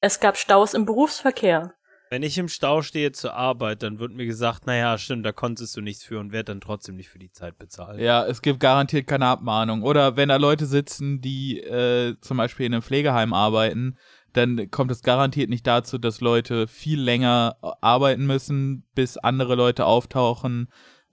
Es 0.00 0.20
gab 0.20 0.36
Staus 0.36 0.74
im 0.74 0.84
Berufsverkehr. 0.84 1.74
Wenn 2.12 2.22
ich 2.22 2.36
im 2.36 2.48
Stau 2.48 2.82
stehe 2.82 3.10
zur 3.12 3.32
Arbeit, 3.36 3.82
dann 3.82 3.98
wird 3.98 4.12
mir 4.12 4.26
gesagt, 4.26 4.66
naja, 4.66 4.98
stimmt, 4.98 5.24
da 5.24 5.32
konntest 5.32 5.74
du 5.74 5.80
nichts 5.80 6.04
für 6.04 6.20
und 6.20 6.30
werd 6.30 6.50
dann 6.50 6.60
trotzdem 6.60 6.94
nicht 6.94 7.08
für 7.08 7.18
die 7.18 7.30
Zeit 7.30 7.56
bezahlt. 7.56 7.98
Ja, 7.98 8.26
es 8.26 8.42
gibt 8.42 8.60
garantiert 8.60 9.06
keine 9.06 9.24
Abmahnung. 9.24 9.82
Oder 9.82 10.14
wenn 10.14 10.28
da 10.28 10.36
Leute 10.36 10.66
sitzen, 10.66 11.22
die 11.22 11.60
äh, 11.60 12.14
zum 12.20 12.36
Beispiel 12.36 12.66
in 12.66 12.74
einem 12.74 12.82
Pflegeheim 12.82 13.32
arbeiten, 13.32 13.96
dann 14.34 14.70
kommt 14.70 14.90
es 14.90 15.00
garantiert 15.00 15.48
nicht 15.48 15.66
dazu, 15.66 15.96
dass 15.96 16.20
Leute 16.20 16.68
viel 16.68 17.00
länger 17.00 17.56
äh, 17.62 17.70
arbeiten 17.80 18.26
müssen, 18.26 18.84
bis 18.94 19.16
andere 19.16 19.54
Leute 19.54 19.86
auftauchen. 19.86 20.68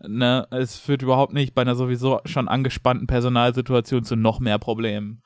Ne? 0.06 0.50
Es 0.52 0.78
führt 0.78 1.02
überhaupt 1.02 1.32
nicht 1.32 1.56
bei 1.56 1.62
einer 1.62 1.76
sowieso 1.76 2.20
schon 2.26 2.50
angespannten 2.50 3.08
Personalsituation 3.08 4.04
zu 4.04 4.18
noch 4.18 4.42
mehr 4.42 4.60
Problemen. 4.60 5.24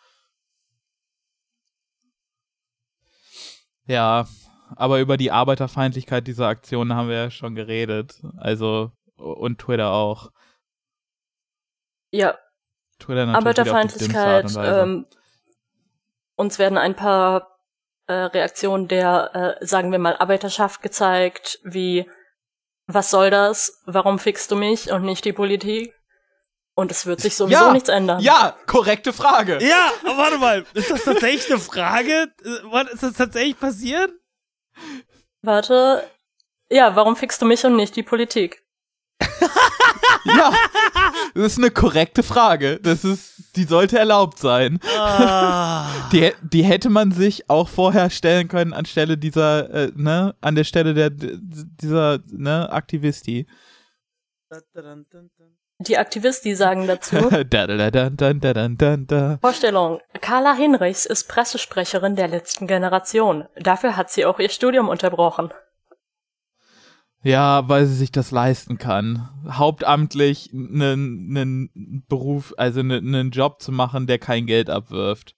Ja, 3.87 4.27
aber 4.77 4.99
über 4.99 5.17
die 5.17 5.31
Arbeiterfeindlichkeit 5.31 6.27
dieser 6.27 6.47
Aktion 6.47 6.93
haben 6.93 7.09
wir 7.09 7.15
ja 7.15 7.31
schon 7.31 7.55
geredet. 7.55 8.21
Also, 8.37 8.91
und 9.15 9.59
Twitter 9.59 9.91
auch. 9.91 10.31
Ja, 12.11 12.37
Twitter 12.99 13.25
natürlich 13.25 13.47
Arbeiterfeindlichkeit. 13.71 14.45
und. 14.45 14.57
Ähm, 14.57 15.05
uns 16.35 16.59
werden 16.59 16.77
ein 16.77 16.95
paar 16.95 17.57
äh, 18.07 18.13
Reaktionen 18.13 18.87
der, 18.87 19.57
äh, 19.61 19.65
sagen 19.65 19.91
wir 19.91 19.99
mal, 19.99 20.15
Arbeiterschaft 20.17 20.81
gezeigt, 20.81 21.59
wie 21.63 22.09
was 22.85 23.09
soll 23.11 23.29
das? 23.29 23.81
Warum 23.85 24.19
fickst 24.19 24.51
du 24.51 24.55
mich 24.57 24.91
und 24.91 25.03
nicht 25.03 25.23
die 25.23 25.31
Politik? 25.33 25.93
Und 26.75 26.91
es 26.91 27.05
wird 27.05 27.21
sich 27.21 27.35
sowieso 27.35 27.65
Ja, 27.65 27.71
nichts 27.71 27.87
ändern. 27.87 28.19
Ja, 28.19 28.57
korrekte 28.65 29.13
Frage. 29.13 29.59
Ja, 29.63 29.91
aber 30.03 30.17
warte 30.17 30.37
mal, 30.39 30.65
ist 30.73 30.89
das 30.91 31.03
tatsächlich 31.03 31.49
eine 31.51 31.59
Frage? 31.59 32.33
Äh, 32.43 32.49
was- 32.63 32.91
Ist 32.91 33.03
das 33.03 33.13
tatsächlich 33.13 33.57
passiert? 33.59 34.11
Warte. 35.41 36.09
Ja, 36.69 36.95
warum 36.95 37.15
fickst 37.15 37.41
du 37.41 37.45
mich 37.45 37.63
und 37.65 37.75
nicht 37.75 37.95
die 37.95 38.03
Politik? 38.03 38.63
Ja, 40.25 40.53
das 41.33 41.53
ist 41.53 41.57
eine 41.57 41.71
korrekte 41.71 42.23
Frage. 42.23 42.79
Das 42.81 43.03
ist, 43.03 43.55
die 43.55 43.65
sollte 43.65 43.99
erlaubt 43.99 44.39
sein. 44.39 44.79
Ah. 44.97 45.89
Die, 46.11 46.31
die 46.41 46.63
hätte 46.63 46.89
man 46.89 47.11
sich 47.11 47.49
auch 47.49 47.67
vorher 47.67 48.09
stellen 48.09 48.47
können 48.47 48.73
anstelle 48.73 49.17
dieser, 49.17 49.69
äh, 49.69 49.91
ne, 49.95 50.35
an 50.41 50.55
der 50.55 50.63
Stelle 50.63 50.93
der 50.93 51.09
dieser, 51.09 52.19
ne, 52.27 52.71
Aktivisti 52.71 53.47
die 55.87 55.97
Aktivisti 55.97 56.55
sagen 56.55 56.87
dazu. 56.87 57.15
da, 57.49 57.67
da, 57.67 58.09
da, 58.09 59.37
Vorstellung. 59.41 59.99
Carla 60.21 60.53
Hinrichs 60.53 61.05
ist 61.05 61.27
Pressesprecherin 61.27 62.15
der 62.15 62.27
letzten 62.27 62.67
Generation. 62.67 63.45
Dafür 63.55 63.97
hat 63.97 64.09
sie 64.09 64.25
auch 64.25 64.39
ihr 64.39 64.49
Studium 64.49 64.89
unterbrochen. 64.89 65.51
Ja, 67.23 67.69
weil 67.69 67.85
sie 67.85 67.95
sich 67.95 68.11
das 68.11 68.31
leisten 68.31 68.77
kann. 68.77 69.29
Hauptamtlich 69.49 70.51
einen 70.53 72.03
Beruf, 72.09 72.53
also 72.57 72.83
ne, 72.83 72.97
einen 72.97 73.31
Job 73.31 73.61
zu 73.61 73.71
machen, 73.71 74.07
der 74.07 74.19
kein 74.19 74.45
Geld 74.45 74.69
abwirft. 74.69 75.35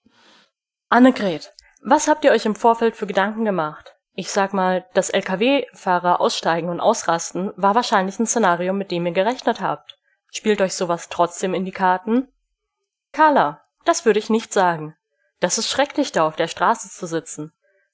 Annegret, 0.88 1.54
was 1.82 2.08
habt 2.08 2.24
ihr 2.24 2.32
euch 2.32 2.44
im 2.44 2.56
Vorfeld 2.56 2.96
für 2.96 3.06
Gedanken 3.06 3.44
gemacht? 3.44 3.96
Ich 4.14 4.30
sag 4.30 4.52
mal, 4.52 4.86
dass 4.94 5.10
Lkw-Fahrer 5.10 6.20
aussteigen 6.20 6.70
und 6.70 6.80
ausrasten 6.80 7.52
war 7.56 7.74
wahrscheinlich 7.74 8.18
ein 8.18 8.26
Szenario, 8.26 8.72
mit 8.72 8.90
dem 8.90 9.06
ihr 9.06 9.12
gerechnet 9.12 9.60
habt. 9.60 9.95
Spielt 10.32 10.60
euch 10.60 10.74
sowas 10.74 11.08
trotzdem 11.08 11.54
in 11.54 11.64
die 11.64 11.72
Karten? 11.72 12.28
Carla, 13.12 13.62
das 13.84 14.04
würde 14.04 14.18
ich 14.18 14.30
nicht 14.30 14.52
sagen. 14.52 14.96
Das 15.40 15.58
ist 15.58 15.68
schrecklich, 15.68 16.12
da 16.12 16.26
auf 16.26 16.36
der 16.36 16.48
Straße 16.48 16.88
zu 16.90 17.06
sitzen. 17.06 17.52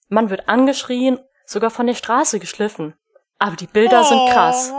Man 0.08 0.30
wird 0.30 0.48
angeschrien, 0.48 1.18
sogar 1.46 1.70
von 1.70 1.86
der 1.86 1.94
Straße 1.94 2.38
geschliffen. 2.38 2.94
Aber 3.38 3.56
die 3.56 3.66
Bilder 3.66 4.04
sind 4.04 4.28
krass. 4.30 4.72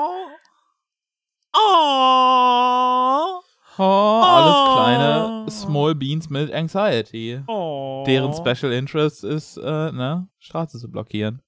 Oh. 1.54 3.42
Oh, 3.78 4.22
alles 4.24 4.74
kleine 4.76 5.46
Small 5.50 5.96
Beans 5.96 6.30
mit 6.30 6.54
Anxiety. 6.54 7.42
Oh. 7.48 8.04
Deren 8.06 8.34
Special 8.34 8.72
Interest 8.72 9.24
ist, 9.24 9.58
äh, 9.58 9.92
ne, 9.92 10.28
Straße 10.40 10.80
zu 10.80 10.90
blockieren. 10.92 11.42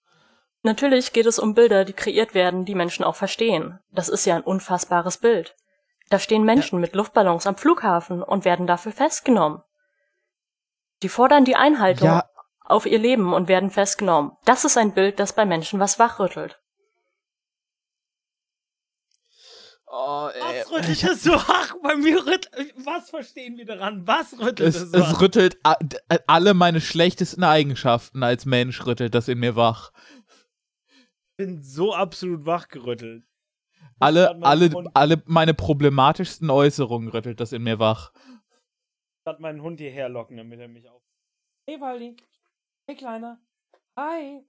Natürlich 0.64 1.14
geht 1.14 1.28
es 1.28 1.38
um 1.38 1.54
Bilder, 1.54 1.86
die 1.86 1.94
kreiert 1.94 2.34
werden, 2.34 2.66
die 2.66 2.74
Menschen 2.74 3.06
auch 3.06 3.16
verstehen. 3.16 3.80
Das 3.92 4.10
ist 4.10 4.26
ja 4.26 4.36
ein 4.36 4.42
unfassbares 4.42 5.20
Bild. 5.20 5.56
Da 6.10 6.20
stehen 6.20 6.44
Menschen 6.46 6.80
mit 6.80 6.94
Luftballons 6.96 7.48
am 7.48 7.58
Flughafen 7.58 8.22
und 8.22 8.46
werden 8.46 8.68
dafür 8.68 8.92
festgenommen. 8.92 9.62
Die 11.02 11.10
fordern 11.10 11.46
die 11.46 11.56
Einhaltung 11.56 12.08
Ja. 12.08 12.30
auf 12.64 12.86
ihr 12.86 13.00
Leben 13.00 13.34
und 13.34 13.48
werden 13.48 13.72
festgenommen. 13.72 14.32
Das 14.46 14.66
ist 14.66 14.78
ein 14.78 14.94
Bild, 14.94 15.20
das 15.20 15.34
bei 15.34 15.46
Menschen 15.46 15.80
was 15.80 15.98
wachrüttelt. 16.00 16.60
Oh, 19.88 20.30
ey, 20.34 20.42
Was 20.64 20.72
rüttelt 20.72 21.04
es 21.04 21.24
so 21.24 21.32
wach? 21.34 21.76
Bei 21.82 21.96
mir 21.96 22.26
rüttelt. 22.26 22.74
Was 22.78 23.10
verstehen 23.10 23.58
wir 23.58 23.66
daran? 23.66 24.06
Was 24.08 24.34
rüttelt 24.34 24.60
es, 24.76 24.76
es, 24.82 24.94
wach? 24.94 25.12
es 25.14 25.22
rüttelt 25.22 25.58
d- 25.82 25.98
alle 26.28 26.54
meine 26.54 26.82
schlechtesten 26.82 27.44
Eigenschaften 27.44 28.24
als 28.24 28.46
Mensch 28.46 28.86
rüttelt 28.86 29.14
das 29.16 29.28
in 29.28 29.40
mir 29.40 29.56
wach. 29.56 29.92
Ich 31.32 31.38
bin 31.38 31.64
so 31.64 31.94
absolut 31.94 32.46
wachgerüttelt. 32.46 33.24
Alle, 34.00 34.36
alle, 34.42 34.70
Hund- 34.72 34.90
alle 34.94 35.24
meine 35.26 35.54
problematischsten 35.54 36.50
Äußerungen 36.50 37.10
rüttelt 37.10 37.40
das 37.40 37.52
in 37.54 37.64
mir 37.64 37.80
wach. 37.80 38.12
Ich 38.16 39.26
hat 39.28 39.40
meinen 39.40 39.62
Hund 39.62 39.80
hierher 39.80 40.10
locken, 40.10 40.38
damit 40.38 40.60
er 40.60 40.68
mich 40.68 40.88
auf. 40.90 41.02
Hey 41.68 41.80
Waldi. 41.80 42.16
Hey 42.88 42.96
Kleiner. 42.98 43.40
Hi. 43.98 44.46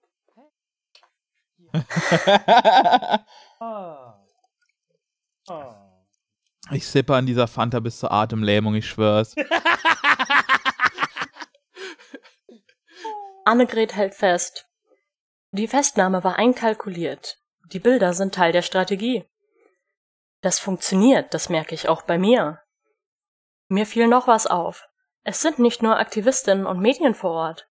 Ah. 3.58 4.22
Ah. 5.48 6.02
ich 6.72 6.86
sippe 6.86 7.14
an 7.14 7.24
dieser 7.24 7.46
Fanta 7.48 7.80
bis 7.80 7.98
zur 7.98 8.10
Atemlähmung, 8.12 8.74
ich 8.74 8.86
schwör's. 8.86 9.34
Annegret 13.44 13.94
hält 13.94 14.14
fest. 14.14 14.66
Die 15.52 15.68
Festnahme 15.68 16.24
war 16.24 16.36
einkalkuliert. 16.36 17.38
Die 17.72 17.78
Bilder 17.80 18.12
sind 18.12 18.34
Teil 18.34 18.52
der 18.52 18.62
Strategie. 18.62 19.24
Das 20.42 20.58
funktioniert, 20.58 21.34
das 21.34 21.48
merke 21.48 21.74
ich 21.74 21.88
auch 21.88 22.02
bei 22.02 22.18
mir. 22.18 22.60
Mir 23.68 23.86
fiel 23.86 24.06
noch 24.06 24.28
was 24.28 24.46
auf. 24.46 24.88
Es 25.24 25.42
sind 25.42 25.58
nicht 25.58 25.82
nur 25.82 25.98
Aktivistinnen 25.98 26.66
und 26.66 26.78
Medien 26.78 27.14
vor 27.14 27.32
Ort. 27.32 27.68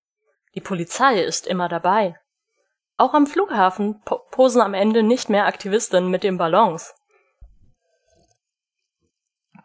Die 0.55 0.61
Polizei 0.61 1.21
ist 1.21 1.47
immer 1.47 1.69
dabei. 1.69 2.19
Auch 2.97 3.13
am 3.13 3.27
Flughafen 3.27 4.01
po 4.01 4.19
posen 4.31 4.61
am 4.61 4.73
Ende 4.73 5.03
nicht 5.03 5.29
mehr 5.29 5.45
Aktivistinnen 5.45 6.09
mit 6.09 6.23
den 6.23 6.37
Ballons. 6.37 6.93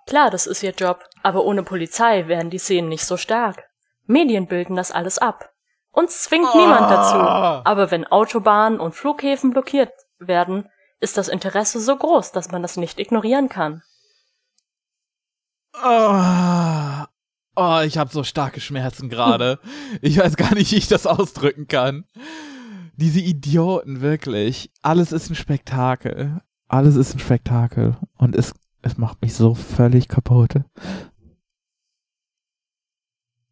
Klar, 0.07 0.31
das 0.31 0.47
ist 0.47 0.63
ihr 0.63 0.73
Job, 0.73 1.05
aber 1.23 1.45
ohne 1.45 1.63
Polizei 1.63 2.27
wären 2.27 2.51
die 2.51 2.59
Szenen 2.59 2.89
nicht 2.89 3.05
so 3.05 3.17
stark. 3.17 3.69
Medien 4.07 4.49
bilden 4.49 4.75
das 4.75 4.91
alles 4.91 5.19
ab. 5.19 5.53
Uns 5.93 6.23
zwingt 6.25 6.49
oh. 6.53 6.59
niemand 6.59 6.91
dazu. 6.91 7.17
Aber 7.17 7.91
wenn 7.91 8.07
Autobahnen 8.07 8.81
und 8.81 8.95
Flughäfen 8.95 9.51
blockiert 9.51 9.93
werden, 10.19 10.69
ist 11.01 11.17
das 11.17 11.29
Interesse 11.29 11.81
so 11.81 11.97
groß, 11.97 12.33
dass 12.33 12.51
man 12.51 12.63
das 12.63 12.77
nicht 12.77 12.99
ignorieren 12.99 13.49
kann. 13.49 13.83
Oh, 15.83 17.05
oh 17.57 17.81
ich 17.85 17.97
habe 17.97 18.11
so 18.11 18.23
starke 18.23 18.61
Schmerzen 18.61 19.09
gerade. 19.09 19.59
ich 20.03 20.19
weiß 20.19 20.37
gar 20.37 20.55
nicht, 20.55 20.73
wie 20.73 20.77
ich 20.77 20.89
das 20.89 21.07
ausdrücken 21.07 21.67
kann. 21.69 22.05
Diese 22.97 23.21
Idioten, 23.21 24.03
wirklich. 24.03 24.71
Alles 24.83 25.13
ist 25.13 25.31
ein 25.31 25.35
Spektakel. 25.35 26.43
Alles 26.69 26.97
ist 26.97 27.15
ein 27.15 27.19
Spektakel. 27.19 27.97
Und 28.19 28.37
es, 28.37 28.53
es 28.83 28.99
macht 28.99 29.23
mich 29.23 29.35
so 29.35 29.55
völlig 29.55 30.09
kaputt. 30.09 30.55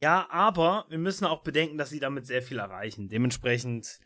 Ja, 0.00 0.28
aber 0.30 0.84
wir 0.88 0.98
müssen 0.98 1.26
auch 1.26 1.42
bedenken, 1.42 1.76
dass 1.76 1.90
sie 1.90 1.98
damit 1.98 2.24
sehr 2.26 2.40
viel 2.40 2.60
erreichen. 2.60 3.08
Dementsprechend. 3.08 3.98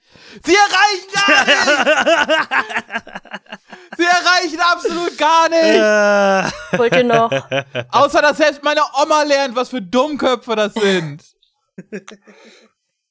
Sie 0.43 0.55
erreichen 0.55 1.09
gar 1.15 1.45
nicht! 2.47 3.17
sie 3.99 4.05
erreichen 4.05 4.61
absolut 4.61 5.19
gar 5.19 5.49
nicht! 5.51 5.61
Äh. 5.61 6.79
Wollt 6.79 6.97
ihr 6.97 7.05
noch? 7.05 7.31
Außer, 7.91 8.23
dass 8.23 8.39
selbst 8.39 8.63
meine 8.63 8.81
Oma 9.03 9.23
lernt, 9.25 9.55
was 9.55 9.69
für 9.69 9.83
Dummköpfe 9.83 10.57
das 10.57 10.73
sind. 10.73 11.23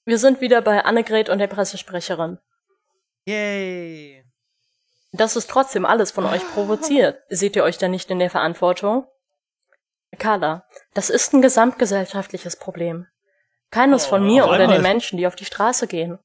Wir 0.06 0.18
sind 0.18 0.42
wieder 0.42 0.62
bei 0.62 0.84
Annegret 0.84 1.30
und 1.30 1.38
der 1.38 1.48
Pressesprecherin. 1.48 2.40
Yay! 3.26 4.26
Das 5.12 5.36
ist 5.36 5.52
trotzdem 5.52 5.86
alles 5.86 6.10
von 6.10 6.26
euch 6.26 6.42
provoziert. 6.54 7.20
Seht 7.30 7.56
ihr 7.56 7.64
euch 7.64 7.78
da 7.78 7.88
nicht 7.88 8.10
in 8.10 8.18
der 8.18 8.32
Verantwortung? 8.32 9.06
Carla, 10.18 10.66
das 10.94 11.10
ist 11.10 11.34
ein 11.34 11.42
gesamtgesellschaftliches 11.42 12.58
Problem. 12.58 13.08
Keines 13.70 14.06
oh, 14.08 14.10
von 14.10 14.26
mir 14.26 14.48
oder 14.48 14.68
den 14.68 14.82
Menschen, 14.82 15.18
die 15.18 15.28
auf 15.28 15.36
die 15.36 15.46
Straße 15.46 15.88
gehen. 15.88 16.20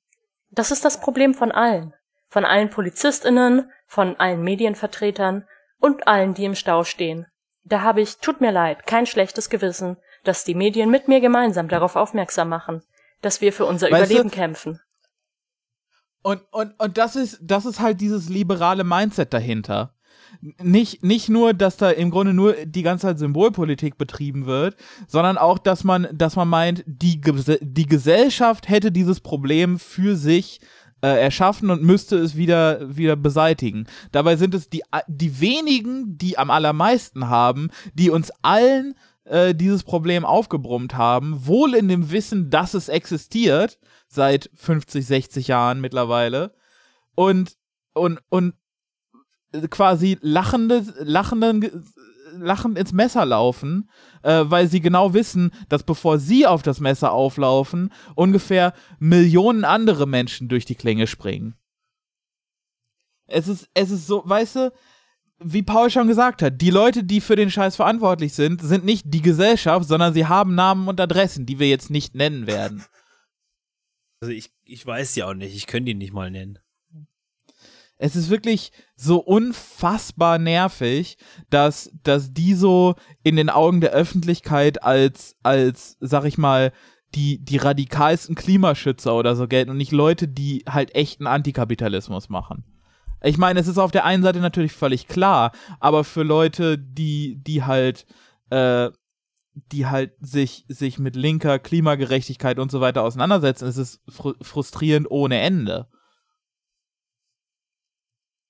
Das 0.51 0.71
ist 0.71 0.85
das 0.85 1.01
Problem 1.01 1.35
von 1.35 1.53
allen. 1.53 1.95
Von 2.29 2.45
allen 2.45 2.71
PolizistInnen, 2.71 3.71
von 3.87 4.17
allen 4.17 4.43
Medienvertretern 4.43 5.47
und 5.79 6.09
allen, 6.09 6.35
die 6.35 6.45
im 6.45 6.57
Stau 6.57 6.83
stehen. 6.83 7.27
Da 7.63 7.83
habe 7.83 8.01
ich, 8.01 8.19
tut 8.19 8.41
mir 8.41 8.51
leid, 8.51 8.87
kein 8.87 9.07
schlechtes 9.07 9.49
Gewissen, 9.49 9.97
dass 10.25 10.45
die 10.45 10.55
Medien 10.55 10.91
mit 10.91 11.09
mir 11.09 11.21
gemeinsam 11.21 11.69
darauf 11.69 11.95
aufmerksam 11.95 12.49
machen, 12.49 12.83
dass 13.23 13.41
wir 13.41 13.53
für 13.53 13.65
unser 13.65 13.91
weißt 13.91 14.11
Überleben 14.11 14.31
du, 14.31 14.35
kämpfen. 14.35 14.81
Und, 16.23 16.43
und, 16.51 16.79
und 16.81 16.99
das 16.99 17.15
ist, 17.15 17.39
das 17.41 17.65
ist 17.65 17.79
halt 17.79 18.01
dieses 18.01 18.29
liberale 18.29 18.83
Mindset 18.83 19.33
dahinter 19.33 19.96
nicht, 20.63 21.03
nicht 21.03 21.29
nur, 21.29 21.55
dass 21.55 21.77
da 21.77 21.91
im 21.91 22.11
Grunde 22.11 22.35
nur 22.35 22.55
die 22.65 22.83
ganze 22.83 23.07
Zeit 23.07 23.19
Symbolpolitik 23.19 23.99
betrieben 23.99 24.47
wird, 24.47 24.77
sondern 25.07 25.39
auch, 25.39 25.59
dass 25.59 25.85
man, 25.85 26.09
dass 26.13 26.37
man 26.37 26.49
meint, 26.49 26.85
die, 26.87 27.21
die 27.61 27.87
Gesellschaft 27.87 28.69
hätte 28.69 28.93
dieses 28.93 29.21
Problem 29.21 29.79
für 29.79 30.17
sich 30.17 30.61
äh, 31.03 31.21
erschaffen 31.21 31.71
und 31.71 31.83
müsste 31.83 32.17
es 32.17 32.37
wieder, 32.37 32.97
wieder 32.97 33.17
beseitigen. 33.17 33.87
Dabei 34.13 34.37
sind 34.37 34.55
es 34.55 34.69
die, 34.69 34.83
die 35.07 35.41
wenigen, 35.41 36.19
die 36.19 36.39
am 36.39 36.51
allermeisten 36.51 37.29
haben, 37.29 37.71
die 37.95 38.11
uns 38.11 38.33
allen 38.43 38.95
äh, 39.25 39.55
dieses 39.55 39.83
Problem 39.83 40.25
aufgebrummt 40.25 40.95
haben, 40.95 41.47
wohl 41.47 41.75
in 41.75 41.89
dem 41.89 42.11
Wissen, 42.11 42.51
dass 42.51 42.75
es 42.75 42.89
existiert, 42.89 43.79
seit 44.09 44.51
50, 44.55 45.05
60 45.07 45.49
Jahren 45.49 45.81
mittlerweile. 45.81 46.55
Und, 47.15 47.57
und, 47.93 48.21
und 48.29 48.55
quasi 49.71 50.19
lachende, 50.21 50.85
lachenden, 50.99 51.85
lachend 52.33 52.79
ins 52.79 52.93
Messer 52.93 53.25
laufen, 53.25 53.91
äh, 54.23 54.45
weil 54.45 54.69
sie 54.69 54.81
genau 54.81 55.15
wissen, 55.15 55.53
dass 55.69 55.83
bevor 55.83 56.19
sie 56.19 56.47
auf 56.47 56.63
das 56.63 56.81
Messer 56.81 57.13
auflaufen, 57.13 57.93
ungefähr 58.15 58.75
Millionen 58.99 59.65
andere 59.65 60.07
Menschen 60.07 60.49
durch 60.49 60.65
die 60.65 60.75
Klinge 60.75 61.07
springen. 61.07 61.57
Es 63.27 63.49
ist, 63.49 63.69
es 63.75 63.91
ist 63.91 64.07
so, 64.07 64.23
weißt 64.25 64.57
du, 64.57 64.73
wie 65.39 65.63
Paul 65.63 65.91
schon 65.91 66.09
gesagt 66.09 66.43
hat, 66.43 66.63
die 66.63 66.71
Leute, 66.71 67.05
die 67.05 67.21
für 67.21 67.37
den 67.37 67.51
Scheiß 67.51 67.77
verantwortlich 67.77 68.33
sind, 68.33 68.63
sind 68.63 68.85
nicht 68.85 69.05
die 69.07 69.21
Gesellschaft, 69.21 69.87
sondern 69.87 70.15
sie 70.15 70.27
haben 70.27 70.55
Namen 70.55 70.89
und 70.89 71.01
Adressen, 71.01 71.45
die 71.45 71.59
wir 71.59 71.69
jetzt 71.69 71.91
nicht 71.91 72.15
nennen 72.15 72.47
werden. 72.47 72.85
Also 74.21 74.33
ich, 74.33 74.51
ich 74.65 74.87
weiß 74.87 75.13
die 75.13 75.25
auch 75.25 75.35
nicht, 75.35 75.55
ich 75.55 75.67
könnte 75.67 75.87
die 75.87 75.95
nicht 75.95 76.15
mal 76.15 76.31
nennen 76.31 76.59
es 77.99 78.17
ist 78.17 78.31
wirklich 78.31 78.73
so 78.97 79.19
unfassbar 79.19 80.39
nervig, 80.39 81.19
dass, 81.51 81.91
dass 82.03 82.33
die 82.33 82.55
so 82.55 82.95
in 83.23 83.37
den 83.37 83.51
Augen 83.51 83.81
der 83.81 83.91
Öffentlichkeit 83.91 84.83
als, 84.83 85.37
als, 85.43 85.99
sag 86.01 86.25
ich 86.25 86.39
mal, 86.39 86.73
die, 87.15 87.45
die 87.45 87.59
radikalsten 87.59 88.35
Klimaschützer 88.35 89.15
oder 89.15 89.37
so 89.37 89.47
gelten 89.47 89.71
und 89.71 89.77
nicht 89.77 89.93
Leute, 89.93 90.27
die 90.27 90.65
halt 90.69 90.95
echten 90.95 91.27
Antikapitalismus 91.27 92.29
machen. 92.29 92.65
Ich 93.23 93.39
meine, 93.39 93.61
es 93.61 93.69
ist 93.69 93.79
auf 93.79 93.91
der 93.91 94.05
einen 94.05 94.23
Seite 94.23 94.41
natürlich 94.41 94.73
völlig 94.73 95.09
klar, 95.09 95.53
aber 95.79 96.05
für 96.05 96.23
Leute, 96.23 96.79
die, 96.79 97.43
die 97.43 97.65
halt, 97.65 98.07
äh, 98.51 98.91
die 99.73 99.87
halt 99.87 100.13
sich, 100.21 100.65
sich 100.69 100.99
mit 100.99 101.17
linker 101.17 101.59
Klimagerechtigkeit 101.59 102.59
und 102.59 102.71
so 102.71 102.81
weiter 102.81 103.03
auseinandersetzen, 103.03 103.67
ist 103.67 103.79
es 103.79 104.01
fr 104.09 104.35
frustrierend 104.43 105.11
ohne 105.11 105.41
Ende. 105.41 105.89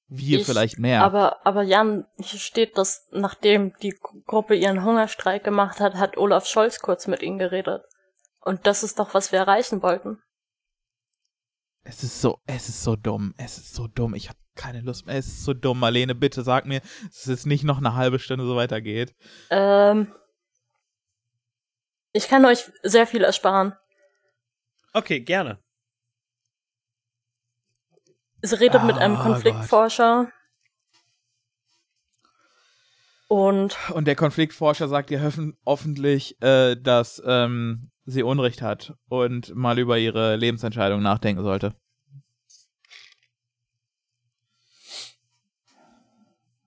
Wir 0.09 0.39
ich, 0.39 0.47
vielleicht 0.47 0.79
mehr. 0.79 1.03
Aber, 1.03 1.45
aber 1.45 1.63
Jan, 1.63 2.07
hier 2.17 2.39
steht, 2.39 2.79
dass 2.79 3.09
nachdem 3.11 3.75
die 3.83 3.95
Gruppe 4.27 4.55
ihren 4.55 4.85
Hungerstreik 4.85 5.43
gemacht 5.43 5.81
hat, 5.81 5.95
hat 5.95 6.17
Olaf 6.17 6.47
Scholz 6.47 6.81
kurz 6.81 7.07
mit 7.07 7.23
ihnen 7.23 7.39
geredet. 7.39 7.83
Und 8.41 8.67
das 8.67 8.85
ist 8.85 8.99
doch, 9.01 9.15
was 9.15 9.33
wir 9.33 9.41
erreichen 9.41 9.83
wollten. 9.83 10.23
Es 11.83 12.03
ist 12.03 12.21
so, 12.21 12.39
es 12.47 12.69
ist 12.69 12.83
so 12.83 12.97
dumm, 12.97 13.35
es 13.37 13.59
ist 13.59 13.75
so 13.75 13.87
dumm. 13.89 14.15
Ich 14.15 14.29
habe 14.29 14.39
keine 14.57 14.81
Lust 14.81 15.07
mehr. 15.07 15.17
Es 15.17 15.27
ist 15.27 15.45
so 15.45 15.55
dumm. 15.55 15.79
Marlene, 15.79 16.15
bitte 16.15 16.43
sag 16.43 16.67
mir, 16.67 16.81
dass 17.05 17.27
es 17.27 17.47
nicht 17.47 17.65
noch 17.65 17.79
eine 17.79 17.95
halbe 17.95 18.19
Stunde 18.19 18.47
so 18.47 18.57
weitergeht. 18.57 19.15
Ähm, 19.51 20.13
ich 22.13 22.29
kann 22.29 22.45
euch 22.45 22.65
sehr 22.83 23.07
viel 23.07 23.23
ersparen. 23.23 23.75
Okay, 24.93 25.21
gerne. 25.21 25.59
Sie 28.43 28.55
redet 28.61 28.81
ah, 28.81 28.85
mit 28.85 28.99
einem 28.99 29.17
ah, 29.17 29.23
Konfliktforscher. 29.23 30.31
Und, 33.29 33.77
und 33.91 34.07
der 34.07 34.15
Konfliktforscher 34.15 34.89
sagt 34.89 35.11
ihr 35.11 35.33
hoffentlich, 35.65 36.41
äh, 36.43 36.77
dass 36.77 37.21
ähm, 37.27 37.91
sie 38.05 38.23
Unrecht 38.23 38.63
hat 38.63 38.95
und 39.09 39.55
mal 39.55 39.79
über 39.79 39.99
ihre 39.99 40.37
Lebensentscheidung 40.37 41.03
nachdenken 41.03 41.43
sollte. 41.43 41.75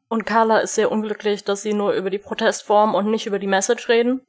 Und 0.09 0.25
Carla 0.25 0.57
ist 0.59 0.75
sehr 0.75 0.91
unglücklich, 0.91 1.43
dass 1.43 1.61
sie 1.61 1.73
nur 1.73 1.93
über 1.93 2.09
die 2.09 2.17
Protestform 2.17 2.95
und 2.95 3.09
nicht 3.09 3.27
über 3.27 3.39
die 3.39 3.47
Message 3.47 3.87
reden 3.87 4.21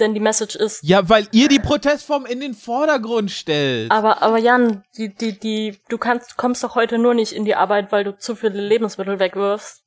denn 0.00 0.14
die 0.14 0.20
Message 0.20 0.56
ist. 0.56 0.82
Ja, 0.82 1.08
weil 1.08 1.28
ihr 1.32 1.48
die 1.48 1.58
Protestform 1.58 2.26
in 2.26 2.40
den 2.40 2.54
Vordergrund 2.54 3.30
stellt. 3.30 3.90
Aber, 3.90 4.22
aber 4.22 4.38
Jan, 4.38 4.84
die, 4.96 5.14
die, 5.14 5.38
die, 5.38 5.78
du 5.88 5.98
kannst, 5.98 6.36
kommst 6.36 6.62
doch 6.64 6.74
heute 6.74 6.98
nur 6.98 7.14
nicht 7.14 7.32
in 7.32 7.44
die 7.44 7.54
Arbeit, 7.54 7.92
weil 7.92 8.04
du 8.04 8.16
zu 8.16 8.34
viele 8.34 8.60
Lebensmittel 8.60 9.18
wegwirfst. 9.18 9.82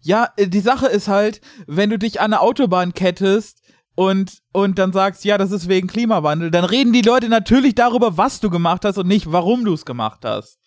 Ja, 0.00 0.32
äh, 0.36 0.46
die 0.46 0.60
Sache 0.60 0.86
ist 0.86 1.08
halt, 1.08 1.40
wenn 1.66 1.90
du 1.90 1.98
dich 1.98 2.20
an 2.20 2.32
eine 2.32 2.40
Autobahn 2.40 2.94
kettest 2.94 3.60
und, 3.94 4.42
und 4.52 4.78
dann 4.78 4.92
sagst, 4.92 5.24
ja, 5.24 5.38
das 5.38 5.50
ist 5.50 5.68
wegen 5.68 5.88
Klimawandel, 5.88 6.50
dann 6.50 6.64
reden 6.64 6.92
die 6.92 7.02
Leute 7.02 7.28
natürlich 7.28 7.74
darüber, 7.74 8.16
was 8.16 8.40
du 8.40 8.50
gemacht 8.50 8.84
hast 8.84 8.98
und 8.98 9.08
nicht, 9.08 9.32
warum 9.32 9.64
du 9.64 9.74
es 9.74 9.84
gemacht 9.84 10.24
hast. 10.24 10.58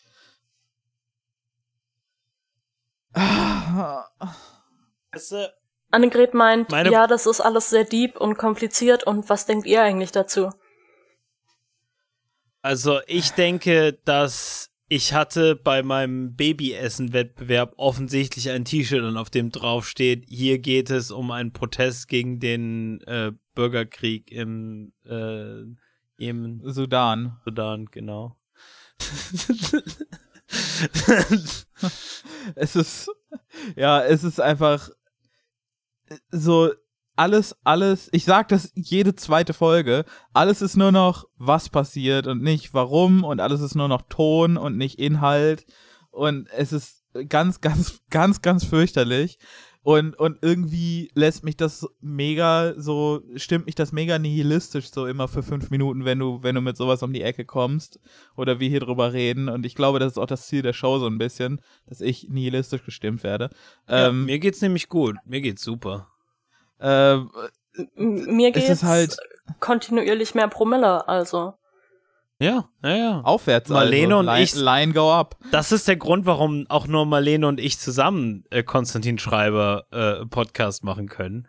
Weißt 5.11 5.32
du, 5.32 5.53
Annegret 5.91 6.33
meint, 6.33 6.69
Meine 6.69 6.91
ja, 6.91 7.07
das 7.07 7.25
ist 7.25 7.41
alles 7.41 7.69
sehr 7.69 7.83
deep 7.83 8.19
und 8.19 8.37
kompliziert 8.37 9.05
und 9.05 9.29
was 9.29 9.45
denkt 9.45 9.65
ihr 9.65 9.81
eigentlich 9.81 10.11
dazu? 10.11 10.49
Also 12.61 12.99
ich 13.07 13.31
denke, 13.31 13.97
dass 14.05 14.69
ich 14.91 15.13
hatte 15.13 15.55
bei 15.55 15.83
meinem 15.83 16.35
Babyessen-Wettbewerb 16.35 17.73
offensichtlich 17.77 18.49
ein 18.49 18.65
T-Shirt, 18.65 19.15
auf 19.15 19.29
dem 19.29 19.51
drauf 19.51 19.87
steht, 19.87 20.25
hier 20.27 20.57
geht 20.57 20.89
es 20.89 21.11
um 21.11 21.29
einen 21.29 21.53
Protest 21.53 22.07
gegen 22.07 22.39
den 22.39 22.99
äh, 23.01 23.31
Bürgerkrieg 23.53 24.31
im, 24.31 24.91
äh, 25.05 25.61
im 26.17 26.61
Sudan. 26.63 27.39
Sudan, 27.45 27.85
genau. 27.85 28.35
es 32.55 32.75
ist, 32.75 33.11
ja, 33.75 34.03
es 34.03 34.23
ist 34.23 34.41
einfach, 34.41 34.89
so 36.32 36.72
alles, 37.16 37.55
alles, 37.66 38.07
ich 38.14 38.24
sag 38.24 38.47
das 38.47 38.72
jede 38.76 39.14
zweite 39.14 39.53
Folge, 39.53 40.05
alles 40.34 40.62
ist 40.62 40.78
nur 40.78 40.93
noch, 40.93 41.26
was 41.38 41.68
passiert 41.68 42.28
und 42.28 42.41
nicht 42.41 42.74
warum 42.74 43.26
und 43.26 43.41
alles 43.41 43.60
ist 43.60 43.76
nur 43.76 43.89
noch 43.89 44.03
Ton 44.03 44.55
und 44.55 44.78
nicht 44.78 44.99
Inhalt 44.99 45.66
und 46.12 46.47
es 46.55 46.72
ist 46.72 47.03
ganz, 47.28 47.60
ganz, 47.60 47.99
ganz, 48.10 48.41
ganz 48.41 48.64
fürchterlich. 48.64 49.38
Und, 49.82 50.19
und 50.19 50.38
irgendwie 50.41 51.09
lässt 51.15 51.43
mich 51.45 51.55
das 51.55 51.88
mega 52.01 52.73
so, 52.75 53.21
stimmt 53.36 53.65
mich 53.65 53.75
das 53.75 53.93
mega 53.93 54.19
nihilistisch 54.19 54.91
so 54.91 55.05
immer 55.07 55.27
für 55.30 55.41
fünf 55.41 55.69
Minuten, 55.69 56.03
wenn 56.03 56.19
du, 56.19 56.43
wenn 56.43 56.53
du 56.55 56.61
mit 56.61 56.75
sowas 56.75 57.01
um 57.01 57.13
die 57.13 57.21
Ecke 57.21 57.45
kommst 57.45 57.99
oder 58.36 58.59
wir 58.59 58.67
hier 58.69 58.82
drüber 58.82 59.13
reden. 59.13 59.47
Und 59.47 59.65
ich 59.65 59.75
glaube, 59.75 59.99
das 59.99 60.11
ist 60.13 60.17
auch 60.17 60.25
das 60.25 60.47
Ziel 60.47 60.61
der 60.63 60.73
Show 60.73 60.99
so 60.99 61.07
ein 61.07 61.17
bisschen, 61.17 61.61
dass 61.88 62.01
ich 62.01 62.27
nihilistisch 62.30 62.84
gestimmt 62.84 63.23
werde. 63.23 63.49
Ja, 63.88 64.09
ähm, 64.09 64.25
mir 64.25 64.39
geht's 64.39 64.61
nämlich 64.61 64.89
gut. 64.89 65.15
Mir 65.25 65.39
geht's 65.41 65.63
super. 65.63 66.09
äh, 66.80 67.17
Mir 67.95 68.49
Es 68.49 68.53
geht's 68.55 68.69
ist 68.69 68.84
halt- 68.84 69.17
kontinuierlich 69.61 70.36
mehr 70.36 70.47
Promille, 70.49 71.07
also. 71.07 71.53
Ja, 72.41 72.69
ja, 72.83 72.95
ja. 72.95 73.21
aufwärts. 73.21 73.69
Marlene 73.69 74.15
also. 74.15 74.19
und 74.19 74.25
line, 74.27 74.43
ich- 74.43 74.55
Line 74.55 74.93
go 74.93 75.11
up. 75.11 75.37
Das 75.51 75.71
ist 75.73 75.87
der 75.87 75.97
Grund, 75.97 76.25
warum 76.25 76.65
auch 76.69 76.87
nur 76.87 77.05
Marlene 77.05 77.45
und 77.47 77.59
ich 77.59 77.79
zusammen 77.79 78.45
äh, 78.49 78.63
Konstantin 78.63 79.19
Schreiber 79.19 79.85
äh, 79.91 80.25
Podcast 80.25 80.83
machen 80.83 81.09
können. 81.09 81.47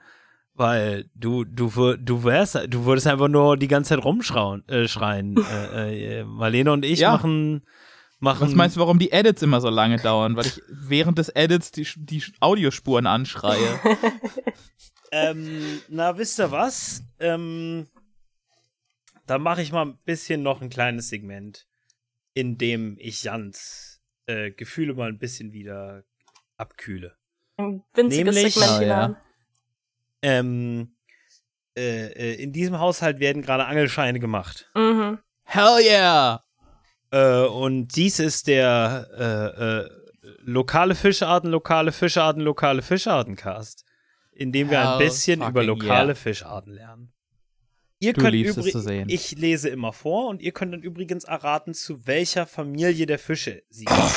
Weil 0.55 1.09
du, 1.14 1.45
du, 1.45 1.70
du 1.97 2.24
wärst, 2.24 2.59
du 2.68 2.84
würdest 2.84 3.07
einfach 3.07 3.28
nur 3.28 3.57
die 3.57 3.68
ganze 3.68 3.95
Zeit 3.95 4.05
rumschreien. 4.05 4.68
Äh, 4.68 4.88
schreien. 4.88 5.36
äh, 5.74 6.20
äh, 6.20 6.24
Marlene 6.24 6.72
und 6.72 6.84
ich 6.84 6.99
Ja. 7.01 7.12
machen, 7.12 7.62
machen. 8.18 8.49
Was 8.49 8.55
meinst 8.55 8.74
du, 8.76 8.80
warum 8.80 8.99
die 8.99 9.12
Edits 9.12 9.43
immer 9.43 9.61
so 9.61 9.70
lange 9.70 9.97
dauern? 9.99 10.34
Weil 10.36 10.47
ich 10.47 10.61
während 10.68 11.18
des 11.18 11.28
Edits 11.28 11.70
die, 11.70 11.86
die 11.97 12.22
Audiospuren 12.41 13.07
anschreie. 13.07 13.59
Ähm, 15.12 15.80
na, 15.88 16.16
wisst 16.18 16.38
ihr 16.38 16.53
was? 16.53 17.03
Ähm, 17.18 17.88
da 19.31 19.39
mache 19.39 19.62
ich 19.62 19.70
mal 19.70 19.87
ein 19.87 19.97
bisschen 20.05 20.43
noch 20.43 20.61
ein 20.61 20.70
kleines 20.70 21.09
Segment, 21.09 21.68
in 22.35 22.59
dem 22.59 22.97
ich 22.99 23.22
Jans 23.22 24.03
äh, 24.26 24.51
Gefühle 24.51 24.95
mal 24.95 25.09
ein 25.09 25.18
bisschen 25.18 25.53
wieder 25.53 26.03
abkühle. 26.57 27.16
Ein 27.57 27.85
winziges 27.95 28.35
Nämlich- 28.35 28.55
Segment 28.55 28.72
Ah, 28.72 28.83
ja. 28.83 29.03
hinein. 29.07 29.16
Ähm, 30.22 30.97
äh, 31.76 32.07
äh, 32.09 32.43
in 32.43 32.53
diesem 32.53 32.81
Haushalt 32.81 33.20
werden 33.20 33.43
gerade 33.43 33.66
Angelscheine 33.66 34.18
gemacht. 34.18 34.68
Mhm. 34.74 35.20
Hell 35.45 35.78
yeah! 35.81 36.45
Äh, 37.12 37.47
und 37.47 37.95
dies 37.95 38.18
ist 38.18 38.49
der 38.49 39.07
äh, 39.16 39.87
äh, 39.87 40.37
lokale 40.41 40.97
Fischarten, 40.97 41.51
lokale 41.51 41.93
Fischarten, 41.93 42.43
lokale 42.43 42.83
Fischarten-Cast, 42.83 43.85
in 44.33 44.51
dem 44.51 44.70
wir 44.70 44.81
ein 44.81 44.89
Hell 44.99 45.07
bisschen 45.07 45.41
über 45.41 45.62
lokale 45.62 46.09
yeah. 46.09 46.14
Fischarten 46.16 46.72
lernen. 46.72 47.12
Ihr 48.03 48.14
Du 48.14 48.22
könnt 48.22 48.32
liebst 48.32 48.57
es 48.57 48.64
übrig- 48.64 48.72
zu 48.72 48.80
sehen. 48.80 49.09
Ich 49.09 49.32
lese 49.38 49.68
immer 49.68 49.92
vor 49.92 50.28
und 50.28 50.40
ihr 50.42 50.53
könnt 50.53 50.72
dann 50.72 50.82
übrigens 50.82 51.24
erraten, 51.24 51.74
zu 51.74 52.07
welcher 52.07 52.46
Familie 52.46 53.07
der 53.07 53.18
Fische 53.18 53.62
sie 53.68 53.84
gehören. 53.86 54.11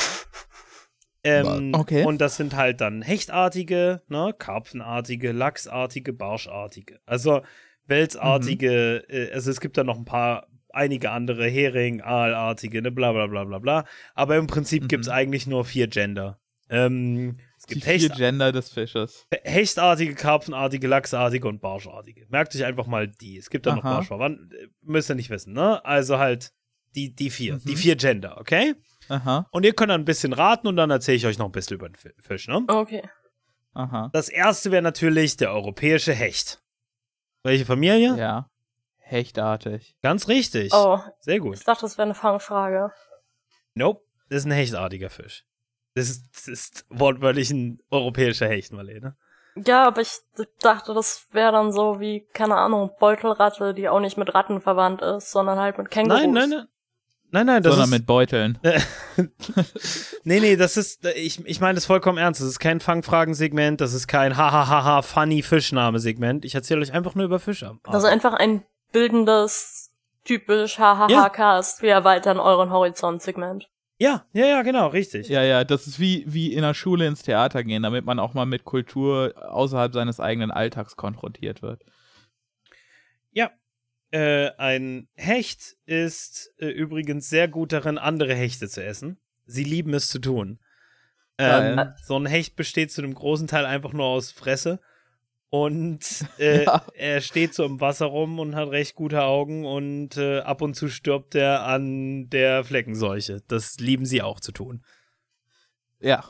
ähm, 1.22 1.72
Okay. 1.74 2.04
Und 2.04 2.18
das 2.20 2.36
sind 2.36 2.54
halt 2.56 2.80
dann 2.80 3.02
Hechtartige, 3.02 4.02
ne, 4.08 4.34
Karpfenartige, 4.38 5.32
Lachsartige, 5.32 6.12
Barschartige. 6.12 7.00
Also 7.06 7.42
Welsartige, 7.86 9.04
Mhm. 9.08 9.14
äh, 9.14 9.30
also 9.32 9.50
es 9.50 9.60
gibt 9.60 9.76
da 9.76 9.84
noch 9.84 9.98
ein 9.98 10.04
paar, 10.04 10.46
einige 10.70 11.10
andere 11.10 11.46
Hering, 11.46 12.00
Aalartige, 12.00 12.82
ne, 12.82 12.90
bla 12.90 13.12
bla 13.12 13.26
bla 13.26 13.44
bla 13.44 13.58
bla. 13.58 13.84
Aber 14.14 14.36
im 14.36 14.46
Prinzip 14.46 14.84
Mhm. 14.84 14.88
gibt's 14.88 15.08
eigentlich 15.08 15.46
nur 15.46 15.64
vier 15.64 15.86
Gender. 15.88 16.38
Ähm, 16.70 17.36
es 17.64 17.68
Die 17.68 17.74
gibt 17.74 17.84
vier 17.86 17.92
Hecht, 17.94 18.14
Gender 18.16 18.52
des 18.52 18.68
Fisches. 18.70 19.26
Hechtartige, 19.42 20.14
Karpfenartige, 20.14 20.86
Lachsartige 20.86 21.48
und 21.48 21.60
Barschartige. 21.60 22.26
Merkt 22.28 22.54
euch 22.54 22.64
einfach 22.64 22.86
mal 22.86 23.08
die. 23.08 23.38
Es 23.38 23.48
gibt 23.48 23.64
da 23.66 23.74
noch. 23.74 23.82
Barschverwandten, 23.82 24.50
äh, 24.52 24.66
müsst 24.82 25.10
ihr 25.10 25.14
nicht 25.14 25.30
wissen, 25.30 25.52
ne? 25.54 25.84
Also 25.84 26.18
halt 26.18 26.52
die, 26.94 27.14
die 27.14 27.30
vier, 27.30 27.54
Mhm. 27.54 27.60
die 27.64 27.76
vier 27.76 27.96
Gender, 27.96 28.38
okay? 28.38 28.74
Aha, 29.08 29.46
Und 29.50 29.64
ihr 29.64 29.74
könnt 29.74 29.90
dann 29.90 30.02
ein 30.02 30.04
bisschen 30.04 30.32
raten 30.32 30.66
und 30.68 30.76
dann 30.76 30.90
erzähle 30.90 31.16
ich 31.16 31.26
euch 31.26 31.38
noch 31.38 31.46
ein 31.46 31.52
bisschen 31.52 31.74
über 31.76 31.88
den 31.88 31.94
Fi- 31.96 32.12
Fisch, 32.18 32.48
ne? 32.48 32.62
Okay. 32.68 33.02
aha. 33.72 34.10
Das 34.12 34.28
erste 34.28 34.70
wäre 34.70 34.82
natürlich 34.82 35.36
der 35.36 35.52
europäische 35.52 36.12
Hecht. 36.14 36.62
Welche 37.42 37.64
Familie? 37.66 38.16
Ja. 38.16 38.48
Hechtartig. 38.98 39.96
Ganz 40.02 40.28
richtig. 40.28 40.72
Oh, 40.72 40.98
Sehr 41.20 41.38
gut. 41.40 41.56
ich 41.58 41.64
dachte, 41.64 41.82
das 41.82 41.98
wäre 41.98 42.06
eine 42.06 42.14
Fangfrage. 42.14 42.90
Nope, 43.74 44.00
das 44.28 44.38
ist 44.40 44.44
ein 44.46 44.52
hechtartiger 44.52 45.10
Fisch. 45.10 45.44
Das 45.94 46.10
ist, 46.10 46.24
das 46.34 46.48
ist 46.48 46.86
wortwörtlich 46.90 47.50
ein 47.50 47.80
europäischer 47.90 48.48
Hecht, 48.48 48.72
Marlene. 48.72 49.16
Ja, 49.56 49.86
aber 49.86 50.00
ich 50.00 50.10
dachte, 50.60 50.94
das 50.94 51.28
wäre 51.30 51.52
dann 51.52 51.72
so 51.72 52.00
wie, 52.00 52.26
keine 52.32 52.56
Ahnung, 52.56 52.90
Beutelratte, 52.98 53.72
die 53.72 53.88
auch 53.88 54.00
nicht 54.00 54.18
mit 54.18 54.34
Ratten 54.34 54.60
verwandt 54.60 55.00
ist, 55.02 55.30
sondern 55.30 55.58
halt 55.58 55.78
mit 55.78 55.90
Kängurus. 55.90 56.20
Nein, 56.22 56.32
nein, 56.32 56.50
nein. 56.50 56.68
Nein, 57.30 57.46
nein, 57.46 57.62
das 57.64 57.72
Sondern 57.72 57.88
ist, 57.88 57.98
mit 57.98 58.06
Beuteln. 58.06 58.58
Nee, 60.26 60.40
nee, 60.40 60.56
das 60.56 60.76
ist, 60.76 61.04
ich, 61.04 61.44
ich 61.44 61.60
meine 61.60 61.74
das 61.74 61.84
vollkommen 61.84 62.16
ernst. 62.16 62.40
Das 62.40 62.48
ist 62.48 62.58
kein 62.58 62.80
Fangfragensegment, 62.80 63.80
das 63.80 63.92
ist 63.92 64.06
kein 64.06 64.36
hahaha 64.36 65.02
funny 65.02 65.42
Fischname-Segment. 65.42 66.44
Ich 66.44 66.54
erzähle 66.54 66.80
euch 66.80 66.92
einfach 66.92 67.14
nur 67.14 67.26
über 67.26 67.38
Fische. 67.38 67.78
Das 67.84 68.04
ist 68.04 68.08
einfach 68.08 68.32
ein 68.32 68.64
bildendes, 68.92 69.90
typisch 70.24 70.78
HHH-Cast. 70.78 71.82
Wir 71.82 71.92
erweitern 71.92 72.38
euren 72.38 72.70
Horizont-Segment. 72.70 73.68
Ja, 73.98 74.26
ja, 74.32 74.46
ja, 74.46 74.62
genau, 74.62 74.88
richtig. 74.88 75.28
Ja, 75.28 75.42
ja, 75.42 75.64
das 75.64 75.86
ist 75.86 76.00
wie, 76.00 76.24
wie 76.26 76.52
in 76.52 76.62
der 76.62 76.74
Schule 76.74 77.06
ins 77.06 77.22
Theater 77.22 77.62
gehen, 77.62 77.82
damit 77.82 78.04
man 78.04 78.18
auch 78.18 78.34
mal 78.34 78.46
mit 78.46 78.64
Kultur 78.64 79.34
außerhalb 79.36 79.92
seines 79.92 80.20
eigenen 80.20 80.50
Alltags 80.50 80.96
konfrontiert 80.96 81.62
wird. 81.62 81.84
Ja. 83.30 83.50
Äh, 84.10 84.50
ein 84.58 85.08
Hecht 85.14 85.76
ist 85.86 86.52
äh, 86.58 86.66
übrigens 86.66 87.28
sehr 87.28 87.48
gut 87.48 87.72
darin, 87.72 87.98
andere 87.98 88.34
Hechte 88.34 88.68
zu 88.68 88.84
essen. 88.84 89.18
Sie 89.46 89.64
lieben 89.64 89.92
es 89.94 90.08
zu 90.08 90.18
tun. 90.18 90.60
Ähm, 91.38 91.80
so 92.02 92.16
ein 92.16 92.26
Hecht 92.26 92.54
besteht 92.56 92.92
zu 92.92 93.02
einem 93.02 93.14
großen 93.14 93.48
Teil 93.48 93.66
einfach 93.66 93.92
nur 93.92 94.06
aus 94.06 94.30
Fresse. 94.30 94.80
Und 95.56 96.26
äh, 96.40 96.64
Ja. 96.64 96.84
er 96.94 97.20
steht 97.20 97.54
so 97.54 97.64
im 97.64 97.80
Wasser 97.80 98.06
rum 98.06 98.40
und 98.40 98.56
hat 98.56 98.70
recht 98.70 98.96
gute 98.96 99.22
Augen 99.22 99.64
und 99.64 100.16
äh, 100.16 100.40
ab 100.40 100.62
und 100.62 100.74
zu 100.74 100.88
stirbt 100.88 101.36
er 101.36 101.64
an 101.64 102.28
der 102.28 102.64
Fleckenseuche. 102.64 103.40
Das 103.46 103.78
lieben 103.78 104.04
sie 104.04 104.20
auch 104.20 104.40
zu 104.40 104.50
tun. 104.50 104.82
Ja, 106.00 106.24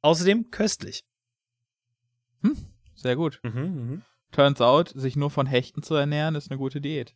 Außerdem 0.00 0.50
köstlich. 0.50 1.04
sehr 2.94 3.16
gut. 3.16 3.40
Mhm, 3.42 3.60
mhm. 3.60 4.02
Turns 4.32 4.60
out, 4.60 4.88
sich 4.94 5.16
nur 5.16 5.30
von 5.30 5.46
Hechten 5.46 5.82
zu 5.82 5.94
ernähren, 5.96 6.34
ist 6.36 6.50
eine 6.50 6.58
gute 6.58 6.80
Diät. 6.80 7.14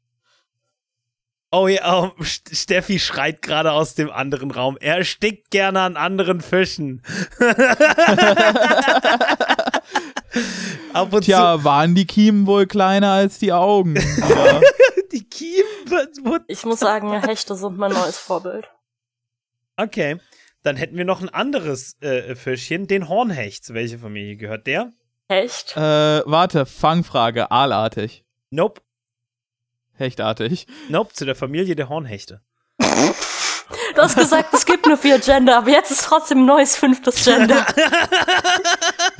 Oh 1.52 1.68
ja, 1.68 2.02
oh, 2.02 2.12
St- 2.22 2.54
Steffi 2.54 2.98
schreit 2.98 3.42
gerade 3.42 3.72
aus 3.72 3.94
dem 3.94 4.10
anderen 4.10 4.50
Raum. 4.50 4.76
Er 4.80 4.96
erstickt 4.98 5.50
gerne 5.50 5.80
an 5.80 5.96
anderen 5.96 6.40
Fischen. 6.40 7.02
Ab 10.92 11.12
und 11.12 11.22
Tja, 11.24 11.64
waren 11.64 11.94
die 11.94 12.06
Kiemen 12.06 12.46
wohl 12.46 12.66
kleiner 12.66 13.12
als 13.12 13.38
die 13.38 13.52
Augen? 13.52 13.96
Zu 13.96 14.60
die 15.12 15.24
Kiemen. 15.24 16.44
Ich 16.46 16.64
muss 16.64 16.80
sagen, 16.80 17.12
Hechte 17.22 17.54
sind 17.56 17.78
mein 17.78 17.92
neues 17.92 18.18
Vorbild. 18.18 18.68
Okay, 19.76 20.18
dann 20.62 20.76
hätten 20.76 20.96
wir 20.96 21.04
noch 21.04 21.20
ein 21.20 21.28
anderes 21.28 21.96
äh, 22.02 22.34
Fischchen, 22.34 22.86
den 22.86 23.08
Hornhecht. 23.08 23.64
Zu 23.64 23.74
welcher 23.74 23.98
Familie 23.98 24.36
gehört 24.36 24.66
der? 24.66 24.92
Hecht? 25.28 25.76
äh, 25.76 25.80
warte, 26.26 26.66
Fangfrage, 26.66 27.50
aalartig. 27.50 28.24
Nope, 28.50 28.80
Hechtartig. 29.94 30.66
nope, 30.88 31.12
zu 31.14 31.24
der 31.24 31.36
Familie 31.36 31.76
der 31.76 31.88
Hornhechte. 31.88 32.40
Du 33.94 34.02
hast 34.02 34.16
gesagt, 34.16 34.52
es 34.54 34.64
gibt 34.66 34.86
nur 34.86 34.96
vier 34.96 35.18
Gender, 35.18 35.58
aber 35.58 35.70
jetzt 35.70 35.90
ist 35.90 36.04
trotzdem 36.04 36.38
ein 36.38 36.46
neues 36.46 36.76
fünftes 36.76 37.24
Gender. 37.24 37.64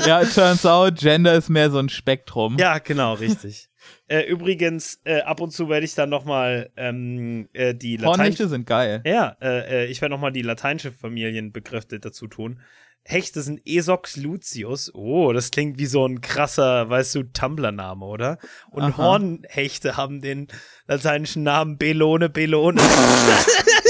Ja, 0.07 0.25
turns 0.25 0.65
out, 0.67 0.97
Gender 0.97 1.35
ist 1.35 1.49
mehr 1.49 1.71
so 1.71 1.79
ein 1.79 1.89
Spektrum. 1.89 2.57
Ja, 2.59 2.79
genau, 2.79 3.15
richtig. 3.15 3.69
äh, 4.09 4.23
übrigens, 4.23 5.01
äh, 5.05 5.21
ab 5.21 5.41
und 5.41 5.51
zu 5.53 5.69
werde 5.69 5.85
ich 5.85 5.95
dann 5.95 6.11
noch 6.11 6.25
mal 6.25 6.71
ähm, 6.77 7.49
äh, 7.53 7.75
die 7.75 7.97
Latein 7.97 8.19
Hornhechte 8.19 8.49
sind 8.49 8.67
geil. 8.67 9.03
Ja, 9.05 9.37
äh, 9.41 9.85
äh, 9.85 9.87
ich 9.87 10.01
werde 10.01 10.15
nochmal 10.15 10.33
die 10.33 10.43
lateinische 10.43 10.93
Familienbegriffe 10.93 11.99
dazu 11.99 12.27
tun. 12.27 12.61
Hechte 13.03 13.41
sind 13.41 13.63
Esox 13.65 14.17
lucius. 14.17 14.95
Oh, 14.95 15.33
das 15.33 15.51
klingt 15.51 15.79
wie 15.79 15.87
so 15.87 16.07
ein 16.07 16.21
krasser, 16.21 16.91
weißt 16.91 17.15
du, 17.15 17.23
Tumblr-Name, 17.23 18.05
oder? 18.05 18.39
Und 18.71 18.83
Aha. 18.83 18.97
Hornhechte 18.99 19.97
haben 19.97 20.21
den 20.21 20.49
lateinischen 20.87 21.43
Namen 21.43 21.79
Belone 21.79 22.29
Belone. 22.29 22.81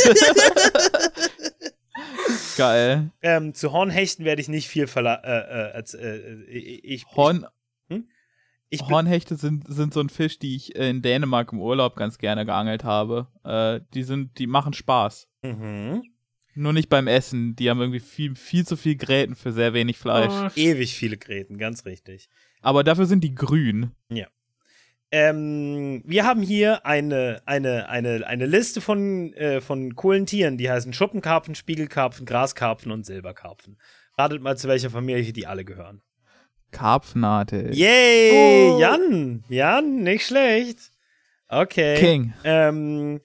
Geil. 2.60 3.10
ähm, 3.22 3.54
zu 3.54 3.72
Hornhechten 3.72 4.24
werde 4.24 4.42
ich 4.42 4.48
nicht 4.48 4.68
viel 4.68 4.86
verla 4.86 5.14
äh, 5.14 5.70
äh, 5.70 5.72
als, 5.72 5.94
äh, 5.94 6.42
ich, 6.44 6.84
ich, 6.84 7.06
Horn, 7.16 7.46
ich 8.68 8.80
bin, 8.80 8.88
Hornhechte 8.90 9.36
sind, 9.36 9.64
sind 9.66 9.94
so 9.94 10.00
ein 10.00 10.10
Fisch, 10.10 10.38
die 10.38 10.56
ich 10.56 10.76
in 10.76 11.02
Dänemark 11.02 11.52
im 11.52 11.60
Urlaub 11.60 11.96
ganz 11.96 12.18
gerne 12.18 12.44
geangelt 12.46 12.84
habe. 12.84 13.28
Äh, 13.44 13.80
die 13.94 14.02
sind, 14.02 14.38
die 14.38 14.46
machen 14.46 14.72
Spaß. 14.72 15.28
mhm. 15.42 16.02
Nur 16.54 16.72
nicht 16.72 16.88
beim 16.88 17.06
Essen. 17.06 17.54
Die 17.56 17.70
haben 17.70 17.80
irgendwie 17.80 18.00
viel, 18.00 18.34
viel 18.34 18.66
zu 18.66 18.76
viel 18.76 18.96
Gräten 18.96 19.36
für 19.36 19.52
sehr 19.52 19.72
wenig 19.72 19.96
Fleisch. 19.98 20.32
Mm, 20.32 20.58
ewig 20.58 20.94
viele 20.94 21.16
Gräten, 21.16 21.58
ganz 21.58 21.86
richtig. 21.86 22.28
Aber 22.60 22.82
dafür 22.82 23.06
sind 23.06 23.22
die 23.22 23.34
grün. 23.34 23.92
Ähm, 25.12 26.02
wir 26.04 26.24
haben 26.24 26.42
hier 26.42 26.86
eine, 26.86 27.42
eine, 27.44 27.88
eine, 27.88 28.26
eine 28.26 28.46
Liste 28.46 28.80
von, 28.80 29.32
äh, 29.34 29.60
von 29.60 29.96
coolen 29.96 30.26
Tieren, 30.26 30.56
die 30.56 30.70
heißen 30.70 30.92
Schuppenkarpfen, 30.92 31.56
Spiegelkarpfen, 31.56 32.26
Graskarpfen 32.26 32.92
und 32.92 33.04
Silberkarpfen. 33.04 33.76
Ratet 34.16 34.42
mal, 34.42 34.56
zu 34.56 34.68
welcher 34.68 34.90
Familie 34.90 35.32
die 35.32 35.46
alle 35.46 35.64
gehören. 35.64 36.02
Karpfnadel. 36.70 37.74
Yay! 37.74 38.70
Oh. 38.70 38.78
Jan! 38.78 39.44
Jan, 39.48 40.02
nicht 40.02 40.26
schlecht. 40.26 40.92
Okay. 41.48 41.96
King. 41.96 42.32
Ähm, 42.44 43.20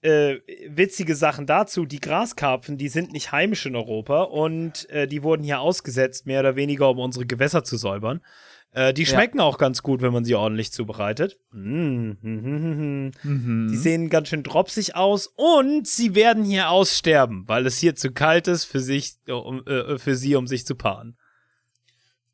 äh, 0.00 0.36
witzige 0.68 1.14
Sachen 1.14 1.46
dazu. 1.46 1.84
Die 1.84 2.00
Graskarpfen, 2.00 2.78
die 2.78 2.88
sind 2.88 3.12
nicht 3.12 3.32
heimisch 3.32 3.66
in 3.66 3.76
Europa 3.76 4.22
und 4.22 4.88
äh, 4.88 5.06
die 5.06 5.22
wurden 5.22 5.42
hier 5.42 5.60
ausgesetzt, 5.60 6.26
mehr 6.26 6.40
oder 6.40 6.56
weniger, 6.56 6.88
um 6.88 6.98
unsere 6.98 7.26
Gewässer 7.26 7.64
zu 7.64 7.76
säubern. 7.76 8.22
Äh, 8.76 8.92
die 8.92 9.04
Ja. 9.04 9.08
schmecken 9.08 9.40
auch 9.40 9.56
ganz 9.56 9.82
gut, 9.82 10.02
wenn 10.02 10.12
man 10.12 10.26
sie 10.26 10.34
ordentlich 10.34 10.70
zubereitet. 10.70 11.38
Mm, 11.50 12.10
hm, 12.10 12.18
hm, 12.20 12.44
hm, 12.44 12.78
hm. 12.78 13.12
Mhm. 13.22 13.68
Die 13.70 13.76
sehen 13.78 14.10
ganz 14.10 14.28
schön 14.28 14.42
dropsig 14.42 14.94
aus 14.94 15.32
und 15.34 15.88
sie 15.88 16.14
werden 16.14 16.44
hier 16.44 16.68
aussterben, 16.68 17.48
weil 17.48 17.64
es 17.64 17.78
hier 17.78 17.96
zu 17.96 18.12
kalt 18.12 18.48
ist 18.48 18.66
für 18.66 18.80
sich, 18.80 19.14
um, 19.28 19.66
äh, 19.66 19.96
für 19.96 20.14
sie, 20.14 20.36
um 20.36 20.46
sich 20.46 20.66
zu 20.66 20.74
paaren. 20.74 21.16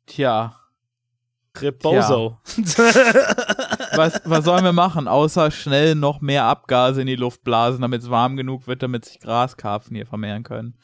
Tja, 0.05 0.59
Rebozo. 1.55 2.39
was, 3.95 4.19
was 4.25 4.43
sollen 4.43 4.65
wir 4.65 4.73
machen, 4.73 5.07
außer 5.07 5.49
schnell 5.49 5.95
noch 5.95 6.19
mehr 6.19 6.43
Abgase 6.43 6.99
in 6.99 7.07
die 7.07 7.15
Luft 7.15 7.45
blasen, 7.45 7.81
damit 7.81 8.01
es 8.01 8.09
warm 8.09 8.35
genug 8.35 8.67
wird, 8.67 8.83
damit 8.83 9.05
sich 9.05 9.21
Graskarpfen 9.21 9.95
hier 9.95 10.07
vermehren 10.07 10.43
können? 10.43 10.77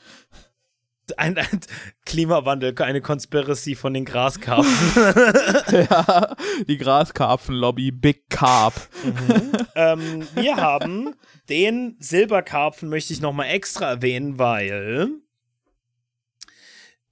Ein, 1.18 1.38
ein 1.38 1.60
Klimawandel, 2.06 2.74
eine 2.80 3.02
Conspiracy 3.02 3.76
von 3.76 3.94
den 3.94 4.06
Graskarpfen. 4.06 5.04
ja, 5.90 6.36
die 6.68 6.78
Graskarpfenlobby, 6.78 7.92
Big 7.92 8.30
Carp. 8.30 8.74
ähm, 9.76 10.28
wir 10.36 10.58
haben 10.58 11.16
den 11.50 11.96
Silberkarpfen, 12.00 12.90
möchte 12.90 13.14
ich 13.14 13.22
nochmal 13.22 13.50
extra 13.50 13.90
erwähnen, 13.90 14.38
weil. 14.38 15.10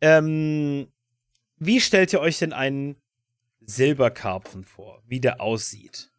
Ähm, 0.02 0.88
wie 1.58 1.82
stellt 1.82 2.14
ihr 2.14 2.20
euch 2.20 2.38
denn 2.38 2.54
einen 2.54 2.98
Silberkarpfen 3.62 4.64
vor? 4.64 5.02
Wie 5.08 5.20
der 5.20 5.42
aussieht? 5.42 6.12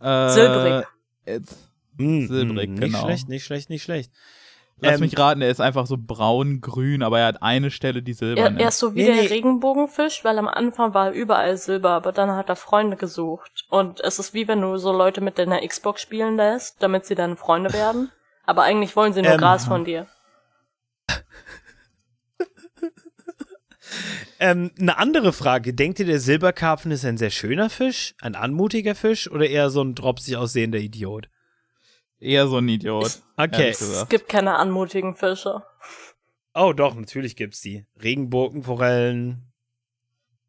Äh, 0.00 0.28
Silbrig. 0.28 0.86
Jetzt, 1.26 1.66
Hm, 1.98 2.28
Silbrig, 2.28 2.70
nicht 2.70 2.80
genau. 2.92 3.04
schlecht, 3.04 3.28
nicht 3.28 3.44
schlecht, 3.44 3.70
nicht 3.70 3.82
schlecht. 3.82 4.12
Lass 4.80 4.94
Ähm, 4.94 5.00
mich 5.00 5.18
raten, 5.18 5.42
er 5.42 5.50
ist 5.50 5.60
einfach 5.60 5.86
so 5.86 5.96
braun-grün, 5.98 7.02
aber 7.02 7.20
er 7.20 7.26
hat 7.26 7.42
eine 7.42 7.70
Stelle, 7.70 8.02
die 8.02 8.12
Er, 8.12 8.16
silbern 8.16 8.56
er 8.56 8.68
ist. 8.68 8.74
ist 8.74 8.78
so 8.80 8.94
wie 8.94 9.02
Nee, 9.04 9.10
nee. 9.14 9.20
der 9.22 9.30
Regenbogenfisch, 9.30 10.24
weil 10.24 10.38
am 10.38 10.48
Anfang 10.48 10.94
war 10.94 11.06
er 11.08 11.12
überall 11.12 11.56
Silber, 11.56 11.90
aber 11.90 12.12
dann 12.12 12.30
hat 12.30 12.48
er 12.48 12.56
Freunde 12.56 12.96
gesucht. 12.96 13.64
Und 13.68 14.00
es 14.00 14.18
ist 14.18 14.34
wie 14.34 14.48
wenn 14.48 14.60
du 14.60 14.76
so 14.78 14.92
Leute 14.92 15.20
mit 15.20 15.38
deiner 15.38 15.66
Xbox 15.66 16.02
spielen 16.02 16.36
lässt, 16.36 16.82
damit 16.82 17.06
sie 17.06 17.14
deine 17.14 17.36
Freunde 17.36 17.72
werden. 17.72 18.10
Aber 18.44 18.62
eigentlich 18.62 18.94
wollen 18.96 19.12
sie 19.12 19.22
nur 19.22 19.32
Ähm, 19.32 19.38
Gras 19.38 19.64
von 19.66 19.84
dir. 19.84 20.06
Ähm, 24.38 24.70
eine 24.78 24.98
andere 24.98 25.32
Frage. 25.32 25.72
Denkt 25.72 25.98
ihr, 26.00 26.06
der 26.06 26.18
Silberkarpfen 26.20 26.90
ist 26.90 27.04
ein 27.04 27.16
sehr 27.16 27.30
schöner 27.30 27.70
Fisch? 27.70 28.14
Ein 28.20 28.34
anmutiger 28.34 28.94
Fisch? 28.94 29.30
Oder 29.30 29.48
eher 29.48 29.70
so 29.70 29.80
ein 29.82 29.94
dropsig 29.94 30.36
aussehender 30.36 30.78
Idiot? 30.78 31.28
Eher 32.18 32.46
so 32.48 32.58
ein 32.58 32.68
Idiot. 32.68 33.20
Okay. 33.38 33.68
Es 33.68 34.08
gibt 34.08 34.30
keine 34.30 34.56
anmutigen 34.56 35.14
Fische. 35.14 35.62
Oh, 36.54 36.72
doch, 36.72 36.94
natürlich 36.94 37.36
gibt's 37.36 37.60
die. 37.60 37.84
Regenbogenforellen 38.02 39.42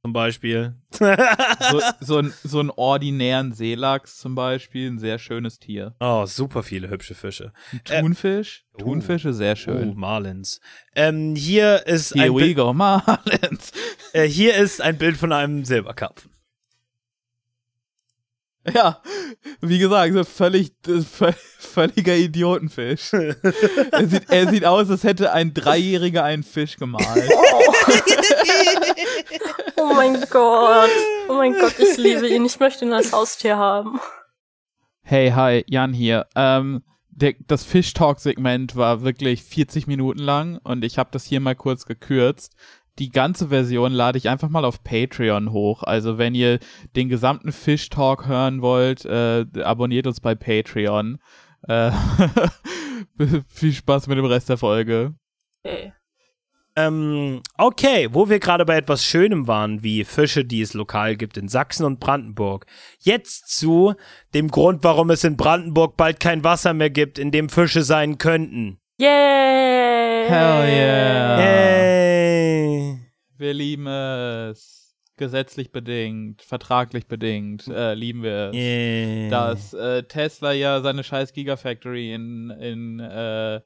zum 0.04 0.14
Beispiel. 0.14 0.76
So, 0.92 1.06
so, 2.00 2.18
ein, 2.20 2.34
so 2.46 2.62
einen 2.62 2.70
ordinären 2.70 3.52
Seelachs 3.52 4.18
zum 4.20 4.36
Beispiel, 4.36 4.90
ein 4.90 5.00
sehr 5.00 5.20
schönes 5.20 5.60
Tier. 5.60 5.96
oh, 6.00 6.26
super 6.26 6.64
viele 6.64 6.90
hübsche 6.90 7.14
Fische. 7.14 7.52
Ein 7.74 7.82
Äh, 7.90 8.02
Thunfisch? 8.02 8.66
oh. 8.76 8.78
Thunfische, 8.78 9.34
sehr 9.34 9.58
schön. 9.58 9.96
Marlins. 9.98 10.62
Ähm, 10.96 11.36
hier 11.36 11.86
ist 11.88 12.14
Here 12.16 12.28
ein 12.28 12.34
we 12.36 12.40
Bild, 12.40 12.56
go, 12.56 12.72
Marlins. 12.74 13.74
äh, 14.14 14.24
hier 14.30 14.56
ist 14.56 14.82
ein 14.82 14.98
Bild 14.98 15.18
von 15.18 15.34
einem 15.34 15.66
Silberkarpfen. 15.66 16.32
Ja, 18.74 19.02
wie 19.62 19.78
gesagt, 19.80 20.14
so 20.14 20.24
völlig, 20.24 20.72
vö- 20.86 21.34
völliger 21.60 22.16
Idiotenfisch. 22.16 23.14
er, 23.14 24.08
sieht, 24.08 24.30
er 24.30 24.50
sieht 24.50 24.66
aus, 24.66 24.90
als 24.90 25.04
hätte 25.04 25.32
ein 25.32 25.54
Dreijähriger 25.54 26.24
einen 26.24 26.44
Fisch 26.44 26.78
gemalt. 26.78 27.30
Oh 29.80 29.94
mein 29.94 30.20
Gott. 30.30 30.90
Oh 31.30 31.34
mein 31.34 31.54
Gott, 31.54 31.76
ich 31.80 31.98
liebe 31.98 32.28
ihn. 32.28 32.46
Ich 32.46 32.60
möchte 32.60 32.86
ihn 32.86 32.94
als 32.94 33.12
Haustier 33.14 33.58
haben. 33.58 34.00
Hey, 35.02 35.32
hi, 35.32 35.64
Jan 35.68 35.94
hier. 35.94 36.26
Ähm, 36.36 36.84
der, 37.10 37.34
das 37.48 37.64
Fish 37.64 37.94
Talk 37.94 38.20
Segment 38.20 38.76
war 38.76 39.02
wirklich 39.04 39.44
40 39.44 39.88
Minuten 39.88 40.20
lang 40.20 40.60
und 40.64 40.84
ich 40.84 40.98
habe 40.98 41.10
das 41.12 41.26
hier 41.26 41.40
mal 41.40 41.56
kurz 41.56 41.86
gekürzt. 41.86 42.54
Die 43.00 43.10
ganze 43.10 43.50
Version 43.50 43.92
lade 43.92 44.18
ich 44.18 44.30
einfach 44.30 44.50
mal 44.50 44.66
auf 44.66 44.84
Patreon 44.84 45.52
hoch. 45.52 45.84
Also 45.84 46.18
wenn 46.18 46.34
ihr 46.34 46.60
den 46.96 47.10
gesamten 47.10 47.52
Fish 47.52 47.90
Talk 47.90 48.28
hören 48.28 48.62
wollt, 48.62 49.06
äh, 49.06 49.46
abonniert 49.64 50.08
uns 50.08 50.20
bei 50.20 50.36
Patreon. 50.36 51.20
Äh, 51.68 51.92
viel 53.48 53.74
Spaß 53.74 54.08
mit 54.08 54.18
dem 54.18 54.26
Rest 54.26 54.50
der 54.50 54.58
Folge. 54.58 55.14
Okay. 55.64 55.94
Ähm, 56.76 57.42
okay, 57.58 58.08
wo 58.12 58.30
wir 58.30 58.38
gerade 58.38 58.64
bei 58.64 58.78
etwas 58.78 59.04
Schönem 59.04 59.48
waren, 59.48 59.82
wie 59.82 60.04
Fische, 60.04 60.46
die 60.46 60.62
es 60.62 60.76
lokal 60.76 61.16
gibt 61.16 61.36
in 61.36 61.48
Sachsen 61.48 61.86
und 61.86 62.00
Brandenburg. 62.00 62.68
Jetzt 63.00 63.50
zu 63.58 63.96
dem 64.36 64.50
Grund, 64.50 64.84
warum 64.84 65.10
es 65.10 65.24
in 65.24 65.38
Brandenburg 65.38 65.98
bald 65.98 66.20
kein 66.20 66.44
Wasser 66.44 66.76
mehr 66.76 66.92
gibt, 66.92 67.18
in 67.18 67.32
dem 67.32 67.50
Fische 67.50 67.82
sein 67.82 68.20
könnten. 68.20 68.80
Yay! 69.00 70.28
Hell 70.30 70.68
yeah. 70.68 71.38
Hey. 71.38 71.97
Wir 73.38 73.54
lieben 73.54 73.88
es. 73.88 74.84
Gesetzlich 75.20 75.72
bedingt, 75.72 76.44
vertraglich 76.44 77.08
bedingt, 77.08 77.68
äh, 77.70 77.96
lieben 77.96 78.22
wir 78.22 78.52
es. 78.52 78.56
Yeah. 78.56 79.30
dass 79.32 79.74
äh, 79.74 80.04
Tesla 80.04 80.52
ja 80.52 80.80
seine 80.82 81.04
scheiß 81.04 81.34
Gigafactory 81.34 82.14
in, 82.14 82.52
in 82.52 83.00
äh, 83.00 83.62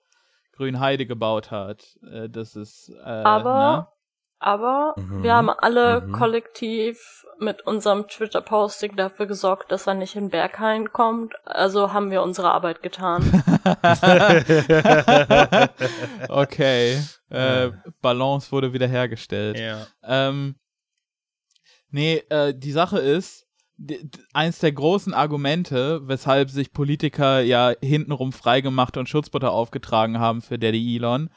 Grünheide 0.56 1.06
gebaut 1.06 1.52
hat. 1.52 1.84
Äh, 2.10 2.30
das 2.30 2.56
ist 2.56 2.90
äh, 3.04 3.06
Aber, 3.06 3.92
aber 4.40 4.96
Mhm. 4.98 5.24
wir 5.24 5.34
haben 5.36 5.50
alle 5.50 6.00
Mhm. 6.00 6.14
kollektiv 6.14 7.26
mit 7.38 7.64
unserem 7.68 8.08
Twitter-Posting 8.08 8.96
dafür 8.96 9.26
gesorgt, 9.26 9.74
dass 9.74 9.88
er 9.88 9.96
nicht 9.96 10.16
in 10.16 10.30
Berghain 10.30 10.94
kommt. 10.94 11.34
Also 11.44 11.92
haben 11.92 12.12
wir 12.12 12.22
unsere 12.24 12.50
Arbeit 12.52 12.82
getan. 12.82 13.30
ne? 13.30 13.44
okay. 16.30 16.98
Äh, 17.32 17.72
Balance 18.02 18.52
wurde 18.52 18.74
wiederhergestellt. 18.74 19.58
ja. 19.58 19.88
Ähm, 20.04 20.56
nee, 21.90 22.24
äh, 22.30 22.54
die 22.56 22.72
Sache 22.72 23.00
ist, 23.00 23.48
eins 24.34 24.60
der 24.60 24.72
großen 24.72 25.14
Argumente, 25.14 26.08
weshalb 26.08 26.50
sich 26.50 26.72
Politiker 26.72 27.42
ja 27.42 27.74
hintenrum 27.82 28.32
freigemacht 28.32 28.98
und 28.98 29.10
Schutzbutter 29.10 29.52
aufgetragen 29.52 30.20
haben 30.20 30.42
für 30.42 30.60
Daddy 30.60 30.96
Elon, 30.98 31.30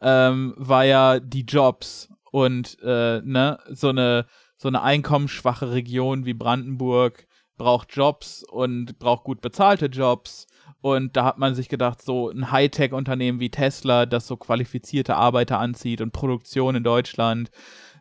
ähm, 0.00 0.54
war 0.56 0.84
ja 0.84 1.20
die 1.20 1.44
Jobs 1.44 2.08
und 2.30 2.78
äh, 2.82 3.20
ne, 3.22 3.58
so 3.70 3.90
eine 3.90 4.26
so 4.56 4.68
eine 4.68 4.82
einkommensschwache 4.82 5.72
Region 5.72 6.24
wie 6.24 6.34
Brandenburg 6.34 7.26
braucht 7.56 7.94
Jobs 7.94 8.44
und 8.44 8.98
braucht 9.00 9.24
gut 9.24 9.40
bezahlte 9.40 9.86
Jobs. 9.86 10.46
Und 10.82 11.16
da 11.16 11.24
hat 11.24 11.38
man 11.38 11.54
sich 11.54 11.68
gedacht, 11.68 12.02
so 12.02 12.28
ein 12.28 12.50
Hightech-Unternehmen 12.50 13.38
wie 13.38 13.50
Tesla, 13.50 14.04
das 14.04 14.26
so 14.26 14.36
qualifizierte 14.36 15.14
Arbeiter 15.16 15.60
anzieht 15.60 16.00
und 16.00 16.12
Produktion 16.12 16.74
in 16.74 16.82
Deutschland, 16.82 17.50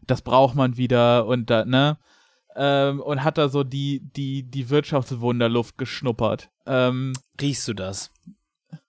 das 0.06 0.24
braucht 0.24 0.56
man 0.56 0.78
wieder 0.78 1.28
und 1.28 1.50
da, 1.50 1.64
ne? 1.64 2.00
Ähm, 2.56 3.00
und 3.00 3.24
hat 3.24 3.38
da 3.38 3.48
so 3.48 3.64
die, 3.64 4.02
die, 4.02 4.44
die 4.44 4.70
Wirtschaftswunderluft 4.70 5.78
geschnuppert. 5.78 6.50
Ähm, 6.66 7.14
Riechst 7.40 7.68
du 7.68 7.74
das? 7.74 8.12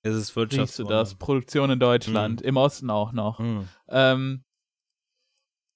Es 0.03 0.14
ist 0.14 0.16
riechst 0.16 0.36
du 0.36 0.40
Wirtschaftswunder. 0.40 0.99
das? 0.99 1.14
Produktion 1.14 1.70
in 1.70 1.78
Deutschland, 1.78 2.40
im 2.40 2.57
Osten 2.57 2.90
auch 2.90 3.12
noch. 3.12 3.38
Mhm. 3.38 3.68
Ähm, 3.88 4.45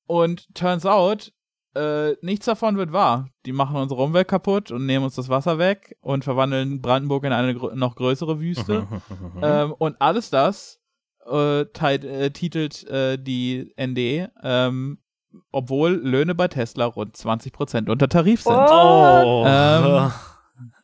und 0.06 0.52
turns 0.54 0.86
out, 0.86 1.32
äh, 1.77 2.16
nichts 2.22 2.47
davon 2.47 2.77
wird 2.77 2.93
wahr. 2.93 3.29
Die 3.45 3.53
machen 3.53 3.77
unsere 3.77 4.03
Umwelt 4.03 4.29
kaputt 4.29 4.70
und 4.70 4.87
nehmen 4.87 5.05
uns 5.05 5.14
das 5.14 5.29
Wasser 5.29 5.59
weg 5.59 5.97
und 6.01 6.24
verwandeln 6.24 6.81
Brandenburg 6.81 7.24
in 7.24 7.33
eine 7.33 7.55
grö 7.55 7.74
noch 7.74 7.95
größere 7.95 8.41
Wüste. 8.41 8.81
Mhm. 8.81 9.41
Ähm, 9.43 9.74
und 9.79 10.01
alles 10.01 10.31
das 10.31 10.81
äh, 11.31 11.62
äh, 11.62 12.31
titelt 12.31 12.85
äh, 12.85 13.18
die 13.18 13.74
ND, 13.79 14.31
ähm, 14.43 14.99
obwohl 15.53 15.93
Löhne 15.93 16.35
bei 16.35 16.49
Tesla 16.49 16.87
rund 16.87 17.16
20% 17.16 17.91
unter 17.91 18.09
Tarif 18.09 18.43
sind. 18.43 18.55
Oh. 18.55 19.45
Ähm. 19.47 20.12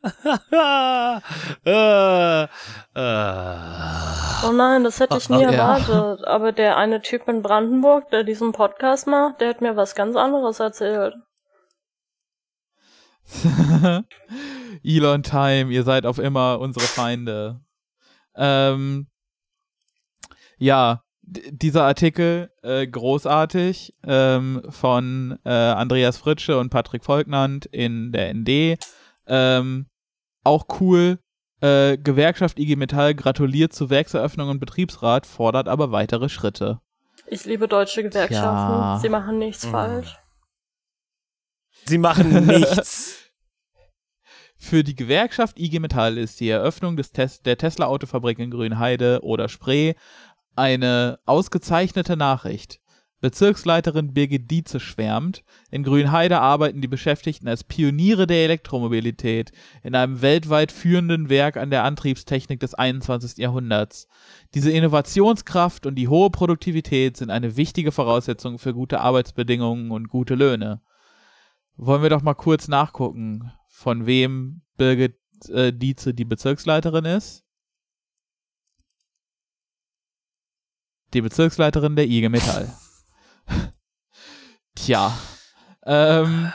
Oh 4.44 4.52
nein, 4.52 4.84
das 4.84 5.00
hätte 5.00 5.16
ich 5.16 5.28
nie 5.28 5.42
Ja. 5.42 5.50
erwartet. 5.52 6.26
Aber 6.26 6.52
der 6.52 6.76
eine 6.76 7.00
Typ 7.02 7.28
in 7.28 7.42
Brandenburg, 7.42 8.10
der 8.10 8.24
diesen 8.24 8.52
Podcast 8.52 9.06
macht, 9.06 9.40
der 9.40 9.50
hat 9.50 9.60
mir 9.60 9.76
was 9.76 9.94
ganz 9.94 10.16
anderes 10.16 10.60
erzählt. 10.60 11.14
Elon 14.84 15.22
Time, 15.22 15.72
ihr 15.72 15.84
seid 15.84 16.06
auf 16.06 16.18
immer 16.18 16.58
unsere 16.60 16.84
Feinde. 16.86 17.60
Ähm, 18.34 19.06
ja, 20.58 21.02
dieser 21.22 21.84
Artikel 21.84 22.50
äh, 22.62 22.86
großartig 22.86 23.94
ähm, 24.04 24.62
von 24.68 25.38
äh, 25.44 25.50
Andreas 25.50 26.16
Fritsche 26.18 26.58
und 26.58 26.70
Patrick 26.70 27.04
Volknand 27.04 27.66
in 27.66 28.12
der 28.12 28.34
ND. 28.34 28.78
Ähm, 29.26 29.86
auch 30.44 30.66
cool. 30.80 31.18
Äh, 31.62 31.96
Gewerkschaft 31.96 32.58
IG 32.58 32.74
Metall 32.74 33.14
gratuliert 33.14 33.72
zur 33.72 33.88
Werkseröffnung 33.88 34.48
und 34.48 34.58
Betriebsrat, 34.58 35.26
fordert 35.26 35.68
aber 35.68 35.92
weitere 35.92 36.28
Schritte. 36.28 36.80
Ich 37.28 37.44
liebe 37.44 37.68
deutsche 37.68 38.02
Gewerkschaften. 38.02 38.42
Ja. 38.42 38.98
Sie 39.00 39.08
machen 39.08 39.38
nichts 39.38 39.64
mhm. 39.66 39.70
falsch. 39.70 40.18
Sie 41.84 41.98
machen 41.98 42.46
nichts. 42.46 43.30
Für 44.56 44.82
die 44.82 44.96
Gewerkschaft 44.96 45.58
IG 45.58 45.78
Metall 45.78 46.18
ist 46.18 46.40
die 46.40 46.48
Eröffnung 46.48 46.96
des 46.96 47.12
Tes 47.12 47.42
der 47.42 47.58
Tesla-Autofabrik 47.58 48.40
in 48.40 48.50
Grünheide 48.50 49.20
oder 49.22 49.48
Spree 49.48 49.94
eine 50.56 51.20
ausgezeichnete 51.26 52.16
Nachricht. 52.16 52.80
Bezirksleiterin 53.22 54.14
Birgit 54.14 54.50
Dietze 54.50 54.80
schwärmt, 54.80 55.44
in 55.70 55.84
Grünheide 55.84 56.40
arbeiten 56.40 56.80
die 56.80 56.88
Beschäftigten 56.88 57.46
als 57.46 57.62
Pioniere 57.62 58.26
der 58.26 58.42
Elektromobilität 58.42 59.52
in 59.84 59.94
einem 59.94 60.22
weltweit 60.22 60.72
führenden 60.72 61.28
Werk 61.28 61.56
an 61.56 61.70
der 61.70 61.84
Antriebstechnik 61.84 62.58
des 62.58 62.74
21. 62.74 63.38
Jahrhunderts. 63.38 64.08
Diese 64.54 64.72
Innovationskraft 64.72 65.86
und 65.86 65.94
die 65.94 66.08
hohe 66.08 66.30
Produktivität 66.30 67.16
sind 67.16 67.30
eine 67.30 67.56
wichtige 67.56 67.92
Voraussetzung 67.92 68.58
für 68.58 68.74
gute 68.74 69.00
Arbeitsbedingungen 69.00 69.92
und 69.92 70.08
gute 70.08 70.34
Löhne. 70.34 70.82
Wollen 71.76 72.02
wir 72.02 72.10
doch 72.10 72.22
mal 72.22 72.34
kurz 72.34 72.66
nachgucken, 72.66 73.52
von 73.68 74.04
wem 74.04 74.62
Birgit 74.76 75.16
äh, 75.48 75.72
Dietze 75.72 76.12
die 76.12 76.24
Bezirksleiterin 76.24 77.04
ist? 77.04 77.44
Die 81.14 81.20
Bezirksleiterin 81.20 81.94
der 81.94 82.06
IG 82.06 82.28
Metall. 82.28 82.74
Tja. 84.74 85.16
Ähm, 85.84 86.52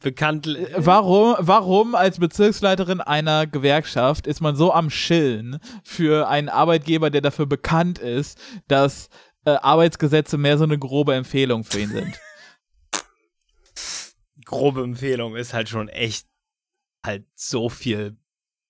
Bekannt. 0.00 0.48
Warum, 0.76 1.36
warum 1.38 1.94
als 1.94 2.18
Bezirksleiterin 2.18 3.00
einer 3.00 3.46
Gewerkschaft 3.46 4.26
ist 4.26 4.40
man 4.40 4.56
so 4.56 4.72
am 4.72 4.88
Schillen 4.88 5.58
für 5.84 6.28
einen 6.28 6.48
Arbeitgeber, 6.48 7.10
der 7.10 7.20
dafür 7.20 7.46
bekannt 7.46 7.98
ist, 7.98 8.38
dass 8.66 9.10
äh, 9.44 9.50
Arbeitsgesetze 9.50 10.38
mehr 10.38 10.56
so 10.56 10.64
eine 10.64 10.78
grobe 10.78 11.14
Empfehlung 11.14 11.64
für 11.64 11.80
ihn 11.80 11.90
sind? 11.90 12.18
grobe 14.48 14.82
Empfehlung 14.82 15.36
ist 15.36 15.52
halt 15.52 15.68
schon 15.68 15.88
echt 15.88 16.26
halt 17.04 17.26
so 17.34 17.68
viel 17.68 18.16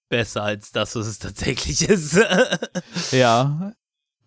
besser 0.08 0.42
als 0.42 0.72
das, 0.72 0.96
was 0.96 1.06
es 1.06 1.18
tatsächlich 1.18 1.88
ist. 1.88 2.18
ja, 3.12 3.72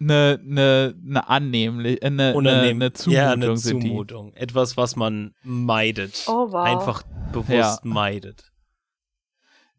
eine, 0.01 0.39
eine, 0.43 0.95
eine 1.07 1.29
annehmlich, 1.29 2.03
eine, 2.03 2.35
eine, 2.35 2.61
eine 2.61 2.93
Zumutung, 2.93 3.13
ja, 3.13 3.31
eine 3.31 3.55
Zumutung. 3.55 4.33
Etwas, 4.33 4.75
was 4.75 4.95
man 4.95 5.33
meidet. 5.43 6.25
Oh, 6.27 6.51
wow. 6.51 6.65
Einfach 6.65 7.03
bewusst 7.31 7.49
ja. 7.49 7.79
meidet. 7.83 8.51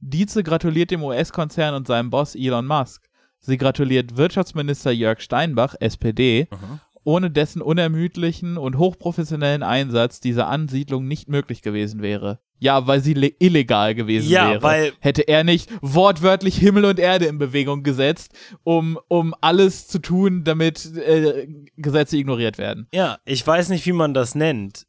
Dietze 0.00 0.42
gratuliert 0.42 0.90
dem 0.90 1.02
US-Konzern 1.02 1.74
und 1.74 1.86
seinem 1.86 2.10
Boss 2.10 2.34
Elon 2.34 2.66
Musk. 2.66 3.08
Sie 3.38 3.56
gratuliert 3.56 4.16
Wirtschaftsminister 4.16 4.92
Jörg 4.92 5.20
Steinbach, 5.20 5.74
SPD, 5.80 6.48
mhm. 6.50 6.80
ohne 7.04 7.30
dessen 7.30 7.60
unermüdlichen 7.60 8.56
und 8.56 8.78
hochprofessionellen 8.78 9.62
Einsatz 9.62 10.20
diese 10.20 10.46
Ansiedlung 10.46 11.08
nicht 11.08 11.28
möglich 11.28 11.62
gewesen 11.62 12.02
wäre. 12.02 12.40
Ja, 12.62 12.86
weil 12.86 13.00
sie 13.00 13.34
illegal 13.40 13.92
gewesen 13.96 14.30
ja, 14.30 14.50
wäre. 14.50 14.62
Weil 14.62 14.92
Hätte 15.00 15.22
er 15.22 15.42
nicht 15.42 15.68
wortwörtlich 15.80 16.56
Himmel 16.56 16.84
und 16.84 17.00
Erde 17.00 17.24
in 17.26 17.36
Bewegung 17.36 17.82
gesetzt, 17.82 18.32
um, 18.62 19.00
um 19.08 19.34
alles 19.40 19.88
zu 19.88 19.98
tun, 19.98 20.44
damit 20.44 20.94
äh, 20.96 21.48
Gesetze 21.76 22.16
ignoriert 22.16 22.58
werden. 22.58 22.86
Ja, 22.92 23.18
ich 23.24 23.44
weiß 23.44 23.68
nicht, 23.70 23.84
wie 23.86 23.92
man 23.92 24.14
das 24.14 24.36
nennt. 24.36 24.86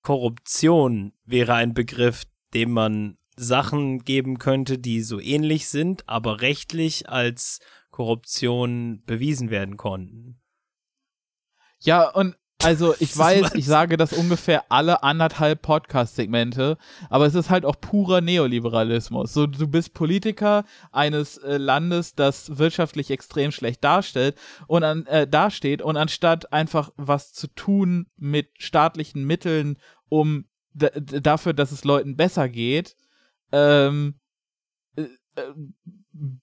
Korruption 0.00 1.12
wäre 1.26 1.52
ein 1.52 1.74
Begriff, 1.74 2.22
dem 2.54 2.70
man 2.70 3.18
Sachen 3.36 3.98
geben 3.98 4.38
könnte, 4.38 4.78
die 4.78 5.02
so 5.02 5.20
ähnlich 5.20 5.68
sind, 5.68 6.08
aber 6.08 6.40
rechtlich 6.40 7.10
als 7.10 7.60
Korruption 7.90 9.02
bewiesen 9.04 9.50
werden 9.50 9.76
konnten. 9.76 10.40
Ja, 11.80 12.08
und 12.08 12.36
also 12.66 12.94
ich 12.98 13.16
weiß, 13.16 13.54
ich 13.54 13.66
sage 13.66 13.96
das 13.96 14.12
ungefähr 14.12 14.64
alle 14.70 15.02
anderthalb 15.02 15.62
Podcast-Segmente, 15.62 16.76
aber 17.08 17.26
es 17.26 17.34
ist 17.34 17.48
halt 17.48 17.64
auch 17.64 17.80
purer 17.80 18.20
Neoliberalismus. 18.20 19.32
So, 19.32 19.46
du 19.46 19.68
bist 19.68 19.94
Politiker 19.94 20.64
eines 20.90 21.38
äh, 21.38 21.58
Landes, 21.58 22.14
das 22.14 22.58
wirtschaftlich 22.58 23.10
extrem 23.10 23.52
schlecht 23.52 23.84
darstellt 23.84 24.36
und 24.66 24.82
an, 24.84 25.06
äh, 25.06 25.26
dasteht 25.26 25.80
und 25.80 25.96
anstatt 25.96 26.52
einfach 26.52 26.90
was 26.96 27.32
zu 27.32 27.46
tun 27.48 28.06
mit 28.16 28.48
staatlichen 28.58 29.24
Mitteln, 29.24 29.78
um 30.08 30.46
dafür, 30.74 31.54
dass 31.54 31.72
es 31.72 31.84
Leuten 31.84 32.16
besser 32.16 32.48
geht, 32.48 32.96
ähm, 33.52 34.14
äh, 34.14 34.18
äh 34.18 34.25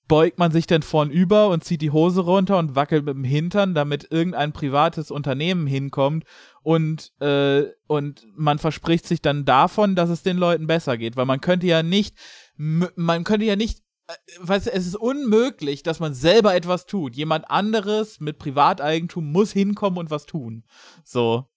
beugt 0.08 0.38
man 0.38 0.52
sich 0.52 0.68
denn 0.68 0.84
vornüber 0.84 1.50
und 1.50 1.64
zieht 1.64 1.82
die 1.82 1.92
Hose 1.92 2.22
runter 2.22 2.58
und 2.60 2.76
wackelt 2.76 3.06
mit 3.06 3.16
dem 3.16 3.24
Hintern, 3.24 3.74
damit 3.74 4.08
irgendein 4.12 4.54
privates 4.54 5.10
Unternehmen 5.10 5.66
hinkommt 5.66 6.26
und, 6.62 7.12
äh, 7.20 7.66
und 7.88 8.26
man 8.36 8.60
verspricht 8.60 9.08
sich 9.08 9.22
dann 9.22 9.46
davon, 9.46 9.96
dass 9.96 10.10
es 10.10 10.22
den 10.22 10.38
Leuten 10.38 10.68
besser 10.68 10.98
geht, 10.98 11.16
weil 11.16 11.26
man 11.26 11.42
könnte 11.42 11.66
ja 11.66 11.82
nicht, 11.82 12.16
man 12.56 13.24
könnte 13.24 13.46
ja 13.46 13.56
nicht 13.56 13.80
äh, 14.08 14.14
weißt 14.40 14.68
du, 14.68 14.74
es 14.74 14.86
ist 14.86 14.96
unmöglich, 14.96 15.82
dass 15.82 16.00
man 16.00 16.14
selber 16.14 16.54
etwas 16.54 16.86
tut. 16.86 17.16
Jemand 17.16 17.50
anderes 17.50 18.20
mit 18.20 18.38
Privateigentum 18.38 19.32
muss 19.32 19.52
hinkommen 19.52 19.98
und 19.98 20.12
was 20.12 20.26
tun. 20.26 20.66
So. 21.04 21.48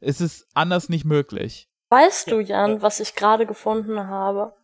Es 0.00 0.20
ist 0.20 0.46
anders 0.52 0.90
nicht 0.90 1.06
möglich. 1.06 1.70
Weißt 1.88 2.30
du, 2.30 2.40
Jan, 2.40 2.82
was 2.82 3.00
ich 3.00 3.14
gerade 3.14 3.46
gefunden 3.46 4.08
habe? 4.08 4.54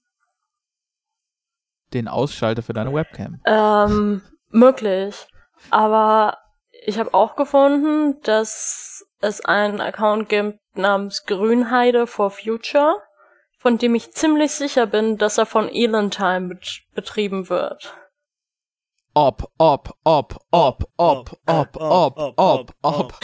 Den 1.95 2.09
Ausschalter 2.09 2.63
für 2.63 2.73
deine 2.73 2.93
Webcam? 2.93 3.41
Ähm, 3.45 4.23
möglich. 4.51 5.27
Aber 5.71 6.39
ich 6.85 6.99
habe 6.99 7.15
auch 7.15 7.37
gefunden, 7.37 8.21
dass 8.23 9.05
es 9.21 9.45
einen 9.45 9.81
Account 9.81 10.29
gibt 10.29 10.59
namens 10.75 11.25
Grünheide 11.27 12.07
for 12.07 12.31
Future, 12.31 12.97
von 13.59 13.77
dem 13.79 13.95
ich 13.95 14.13
ziemlich 14.13 14.53
sicher 14.53 14.87
bin, 14.87 15.19
dass 15.19 15.39
er 15.39 15.47
von 15.47 15.69
Elon 15.69 16.11
Time 16.11 16.49
bet 16.49 16.81
betrieben 16.95 17.49
wird. 17.51 17.95
Ob, 19.13 19.51
ob, 19.59 19.93
ob, 20.05 20.37
ob, 20.51 20.85
ob, 20.97 21.37
ob, 21.47 21.77
ob, 21.77 22.37
ob, 22.37 22.75
ob. 22.83 23.15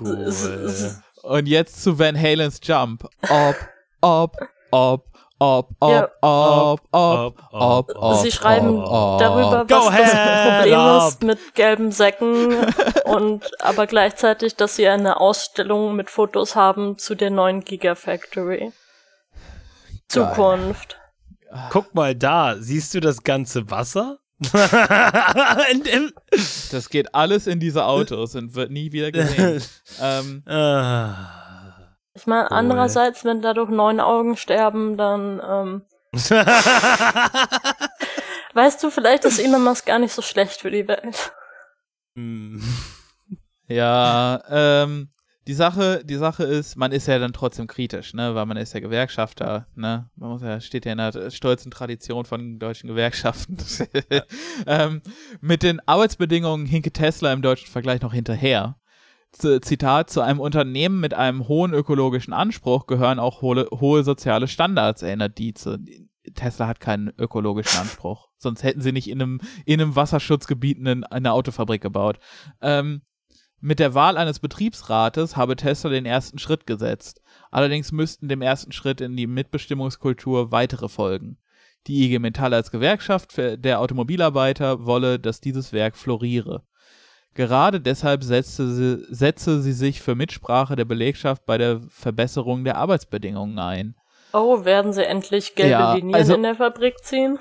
Cool. 0.00 0.32
Und 1.22 1.46
jetzt 1.46 1.82
zu 1.82 1.98
Van 1.98 2.16
Halens 2.16 2.60
Jump. 2.62 3.08
Ob, 3.28 3.56
ob, 4.00 4.36
ob, 4.70 5.06
ob, 5.38 5.70
ob, 5.78 5.90
ja. 5.90 6.08
ob, 6.20 6.80
ob, 6.90 7.38
ob, 7.52 7.90
ob, 7.94 8.22
Sie 8.22 8.32
schreiben 8.32 8.82
ob, 8.82 9.20
darüber, 9.20 9.64
was 9.68 9.84
Go 9.84 9.90
das 9.90 10.10
Problem 10.10 10.80
up. 10.80 11.08
ist 11.08 11.22
mit 11.22 11.54
gelben 11.54 11.92
Säcken 11.92 12.56
und 13.04 13.44
aber 13.60 13.86
gleichzeitig, 13.86 14.56
dass 14.56 14.76
sie 14.76 14.88
eine 14.88 15.20
Ausstellung 15.20 15.94
mit 15.94 16.10
Fotos 16.10 16.56
haben 16.56 16.98
zu 16.98 17.14
der 17.14 17.30
neuen 17.30 17.62
Gigafactory. 17.64 18.72
Zukunft. 20.08 20.96
Guck 21.70 21.94
mal 21.94 22.14
da, 22.14 22.56
siehst 22.58 22.94
du 22.94 23.00
das 23.00 23.22
ganze 23.22 23.70
Wasser? 23.70 24.18
das 26.70 26.88
geht 26.90 27.14
alles 27.14 27.46
in 27.48 27.58
diese 27.58 27.84
Autos 27.84 28.34
und 28.36 28.54
wird 28.54 28.70
nie 28.70 28.92
wieder 28.92 29.10
gesehen. 29.10 29.62
ähm, 30.00 30.42
ah. 30.46 31.47
Ich 32.18 32.26
meine, 32.26 32.48
cool. 32.50 32.56
andererseits, 32.56 33.24
wenn 33.24 33.40
dadurch 33.42 33.70
neun 33.70 34.00
Augen 34.00 34.36
sterben, 34.36 34.96
dann 34.96 35.40
ähm, 35.48 35.82
weißt 38.54 38.82
du, 38.82 38.90
vielleicht 38.90 39.24
ist 39.24 39.38
Elon 39.38 39.62
Musk 39.62 39.86
gar 39.86 40.00
nicht 40.00 40.12
so 40.12 40.20
schlecht 40.20 40.60
für 40.60 40.72
die 40.72 40.88
Welt. 40.88 41.32
Hm. 42.16 42.60
Ja, 43.68 44.42
ähm, 44.50 45.10
die 45.46 45.54
Sache, 45.54 46.02
die 46.04 46.16
Sache 46.16 46.42
ist, 46.42 46.76
man 46.76 46.90
ist 46.90 47.06
ja 47.06 47.20
dann 47.20 47.32
trotzdem 47.32 47.68
kritisch, 47.68 48.14
ne, 48.14 48.34
weil 48.34 48.46
man 48.46 48.56
ist 48.56 48.72
ja 48.74 48.80
Gewerkschafter, 48.80 49.68
ne, 49.76 50.10
man 50.16 50.30
muss 50.30 50.42
ja, 50.42 50.60
steht 50.60 50.86
ja 50.86 50.92
in 50.92 50.98
der 50.98 51.30
stolzen 51.30 51.70
Tradition 51.70 52.24
von 52.24 52.58
deutschen 52.58 52.88
Gewerkschaften. 52.88 53.58
ähm, 54.66 55.02
mit 55.40 55.62
den 55.62 55.80
Arbeitsbedingungen 55.86 56.66
hinke 56.66 56.90
Tesla 56.90 57.32
im 57.32 57.42
deutschen 57.42 57.68
Vergleich 57.68 58.00
noch 58.00 58.12
hinterher. 58.12 58.74
Zitat, 59.32 60.10
zu 60.10 60.20
einem 60.20 60.40
Unternehmen 60.40 61.00
mit 61.00 61.14
einem 61.14 61.48
hohen 61.48 61.72
ökologischen 61.72 62.32
Anspruch 62.32 62.86
gehören 62.86 63.18
auch 63.18 63.42
hohe, 63.42 63.68
hohe 63.70 64.02
soziale 64.02 64.48
Standards, 64.48 65.02
erinnert 65.02 65.38
Dietze. 65.38 65.78
Tesla 66.34 66.66
hat 66.66 66.80
keinen 66.80 67.12
ökologischen 67.18 67.78
Anspruch. 67.80 68.28
Sonst 68.36 68.62
hätten 68.62 68.80
sie 68.80 68.92
nicht 68.92 69.08
in 69.08 69.20
einem, 69.20 69.40
in 69.64 69.80
einem 69.80 69.96
Wasserschutzgebiet 69.96 70.78
eine, 70.78 71.10
eine 71.10 71.32
Autofabrik 71.32 71.82
gebaut. 71.82 72.18
Ähm, 72.62 73.02
Mit 73.60 73.78
der 73.78 73.94
Wahl 73.94 74.16
eines 74.16 74.38
Betriebsrates 74.40 75.36
habe 75.36 75.56
Tesla 75.56 75.90
den 75.90 76.06
ersten 76.06 76.38
Schritt 76.38 76.66
gesetzt. 76.66 77.20
Allerdings 77.50 77.92
müssten 77.92 78.28
dem 78.28 78.42
ersten 78.42 78.72
Schritt 78.72 79.00
in 79.00 79.16
die 79.16 79.26
Mitbestimmungskultur 79.26 80.52
weitere 80.52 80.88
folgen. 80.88 81.38
Die 81.86 82.04
IG 82.04 82.18
Metall 82.18 82.54
als 82.54 82.70
Gewerkschaft 82.70 83.36
der 83.36 83.80
Automobilarbeiter 83.80 84.84
wolle, 84.84 85.18
dass 85.18 85.40
dieses 85.40 85.72
Werk 85.72 85.96
floriere. 85.96 86.64
Gerade 87.38 87.80
deshalb 87.80 88.24
setzte 88.24 88.68
sie, 88.74 89.06
setze 89.14 89.62
sie 89.62 89.72
sich 89.72 90.02
für 90.02 90.16
Mitsprache 90.16 90.74
der 90.74 90.84
Belegschaft 90.84 91.46
bei 91.46 91.56
der 91.56 91.80
Verbesserung 91.88 92.64
der 92.64 92.76
Arbeitsbedingungen 92.78 93.60
ein. 93.60 93.94
Oh, 94.32 94.64
werden 94.64 94.92
sie 94.92 95.04
endlich 95.04 95.54
gelbe 95.54 95.70
Ja, 95.70 95.94
Linien 95.94 96.16
also- 96.16 96.34
in 96.34 96.42
der 96.42 96.56
Fabrik 96.56 96.98
ziehen? 97.04 97.38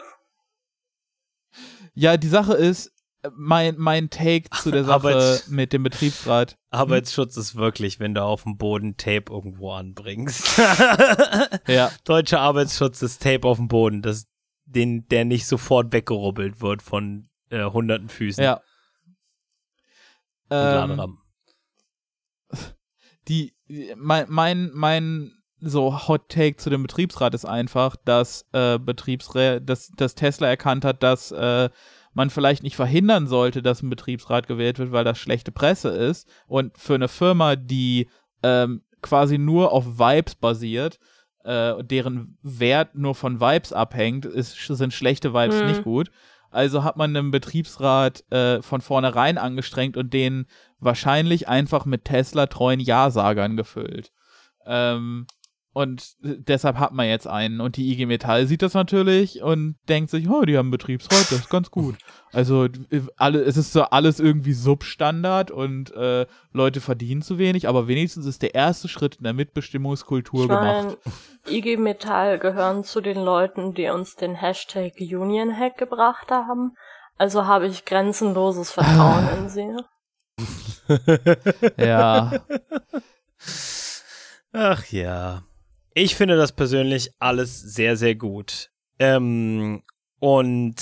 Ja, 1.95 2.15
die 2.15 2.27
Sache 2.27 2.53
ist, 2.53 2.91
mein, 3.35 3.73
mein 3.79 4.11
Take 4.11 4.51
zu 4.51 4.69
der 4.69 4.83
Sache 4.85 5.09
jetzt- 5.13 5.49
mit 5.49 5.73
dem 5.73 5.81
Betriebsrat. 5.81 6.57
Arbeitsschutz 6.69 7.35
ist 7.35 7.55
wirklich, 7.55 7.99
wenn 7.99 8.13
du 8.13 8.21
auf 8.23 8.43
dem 8.43 8.55
Boden 8.55 8.97
Tape 8.97 9.31
irgendwo 9.33 9.71
anbringst. 9.71 10.61
Ja, 11.67 11.91
Deutscher 12.05 12.39
Arbeitsschutz 12.41 13.01
ist 13.01 13.23
Tape 13.23 13.47
auf 13.47 13.57
dem 13.57 13.67
Boden, 13.67 14.03
das, 14.03 14.27
den, 14.65 15.07
der 15.07 15.25
nicht 15.25 15.47
sofort 15.47 15.91
weggerubbelt 15.91 16.61
wird 16.61 16.83
von 16.83 17.27
äh, 17.49 17.63
hunderten 17.65 18.09
Füßen 18.09 18.43
ja. 18.43 18.61
Ähm, 20.49 21.17
die, 23.27 23.53
mein, 23.95 24.25
mein, 24.29 24.71
mein 24.73 25.31
so 25.59 26.07
Hot 26.07 26.29
Take 26.29 26.57
zu 26.57 26.69
dem 26.69 26.83
Betriebsrat 26.83 27.33
ist 27.33 27.45
einfach, 27.45 27.95
dass 27.95 28.45
äh, 28.53 28.77
Betriebsrä 28.77 29.59
dass, 29.59 29.89
dass 29.89 30.15
Tesla 30.15 30.47
erkannt 30.47 30.85
hat, 30.85 31.01
dass 31.01 31.31
äh, 31.31 31.69
man 32.13 32.29
vielleicht 32.29 32.63
nicht 32.63 32.75
verhindern 32.75 33.27
sollte, 33.27 33.61
dass 33.61 33.81
ein 33.81 33.89
Betriebsrat 33.89 34.47
gewählt 34.47 34.79
wird, 34.79 34.91
weil 34.91 35.03
das 35.03 35.17
schlechte 35.19 35.51
Presse 35.51 35.89
ist. 35.89 36.27
Und 36.47 36.77
für 36.77 36.95
eine 36.95 37.07
Firma, 37.07 37.55
die 37.55 38.09
ähm, 38.43 38.83
quasi 39.01 39.37
nur 39.37 39.71
auf 39.71 39.99
Vibes 39.99 40.35
basiert, 40.35 40.99
äh, 41.43 41.83
deren 41.83 42.37
Wert 42.41 42.95
nur 42.95 43.15
von 43.15 43.39
Vibes 43.39 43.71
abhängt, 43.71 44.25
ist, 44.25 44.57
sind 44.57 44.93
schlechte 44.93 45.33
Vibes 45.33 45.61
Mhm. 45.61 45.67
nicht 45.67 45.83
gut. 45.83 46.11
Also 46.49 46.83
hat 46.83 46.97
man 46.97 47.15
einen 47.15 47.31
Betriebsrat 47.31 48.23
äh, 48.31 48.61
von 48.61 48.81
vornherein 48.81 49.37
angestrengt 49.37 49.97
und 49.97 50.13
den 50.13 50.47
wahrscheinlich 50.79 51.47
einfach 51.47 51.85
mit 51.85 52.05
Tesla-treuen 52.05 52.79
Ja-Sagern 52.79 53.57
gefüllt. 53.57 54.11
Ähm, 54.65 55.27
und 55.78 56.15
deshalb 56.21 56.80
hat 56.80 56.91
man 56.91 57.07
jetzt 57.07 57.28
einen. 57.28 57.61
Und 57.61 57.78
die 57.78 57.91
IG 57.91 58.07
Metall 58.07 58.47
sieht 58.47 58.63
das 58.63 58.73
natürlich 58.73 59.43
und 59.43 59.75
denkt 59.88 60.09
sich, 60.09 60.28
oh, 60.28 60.41
die 60.41 60.57
haben 60.57 60.71
Betriebsrat, 60.71 61.30
das 61.30 61.41
ist 61.41 61.49
ganz 61.51 61.69
gut. 61.69 61.97
Also 62.34 62.65
äh, 62.65 63.01
alle, 63.15 63.41
es 63.43 63.57
ist 63.57 63.73
so 63.73 63.84
alles 63.84 64.19
irgendwie 64.19 64.53
Substandard 64.53 65.51
und 65.51 65.93
äh, 65.93 66.25
Leute 66.51 66.82
verdienen 66.82 67.21
zu 67.21 67.38
wenig, 67.38 67.67
aber 67.67 67.88
wenigstens 67.88 68.25
ist 68.25 68.41
der 68.41 68.55
erste 68.55 68.88
Schritt 68.88 69.17
in 69.17 69.25
der 69.25 69.34
Mitbestimmungskultur 69.34 70.41
Ich 70.41 70.47
gemacht. 70.47 70.97
meine, 71.45 71.55
IG 71.55 71.78
Metall 71.78 72.39
gehören 72.39 72.84
zu 72.84 72.99
den 72.99 73.23
Leuten, 73.23 73.75
die 73.75 73.88
uns 73.89 74.15
den 74.15 74.34
Hashtag 74.34 74.93
Union 74.99 75.55
Hack 75.55 75.78
gebracht 75.78 76.32
haben. 76.32 76.71
Also 77.19 77.45
habe 77.45 77.67
ich 77.67 77.86
grenzenloses 77.86 78.71
Vertrauen 78.71 79.28
in 79.38 79.49
sie. 79.49 79.75
Ja. 81.78 82.32
Ach 84.53 84.86
ja. 84.86 85.43
Ich 85.99 86.15
finde 86.15 86.37
das 86.37 86.51
persönlich 86.51 87.09
alles 87.17 87.59
sehr, 87.59 87.97
sehr 87.97 88.13
gut. 88.13 88.69
Ähm, 88.99 89.81
und 90.19 90.75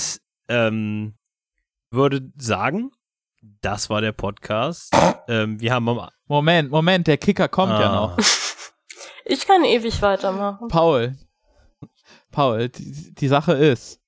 ähm, 0.49 1.13
würde 1.89 2.33
sagen, 2.35 2.91
das 3.61 3.89
war 3.89 4.01
der 4.01 4.11
Podcast. 4.11 4.93
ähm, 5.29 5.61
wir 5.61 5.73
haben 5.73 5.87
am 5.87 6.09
Moment, 6.27 6.69
Moment, 6.69 7.07
der 7.07 7.15
Kicker 7.17 7.47
kommt 7.47 7.71
ja 7.79 7.89
Ah. 7.93 7.95
noch. 7.95 8.17
Ich 9.23 9.47
kann 9.47 9.63
ewig 9.63 10.01
weitermachen. 10.01 10.67
Paul, 10.67 11.15
Paul, 12.33 12.67
die, 12.67 13.15
die 13.15 13.27
Sache 13.29 13.53
ist, 13.53 14.01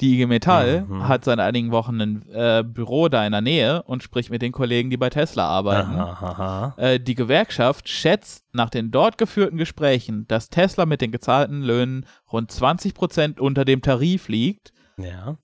die 0.00 0.14
IG 0.14 0.26
Metall 0.26 0.82
Mhm. 0.82 1.08
hat 1.08 1.24
seit 1.24 1.40
einigen 1.40 1.70
Wochen 1.72 2.00
ein 2.00 2.28
äh, 2.30 2.62
Büro 2.64 3.08
da 3.08 3.26
in 3.26 3.32
der 3.32 3.40
Nähe 3.40 3.82
und 3.82 4.02
spricht 4.02 4.30
mit 4.30 4.42
den 4.42 4.52
Kollegen, 4.52 4.90
die 4.90 4.96
bei 4.96 5.10
Tesla 5.10 5.44
arbeiten. 5.48 5.96
Aha, 5.96 6.26
aha. 6.30 6.74
Äh, 6.76 7.00
die 7.00 7.14
Gewerkschaft 7.16 7.88
schätzt 7.88 8.44
nach 8.52 8.70
den 8.70 8.90
dort 8.90 9.18
geführten 9.18 9.56
Gesprächen, 9.58 10.26
dass 10.28 10.50
Tesla 10.50 10.86
mit 10.86 11.00
den 11.00 11.10
gezahlten 11.10 11.62
Löhnen 11.62 12.06
rund 12.32 12.50
20% 12.52 13.40
unter 13.40 13.64
dem 13.64 13.82
Tarif 13.82 14.28
liegt. 14.28 14.72
Ja. 14.98 15.36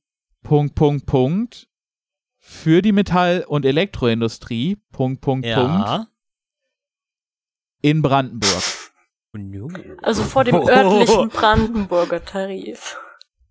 Punkt, 0.42 0.74
Punkt, 0.74 1.06
Punkt. 1.06 1.68
Für 2.38 2.82
die 2.82 2.92
Metall- 2.92 3.44
und 3.48 3.64
Elektroindustrie. 3.64 4.76
Punkt, 4.92 5.20
Punkt, 5.22 5.46
Punkt. 5.46 5.86
Ja. 5.88 6.06
In 7.82 8.02
Brandenburg. 8.02 8.62
Also 10.02 10.22
vor 10.22 10.44
dem 10.44 10.54
Oh. 10.54 10.68
örtlichen 10.68 11.28
Brandenburger 11.28 12.24
Tarif. 12.24 12.96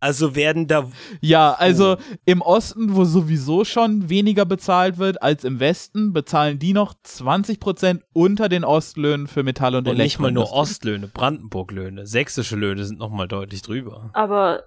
Also 0.03 0.35
werden 0.35 0.67
da 0.67 0.89
Ja, 1.21 1.53
also 1.53 1.95
im 2.25 2.41
Osten, 2.41 2.93
wo 2.93 3.05
sowieso 3.05 3.63
schon 3.63 4.09
weniger 4.09 4.43
bezahlt 4.45 4.97
wird 4.97 5.21
als 5.21 5.45
im 5.45 5.61
Westen, 5.61 6.11
bezahlen 6.11 6.59
die 6.59 6.73
noch 6.73 6.93
20% 7.05 8.01
unter 8.11 8.49
den 8.49 8.65
Ostlöhnen 8.65 9.27
für 9.27 9.43
Metall- 9.43 9.75
und, 9.75 9.87
und 9.87 9.97
nicht 9.97 10.19
mal 10.19 10.29
nur. 10.29 10.51
Ostlöhne, 10.51 11.07
Brandenburg-Löhne. 11.07 12.05
Sächsische 12.05 12.57
Löhne 12.57 12.83
sind 12.83 12.99
noch 12.99 13.11
mal 13.11 13.29
deutlich 13.29 13.61
drüber. 13.61 14.09
Aber 14.11 14.63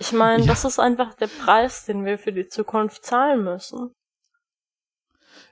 ich 0.00 0.12
meine, 0.12 0.42
Ja. 0.42 0.48
das 0.48 0.64
ist 0.64 0.80
einfach 0.80 1.14
der 1.14 1.28
Preis, 1.28 1.84
den 1.84 2.04
wir 2.04 2.18
für 2.18 2.32
die 2.32 2.48
Zukunft 2.48 3.04
zahlen 3.04 3.44
müssen. 3.44 3.92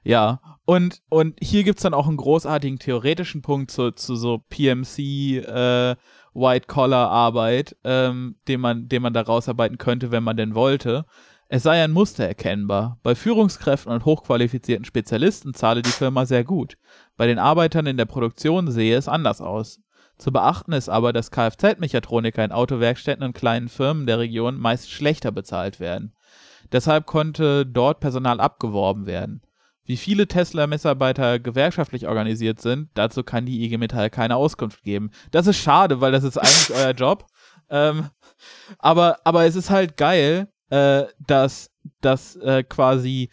Ja, 0.02 0.40
und, 0.64 1.02
und 1.08 1.38
hier 1.40 1.62
gibt's 1.62 1.82
dann 1.82 1.94
auch 1.94 2.08
einen 2.08 2.16
großartigen 2.16 2.78
theoretischen 2.78 3.42
Punkt 3.42 3.70
zu, 3.70 3.92
zu 3.92 4.16
so 4.16 4.38
PMC, 4.48 5.38
äh, 5.38 5.96
White-Collar-Arbeit, 6.34 7.76
ähm, 7.84 8.36
den 8.48 8.60
man, 8.60 8.88
den 8.88 9.02
man 9.02 9.12
da 9.12 9.22
rausarbeiten 9.22 9.78
könnte, 9.78 10.10
wenn 10.10 10.22
man 10.22 10.36
denn 10.36 10.54
wollte. 10.54 11.04
Es 11.48 11.64
sei 11.64 11.82
ein 11.82 11.90
Muster 11.90 12.24
erkennbar. 12.24 12.98
Bei 13.02 13.16
Führungskräften 13.16 13.92
und 13.92 14.04
hochqualifizierten 14.04 14.84
Spezialisten 14.84 15.52
zahle 15.52 15.82
die 15.82 15.90
Firma 15.90 16.24
sehr 16.24 16.44
gut. 16.44 16.76
Bei 17.16 17.26
den 17.26 17.40
Arbeitern 17.40 17.86
in 17.86 17.96
der 17.96 18.04
Produktion 18.04 18.70
sehe 18.70 18.96
es 18.96 19.08
anders 19.08 19.40
aus. 19.40 19.80
Zu 20.16 20.32
beachten 20.32 20.72
ist 20.72 20.88
aber, 20.88 21.12
dass 21.12 21.32
Kfz-Mechatroniker 21.32 22.44
in 22.44 22.52
Autowerkstätten 22.52 23.24
und 23.24 23.32
kleinen 23.32 23.68
Firmen 23.68 24.06
der 24.06 24.18
Region 24.18 24.58
meist 24.58 24.90
schlechter 24.90 25.32
bezahlt 25.32 25.80
werden. 25.80 26.14
Deshalb 26.70 27.06
konnte 27.06 27.66
dort 27.66 28.00
Personal 28.00 28.38
abgeworben 28.38 29.06
werden. 29.06 29.42
Wie 29.90 29.96
viele 29.96 30.28
Tesla-Mitarbeiter 30.28 31.40
gewerkschaftlich 31.40 32.06
organisiert 32.06 32.60
sind, 32.60 32.90
dazu 32.94 33.24
kann 33.24 33.44
die 33.44 33.64
IG 33.64 33.76
Metall 33.76 34.08
keine 34.08 34.36
Auskunft 34.36 34.84
geben. 34.84 35.10
Das 35.32 35.48
ist 35.48 35.56
schade, 35.56 36.00
weil 36.00 36.12
das 36.12 36.22
ist 36.22 36.38
eigentlich 36.38 36.70
euer 36.70 36.92
Job. 36.92 37.26
Ähm, 37.72 38.10
aber, 38.80 39.18
aber 39.22 39.44
es 39.44 39.54
ist 39.54 39.70
halt 39.70 39.96
geil, 39.96 40.48
äh, 40.70 41.04
dass, 41.24 41.70
dass 42.00 42.34
äh, 42.34 42.64
quasi 42.64 43.30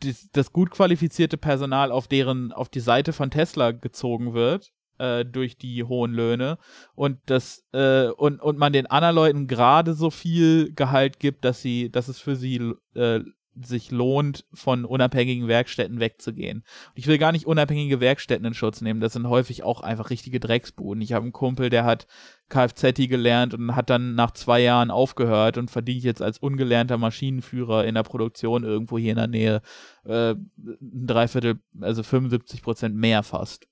das, 0.00 0.28
das 0.32 0.52
gut 0.52 0.70
qualifizierte 0.70 1.38
Personal 1.38 1.90
auf 1.90 2.06
deren, 2.06 2.52
auf 2.52 2.68
die 2.68 2.80
Seite 2.80 3.14
von 3.14 3.30
Tesla 3.30 3.70
gezogen 3.70 4.34
wird 4.34 4.70
äh, 4.98 5.24
durch 5.24 5.56
die 5.56 5.82
hohen 5.82 6.12
Löhne 6.12 6.58
und 6.94 7.20
das 7.24 7.64
äh, 7.72 8.08
und, 8.08 8.42
und 8.42 8.58
man 8.58 8.74
den 8.74 8.86
anderen 8.86 9.14
Leuten 9.14 9.46
gerade 9.46 9.94
so 9.94 10.10
viel 10.10 10.74
Gehalt 10.74 11.18
gibt, 11.18 11.46
dass 11.46 11.62
sie, 11.62 11.90
dass 11.90 12.08
es 12.08 12.18
für 12.18 12.36
sie 12.36 12.74
äh, 12.94 13.20
sich 13.62 13.90
lohnt, 13.90 14.44
von 14.52 14.84
unabhängigen 14.84 15.48
Werkstätten 15.48 16.00
wegzugehen. 16.00 16.58
Und 16.58 16.98
ich 16.98 17.06
will 17.06 17.18
gar 17.18 17.32
nicht 17.32 17.46
unabhängige 17.46 18.00
Werkstätten 18.00 18.46
in 18.46 18.54
Schutz 18.54 18.80
nehmen, 18.80 19.00
das 19.00 19.12
sind 19.12 19.28
häufig 19.28 19.62
auch 19.62 19.80
einfach 19.80 20.10
richtige 20.10 20.40
Drecksbuden. 20.40 21.02
Ich 21.02 21.12
habe 21.12 21.24
einen 21.24 21.32
Kumpel, 21.32 21.70
der 21.70 21.84
hat 21.84 22.06
Kfz 22.48 23.08
gelernt 23.08 23.54
und 23.54 23.74
hat 23.74 23.90
dann 23.90 24.14
nach 24.14 24.32
zwei 24.32 24.60
Jahren 24.60 24.90
aufgehört 24.90 25.58
und 25.58 25.70
verdient 25.70 26.04
jetzt 26.04 26.22
als 26.22 26.38
ungelernter 26.38 26.98
Maschinenführer 26.98 27.84
in 27.84 27.94
der 27.94 28.02
Produktion 28.02 28.64
irgendwo 28.64 28.98
hier 28.98 29.12
in 29.12 29.16
der 29.16 29.28
Nähe 29.28 29.62
äh, 30.04 30.32
ein 30.32 31.06
Dreiviertel, 31.06 31.60
also 31.80 32.02
75 32.02 32.62
Prozent 32.62 32.94
mehr 32.96 33.22
fast. 33.22 33.66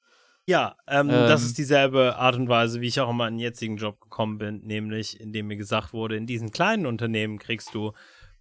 Ja, 0.47 0.74
ähm, 0.89 1.09
Ähm. 1.09 1.28
das 1.28 1.45
ist 1.45 1.57
dieselbe 1.59 2.16
Art 2.16 2.37
und 2.37 2.49
Weise, 2.49 2.80
wie 2.80 2.89
ich 2.89 3.01
auch 3.01 3.11
in 3.11 3.16
meinen 3.16 3.39
jetzigen 3.39 3.76
Job 3.76 4.01
gekommen 4.01 4.39
bin, 4.39 4.61
nämlich 4.64 5.20
indem 5.20 5.47
mir 5.47 5.57
gesagt 5.57 5.93
wurde, 5.93 6.16
in 6.16 6.26
diesen 6.26 6.51
kleinen 6.51 6.87
Unternehmen 6.87 7.39
kriegst 7.39 7.74
du 7.74 7.93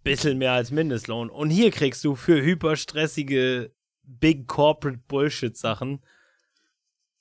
bisschen 0.03 0.37
mehr 0.37 0.53
als 0.53 0.71
Mindestlohn 0.71 1.29
und 1.29 1.49
hier 1.49 1.71
kriegst 1.71 2.03
du 2.03 2.15
für 2.15 2.41
hyperstressige 2.41 3.71
Big 4.03 4.47
Corporate 4.47 4.99
Bullshit 5.07 5.55
Sachen 5.55 6.01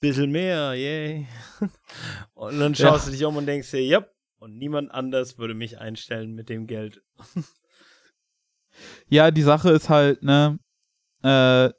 bisschen 0.01 0.31
mehr, 0.31 0.73
yay. 0.73 1.27
Und 2.33 2.59
dann 2.59 2.75
schaust 2.75 3.07
du 3.07 3.11
dich 3.11 3.23
um 3.23 3.37
und 3.37 3.45
denkst 3.45 3.69
dir, 3.71 3.81
yep, 3.81 4.11
und 4.39 4.57
niemand 4.57 4.91
anders 4.91 5.37
würde 5.37 5.53
mich 5.53 5.79
einstellen 5.79 6.33
mit 6.33 6.49
dem 6.49 6.67
Geld. 6.67 7.01
Ja, 9.09 9.31
die 9.31 9.41
Sache 9.41 9.69
ist 9.71 9.89
halt, 9.89 10.23
ne, 10.23 10.57
äh, 11.23 11.69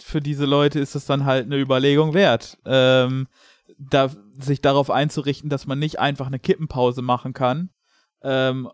für 0.00 0.20
diese 0.20 0.46
Leute 0.46 0.78
ist 0.78 0.94
es 0.94 1.04
dann 1.04 1.24
halt 1.24 1.46
eine 1.46 1.58
Überlegung 1.58 2.14
wert, 2.14 2.56
ähm, 2.64 3.26
da, 3.76 4.14
sich 4.38 4.60
darauf 4.60 4.88
einzurichten, 4.88 5.50
dass 5.50 5.66
man 5.66 5.80
nicht 5.80 5.98
einfach 5.98 6.28
eine 6.28 6.38
Kippenpause 6.38 7.02
machen 7.02 7.32
kann 7.32 7.70
ähm, 8.22 8.68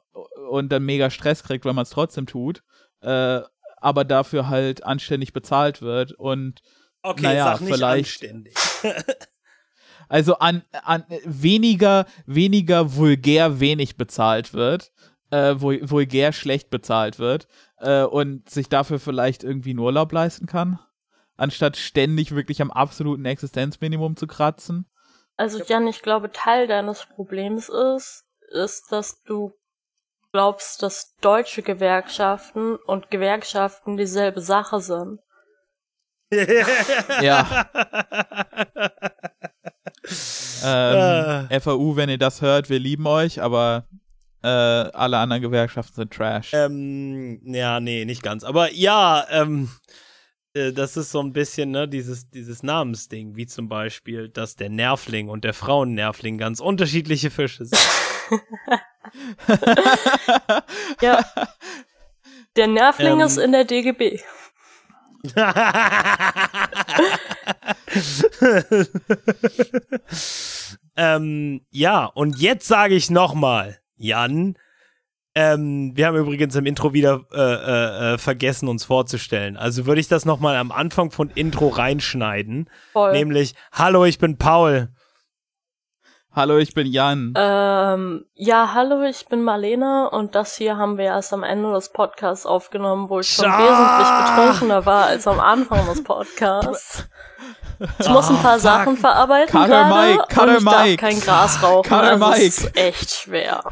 und 0.51 0.71
dann 0.71 0.85
mega 0.85 1.11
Stress 1.11 1.43
kriegt, 1.43 1.65
wenn 1.65 1.75
man 1.75 1.83
es 1.85 1.91
trotzdem 1.91 2.27
tut. 2.27 2.63
Äh, 3.01 3.41
aber 3.77 4.05
dafür 4.05 4.49
halt 4.49 4.83
anständig 4.85 5.33
bezahlt 5.33 5.83
wird 5.83 6.13
und 6.13 6.63
Okay, 7.03 7.23
naja, 7.23 7.45
sag 7.45 7.61
nicht 7.61 7.75
vielleicht- 7.75 8.09
anständig. 8.09 8.55
also 10.09 10.39
an, 10.39 10.63
an 10.85 11.05
weniger, 11.25 12.07
weniger 12.27 12.95
vulgär 12.97 13.61
wenig 13.61 13.97
bezahlt 13.97 14.55
wird, 14.55 14.91
äh, 15.31 15.53
vul- 15.55 15.89
vulgär 15.91 16.33
schlecht 16.33 16.71
bezahlt 16.71 17.19
wird 17.19 17.47
äh, 17.79 18.03
und 18.05 18.49
sich 18.49 18.69
dafür 18.69 18.99
vielleicht 18.99 19.45
irgendwie 19.45 19.71
einen 19.71 19.79
Urlaub 19.81 20.13
leisten 20.13 20.47
kann, 20.47 20.79
anstatt 21.37 21.77
ständig 21.77 22.35
wirklich 22.35 22.63
am 22.63 22.71
absoluten 22.71 23.25
Existenzminimum 23.25 24.17
zu 24.17 24.27
kratzen. 24.27 24.87
Also 25.37 25.63
Jan, 25.65 25.87
ich 25.89 26.01
glaube, 26.01 26.31
Teil 26.33 26.69
deines 26.69 27.07
Problems 27.07 27.69
ist, 27.69 28.25
ist, 28.55 28.91
dass 28.91 29.23
du 29.25 29.53
glaubst, 30.33 30.83
dass 30.83 31.15
deutsche 31.21 31.63
Gewerkschaften 31.63 32.77
und 32.77 33.11
Gewerkschaften 33.11 33.97
dieselbe 33.97 34.41
Sache 34.41 34.81
sind. 34.81 35.21
Ja. 37.23 37.69
ähm, 40.65 41.61
FAU, 41.61 41.97
wenn 41.97 42.09
ihr 42.09 42.19
das 42.19 42.43
hört, 42.43 42.69
wir 42.69 42.79
lieben 42.81 43.07
euch, 43.07 43.41
aber 43.41 43.87
äh, 44.43 44.49
alle 44.49 45.19
anderen 45.19 45.43
Gewerkschaften 45.43 45.95
sind 45.95 46.13
Trash. 46.13 46.53
Ähm, 46.53 47.41
ja, 47.45 47.79
nee, 47.79 48.05
nicht 48.05 48.23
ganz. 48.23 48.43
Aber 48.45 48.73
ja, 48.73 49.25
ähm, 49.31 49.71
äh, 50.55 50.73
das 50.73 50.97
ist 50.97 51.13
so 51.13 51.21
ein 51.21 51.33
bisschen, 51.33 51.71
ne, 51.71 51.89
dieses, 51.89 52.29
dieses 52.29 52.63
Namensding, 52.63 53.37
wie 53.37 53.47
zum 53.47 53.69
Beispiel, 53.69 54.29
dass 54.29 54.57
der 54.57 54.71
Nervling 54.71 55.29
und 55.29 55.45
der 55.45 55.55
Frauennervling 55.55 56.39
ganz 56.39 56.61
unterschiedliche 56.61 57.31
Fische 57.31 57.67
sind. 57.67 57.81
Ja. 61.01 61.25
Der 62.57 62.69
Nervling 62.69 63.21
Ähm. 63.21 63.27
ist 63.27 63.37
in 63.37 63.53
der 63.53 63.65
DGB. 63.65 64.21
ähm, 70.97 71.61
ja, 71.71 72.05
und 72.07 72.39
jetzt 72.39 72.67
sage 72.69 72.95
ich 72.95 73.11
nochmal, 73.11 73.79
Jan, 73.97 74.57
ähm, 75.35 75.93
wir 75.97 76.07
haben 76.07 76.17
übrigens 76.17 76.55
im 76.55 76.67
Intro 76.67 76.93
wieder 76.93 77.25
äh, 77.33 77.41
äh, 77.41 78.15
äh, 78.15 78.19
vergessen, 78.19 78.69
uns 78.69 78.85
vorzustellen. 78.85 79.57
Also 79.57 79.87
würde 79.87 80.01
ich 80.01 80.07
das 80.09 80.25
nochmal 80.25 80.57
am 80.57 80.71
Anfang 80.71 81.11
von 81.11 81.31
Intro 81.31 81.69
reinschneiden. 81.69 82.71
Voll. 82.93 83.13
Nämlich, 83.13 83.55
hallo, 83.73 84.05
ich 84.05 84.19
bin 84.19 84.39
Paul. 84.39 84.91
Hallo, 86.35 86.59
ich 86.59 86.75
bin 86.75 86.89
Jan. 86.89 87.33
Ähm, 87.37 88.25
ja, 88.35 88.71
hallo, 88.75 89.03
ich 89.03 89.27
bin 89.29 89.43
Marlene 89.45 90.11
und 90.11 90.35
das 90.35 90.57
hier 90.57 90.77
haben 90.77 90.99
wir 90.99 91.05
erst 91.05 91.33
am 91.33 91.45
Ende 91.45 91.73
des 91.73 91.91
Podcasts 91.93 92.45
aufgenommen, 92.45 93.09
wo 93.09 93.21
ich 93.21 93.29
schon 93.31 93.45
Scha- 93.45 93.59
wesentlich 93.59 94.37
betrunkener 94.49 94.85
war 94.85 95.05
als 95.07 95.29
am 95.29 95.39
Anfang 95.39 95.87
des 95.87 96.03
Podcasts. 96.03 97.07
Ich 98.01 98.09
muss 98.09 98.31
ein 98.31 98.37
Ah, 98.37 98.43
paar 98.43 98.53
fuck. 98.55 98.61
Sachen 98.63 98.97
verarbeiten 98.97 99.53
Cutter 99.53 99.67
gerade 99.69 99.95
Mike, 99.95 100.23
und 100.23 100.29
Cutter 100.29 100.59
ich 100.59 100.65
darf 100.65 100.83
Mike. 100.85 100.97
kein 100.97 101.21
Gras 101.21 101.63
rauchen, 101.63 101.89
Cutter 101.89 102.03
also 102.11 102.27
Mike. 102.27 102.43
ist 102.45 102.77
echt 102.77 103.11
schwer. 103.11 103.63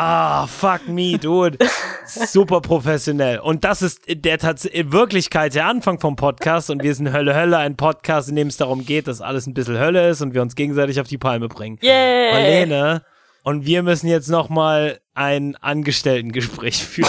Ah, 0.00 0.46
fuck 0.46 0.86
me, 0.86 1.18
dude. 1.18 1.58
Super 2.06 2.60
professionell. 2.60 3.40
Und 3.40 3.64
das 3.64 3.82
ist 3.82 4.02
der 4.08 4.38
Tats 4.38 4.64
in 4.64 4.92
Wirklichkeit 4.92 5.56
der 5.56 5.66
Anfang 5.66 5.98
vom 5.98 6.14
Podcast 6.14 6.70
und 6.70 6.84
wir 6.84 6.94
sind 6.94 7.12
Hölle 7.12 7.34
Hölle, 7.34 7.58
ein 7.58 7.76
Podcast, 7.76 8.28
in 8.28 8.36
dem 8.36 8.46
es 8.46 8.56
darum 8.56 8.86
geht, 8.86 9.08
dass 9.08 9.20
alles 9.20 9.48
ein 9.48 9.54
bisschen 9.54 9.76
Hölle 9.76 10.08
ist 10.08 10.22
und 10.22 10.34
wir 10.34 10.42
uns 10.42 10.54
gegenseitig 10.54 11.00
auf 11.00 11.08
die 11.08 11.18
Palme 11.18 11.48
bringen. 11.48 11.80
Yay! 11.82 12.30
Marlene 12.32 13.02
und 13.42 13.66
wir 13.66 13.82
müssen 13.82 14.06
jetzt 14.06 14.28
noch 14.28 14.48
mal 14.48 15.00
ein 15.14 15.56
Angestelltengespräch 15.56 16.84
führen. 16.84 17.08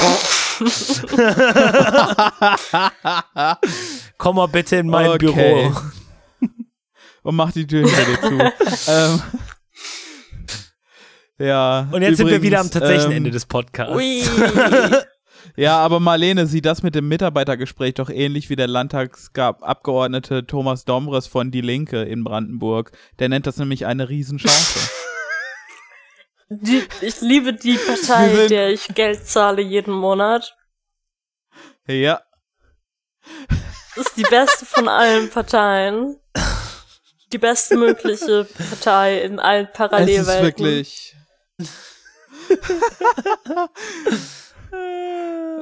Komm 4.17 4.37
mal 4.37 4.47
bitte 4.47 4.77
in 4.77 4.87
mein 4.87 5.09
Okay. 5.09 5.27
Büro. 5.27 5.75
Und 7.21 7.35
mach 7.35 7.51
die 7.51 7.67
Tür 7.67 7.87
hinter 7.87 8.05
dir 8.05 8.19
zu. 8.21 8.39
ähm, 8.91 9.21
ja. 11.39 11.87
Und 11.91 12.01
jetzt 12.01 12.17
sind 12.17 12.27
wir 12.27 12.35
übrigens, 12.35 12.43
wieder 12.43 12.59
am 12.59 12.71
tatsächlichen 12.71 13.11
ähm, 13.11 13.17
Ende 13.17 13.31
des 13.31 13.45
Podcasts. 13.45 13.95
Ui. 13.95 14.23
Ja, 15.55 15.77
aber 15.79 15.99
Marlene 15.99 16.47
sieht 16.47 16.65
das 16.65 16.83
mit 16.83 16.95
dem 16.95 17.07
Mitarbeitergespräch 17.07 17.95
doch 17.95 18.09
ähnlich 18.09 18.49
wie 18.49 18.55
der 18.55 18.67
Landtagsabgeordnete 18.67 20.45
Thomas 20.45 20.85
Domres 20.85 21.27
von 21.27 21.51
Die 21.51 21.61
Linke 21.61 22.03
in 22.03 22.23
Brandenburg. 22.23 22.91
Der 23.19 23.29
nennt 23.29 23.47
das 23.47 23.57
nämlich 23.57 23.85
eine 23.85 24.07
Riesenchance. 24.09 24.89
Die, 26.49 26.83
ich 27.01 27.21
liebe 27.21 27.53
die 27.53 27.77
Partei, 27.77 28.47
der 28.47 28.69
ich 28.69 28.87
Geld 28.95 29.25
zahle 29.27 29.61
jeden 29.61 29.93
Monat. 29.93 30.55
ja. 31.87 32.21
Das 33.95 34.07
ist 34.07 34.17
die 34.17 34.23
beste 34.23 34.65
von 34.65 34.87
allen 34.87 35.29
Parteien. 35.29 36.17
Die 37.33 37.37
beste 37.37 37.75
mögliche 37.75 38.45
Partei 38.45 39.21
in 39.21 39.39
allen 39.39 39.65
Es 39.67 39.77
Parallelwelten. 39.77 40.35
ist 40.35 40.41
wirklich. 40.41 41.15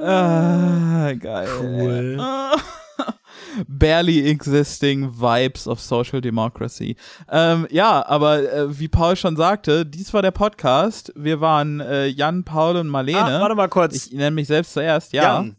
Ah, 0.01 1.13
geil. 1.13 1.47
Cool. 1.59 2.17
Barely 3.67 4.27
existing 4.29 5.09
vibes 5.19 5.67
of 5.67 5.79
social 5.79 6.21
democracy. 6.21 6.95
Ähm, 7.29 7.67
ja, 7.71 8.05
aber 8.05 8.51
äh, 8.51 8.79
wie 8.79 8.87
Paul 8.87 9.15
schon 9.15 9.35
sagte, 9.35 9.85
dies 9.85 10.13
war 10.13 10.21
der 10.21 10.31
Podcast. 10.31 11.11
Wir 11.15 11.41
waren 11.41 11.79
äh, 11.79 12.05
Jan, 12.07 12.43
Paul 12.43 12.77
und 12.77 12.87
Marlene. 12.87 13.19
Ah, 13.23 13.41
warte 13.41 13.55
mal 13.55 13.67
kurz. 13.69 13.95
ich 14.07 14.11
nenne 14.13 14.31
mich 14.31 14.47
selbst 14.47 14.73
zuerst, 14.73 15.13
ja. 15.13 15.23
Jan, 15.23 15.57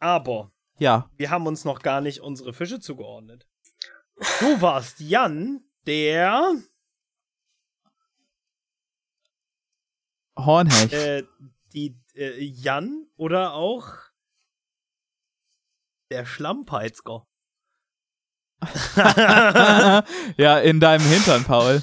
aber 0.00 0.50
Ja. 0.78 1.08
wir 1.16 1.30
haben 1.30 1.46
uns 1.46 1.64
noch 1.64 1.80
gar 1.82 2.00
nicht 2.00 2.20
unsere 2.20 2.52
Fische 2.52 2.80
zugeordnet. 2.80 3.46
Du 4.40 4.60
warst 4.60 5.00
Jan, 5.00 5.60
der 5.86 6.52
Hornhecht. 10.36 10.92
äh, 10.92 11.24
die 11.72 11.96
äh, 12.14 12.42
Jan 12.42 13.06
oder 13.16 13.54
auch 13.54 13.88
der 16.10 16.24
Schlammpeitzger. 16.24 17.26
ja, 20.36 20.58
in 20.60 20.80
deinem 20.80 21.04
Hintern, 21.06 21.44
Paul. 21.44 21.82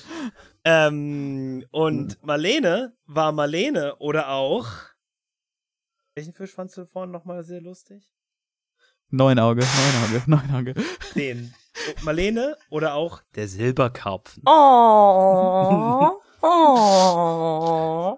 Ähm, 0.65 1.65
und 1.71 2.23
Marlene 2.23 2.95
war 3.05 3.31
Marlene 3.31 3.95
oder 3.97 4.29
auch. 4.29 4.67
Welchen 6.15 6.33
Fisch 6.33 6.53
fandst 6.53 6.77
du 6.77 6.85
vorhin 6.85 7.11
nochmal 7.11 7.43
sehr 7.43 7.61
lustig? 7.61 8.09
Neunauge, 9.09 9.61
Neunauge, 9.61 10.23
Neunauge. 10.27 10.73
Den. 11.15 11.53
Marlene 12.03 12.55
oder 12.69 12.93
auch 12.93 13.21
der 13.35 13.47
Silberkarpfen. 13.47 14.43
Oh. 14.45 16.19
Oh. 16.45 18.17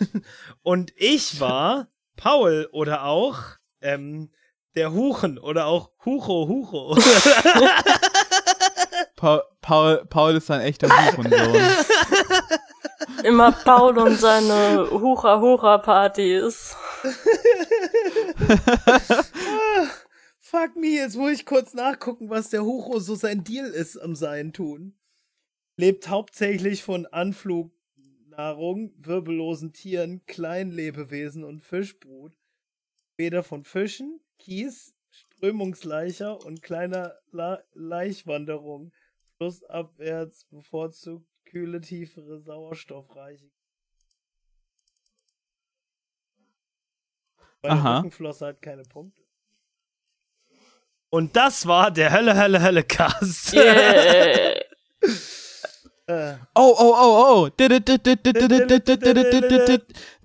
Und 0.62 0.92
ich 0.96 1.38
war 1.38 1.86
Paul 2.16 2.68
oder 2.72 3.04
auch 3.04 3.38
ähm, 3.80 4.32
der 4.74 4.92
Huchen 4.92 5.38
oder 5.38 5.66
auch 5.66 5.92
Hucho 6.04 6.48
Hucho. 6.48 6.96
Paul, 9.16 9.42
Paul, 9.60 10.04
Paul 10.06 10.36
ist 10.36 10.50
ein 10.50 10.62
echter 10.62 10.88
Hurensohn. 10.88 11.62
Immer 13.22 13.52
Paul 13.52 13.96
und 13.98 14.18
seine 14.18 14.90
Hura-Hura-Partys. 14.90 16.74
Fuck 20.40 20.74
me, 20.74 20.88
jetzt 20.88 21.16
muss 21.16 21.30
ich 21.30 21.46
kurz 21.46 21.74
nachgucken, 21.74 22.28
was 22.28 22.50
der 22.50 22.64
Hucho 22.64 22.98
so 22.98 23.14
sein 23.14 23.44
Deal 23.44 23.66
ist 23.66 23.96
am 23.96 24.16
Sein 24.16 24.52
tun. 24.52 24.96
Lebt 25.76 26.08
hauptsächlich 26.08 26.82
von 26.82 27.06
Anflugnahrung, 27.06 28.92
wirbellosen 28.98 29.72
Tieren, 29.72 30.24
Kleinlebewesen 30.26 31.44
und 31.44 31.62
Fischbrut. 31.62 32.36
Weder 33.16 33.42
von 33.42 33.64
Fischen, 33.64 34.20
Kies, 34.38 34.94
Strömungsleicher 35.10 36.44
und 36.44 36.62
kleiner 36.62 37.14
La 37.30 37.62
Laichwanderung. 37.72 38.92
Flussabwärts 39.36 40.44
bevorzugt 40.50 41.26
kühle, 41.44 41.80
tiefere, 41.80 42.40
sauerstoffreiche. 42.40 43.50
Meine 47.62 47.74
Aha. 47.74 47.96
Rückenflosse 47.98 48.46
hat 48.46 48.62
keine 48.62 48.82
Punkte. 48.82 49.22
Und 51.10 51.36
das 51.36 51.66
war 51.66 51.90
der 51.90 52.12
Hölle, 52.12 52.36
Hölle, 52.36 52.62
Hölle 52.62 52.84
Cast. 52.84 53.52
Yeah. 53.52 54.60
Oh, 56.08 56.34
oh, 56.54 56.74
oh, 56.78 57.24
oh. 57.28 57.48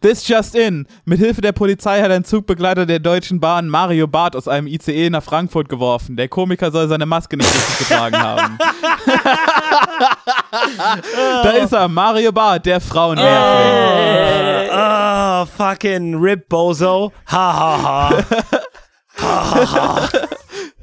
This 0.02 0.28
just 0.28 0.56
in. 0.56 0.88
Mithilfe 1.06 1.42
der 1.42 1.52
Polizei 1.52 2.02
hat 2.02 2.10
ein 2.10 2.24
Zugbegleiter 2.24 2.88
der 2.88 2.98
Deutschen 2.98 3.40
Bahn 3.40 3.70
Mario 3.70 4.08
Barth 4.08 4.36
aus 4.36 4.48
einem 4.48 4.66
ICE 4.66 5.12
nach 5.12 5.22
Frankfurt 5.22 5.70
geworfen. 5.70 6.16
Der 6.16 6.30
Komiker 6.30 6.72
soll 6.72 6.88
seine 6.88 7.06
Maske 7.06 7.38
nicht 7.38 7.54
richtig 7.54 7.78
getragen 7.88 8.18
haben. 8.18 8.58
da 11.44 11.50
ist 11.52 11.74
er, 11.74 11.88
Mario 11.88 12.32
Barth, 12.32 12.66
der 12.66 12.82
Frauennervling. 12.82 14.72
Ah, 14.72 15.46
fucking 15.46 16.16
Rip 16.16 16.50
Bozo. 16.50 17.14
Ha 17.28 17.54
ha 17.54 17.84
ha. 17.84 18.10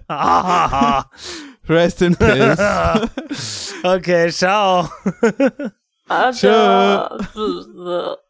Ha 0.08 1.10
Rest 1.68 2.02
in 2.02 2.14
peace. 2.14 3.72
okay, 3.84 4.30
ciao. 4.30 4.88
Adieu. 6.10 8.16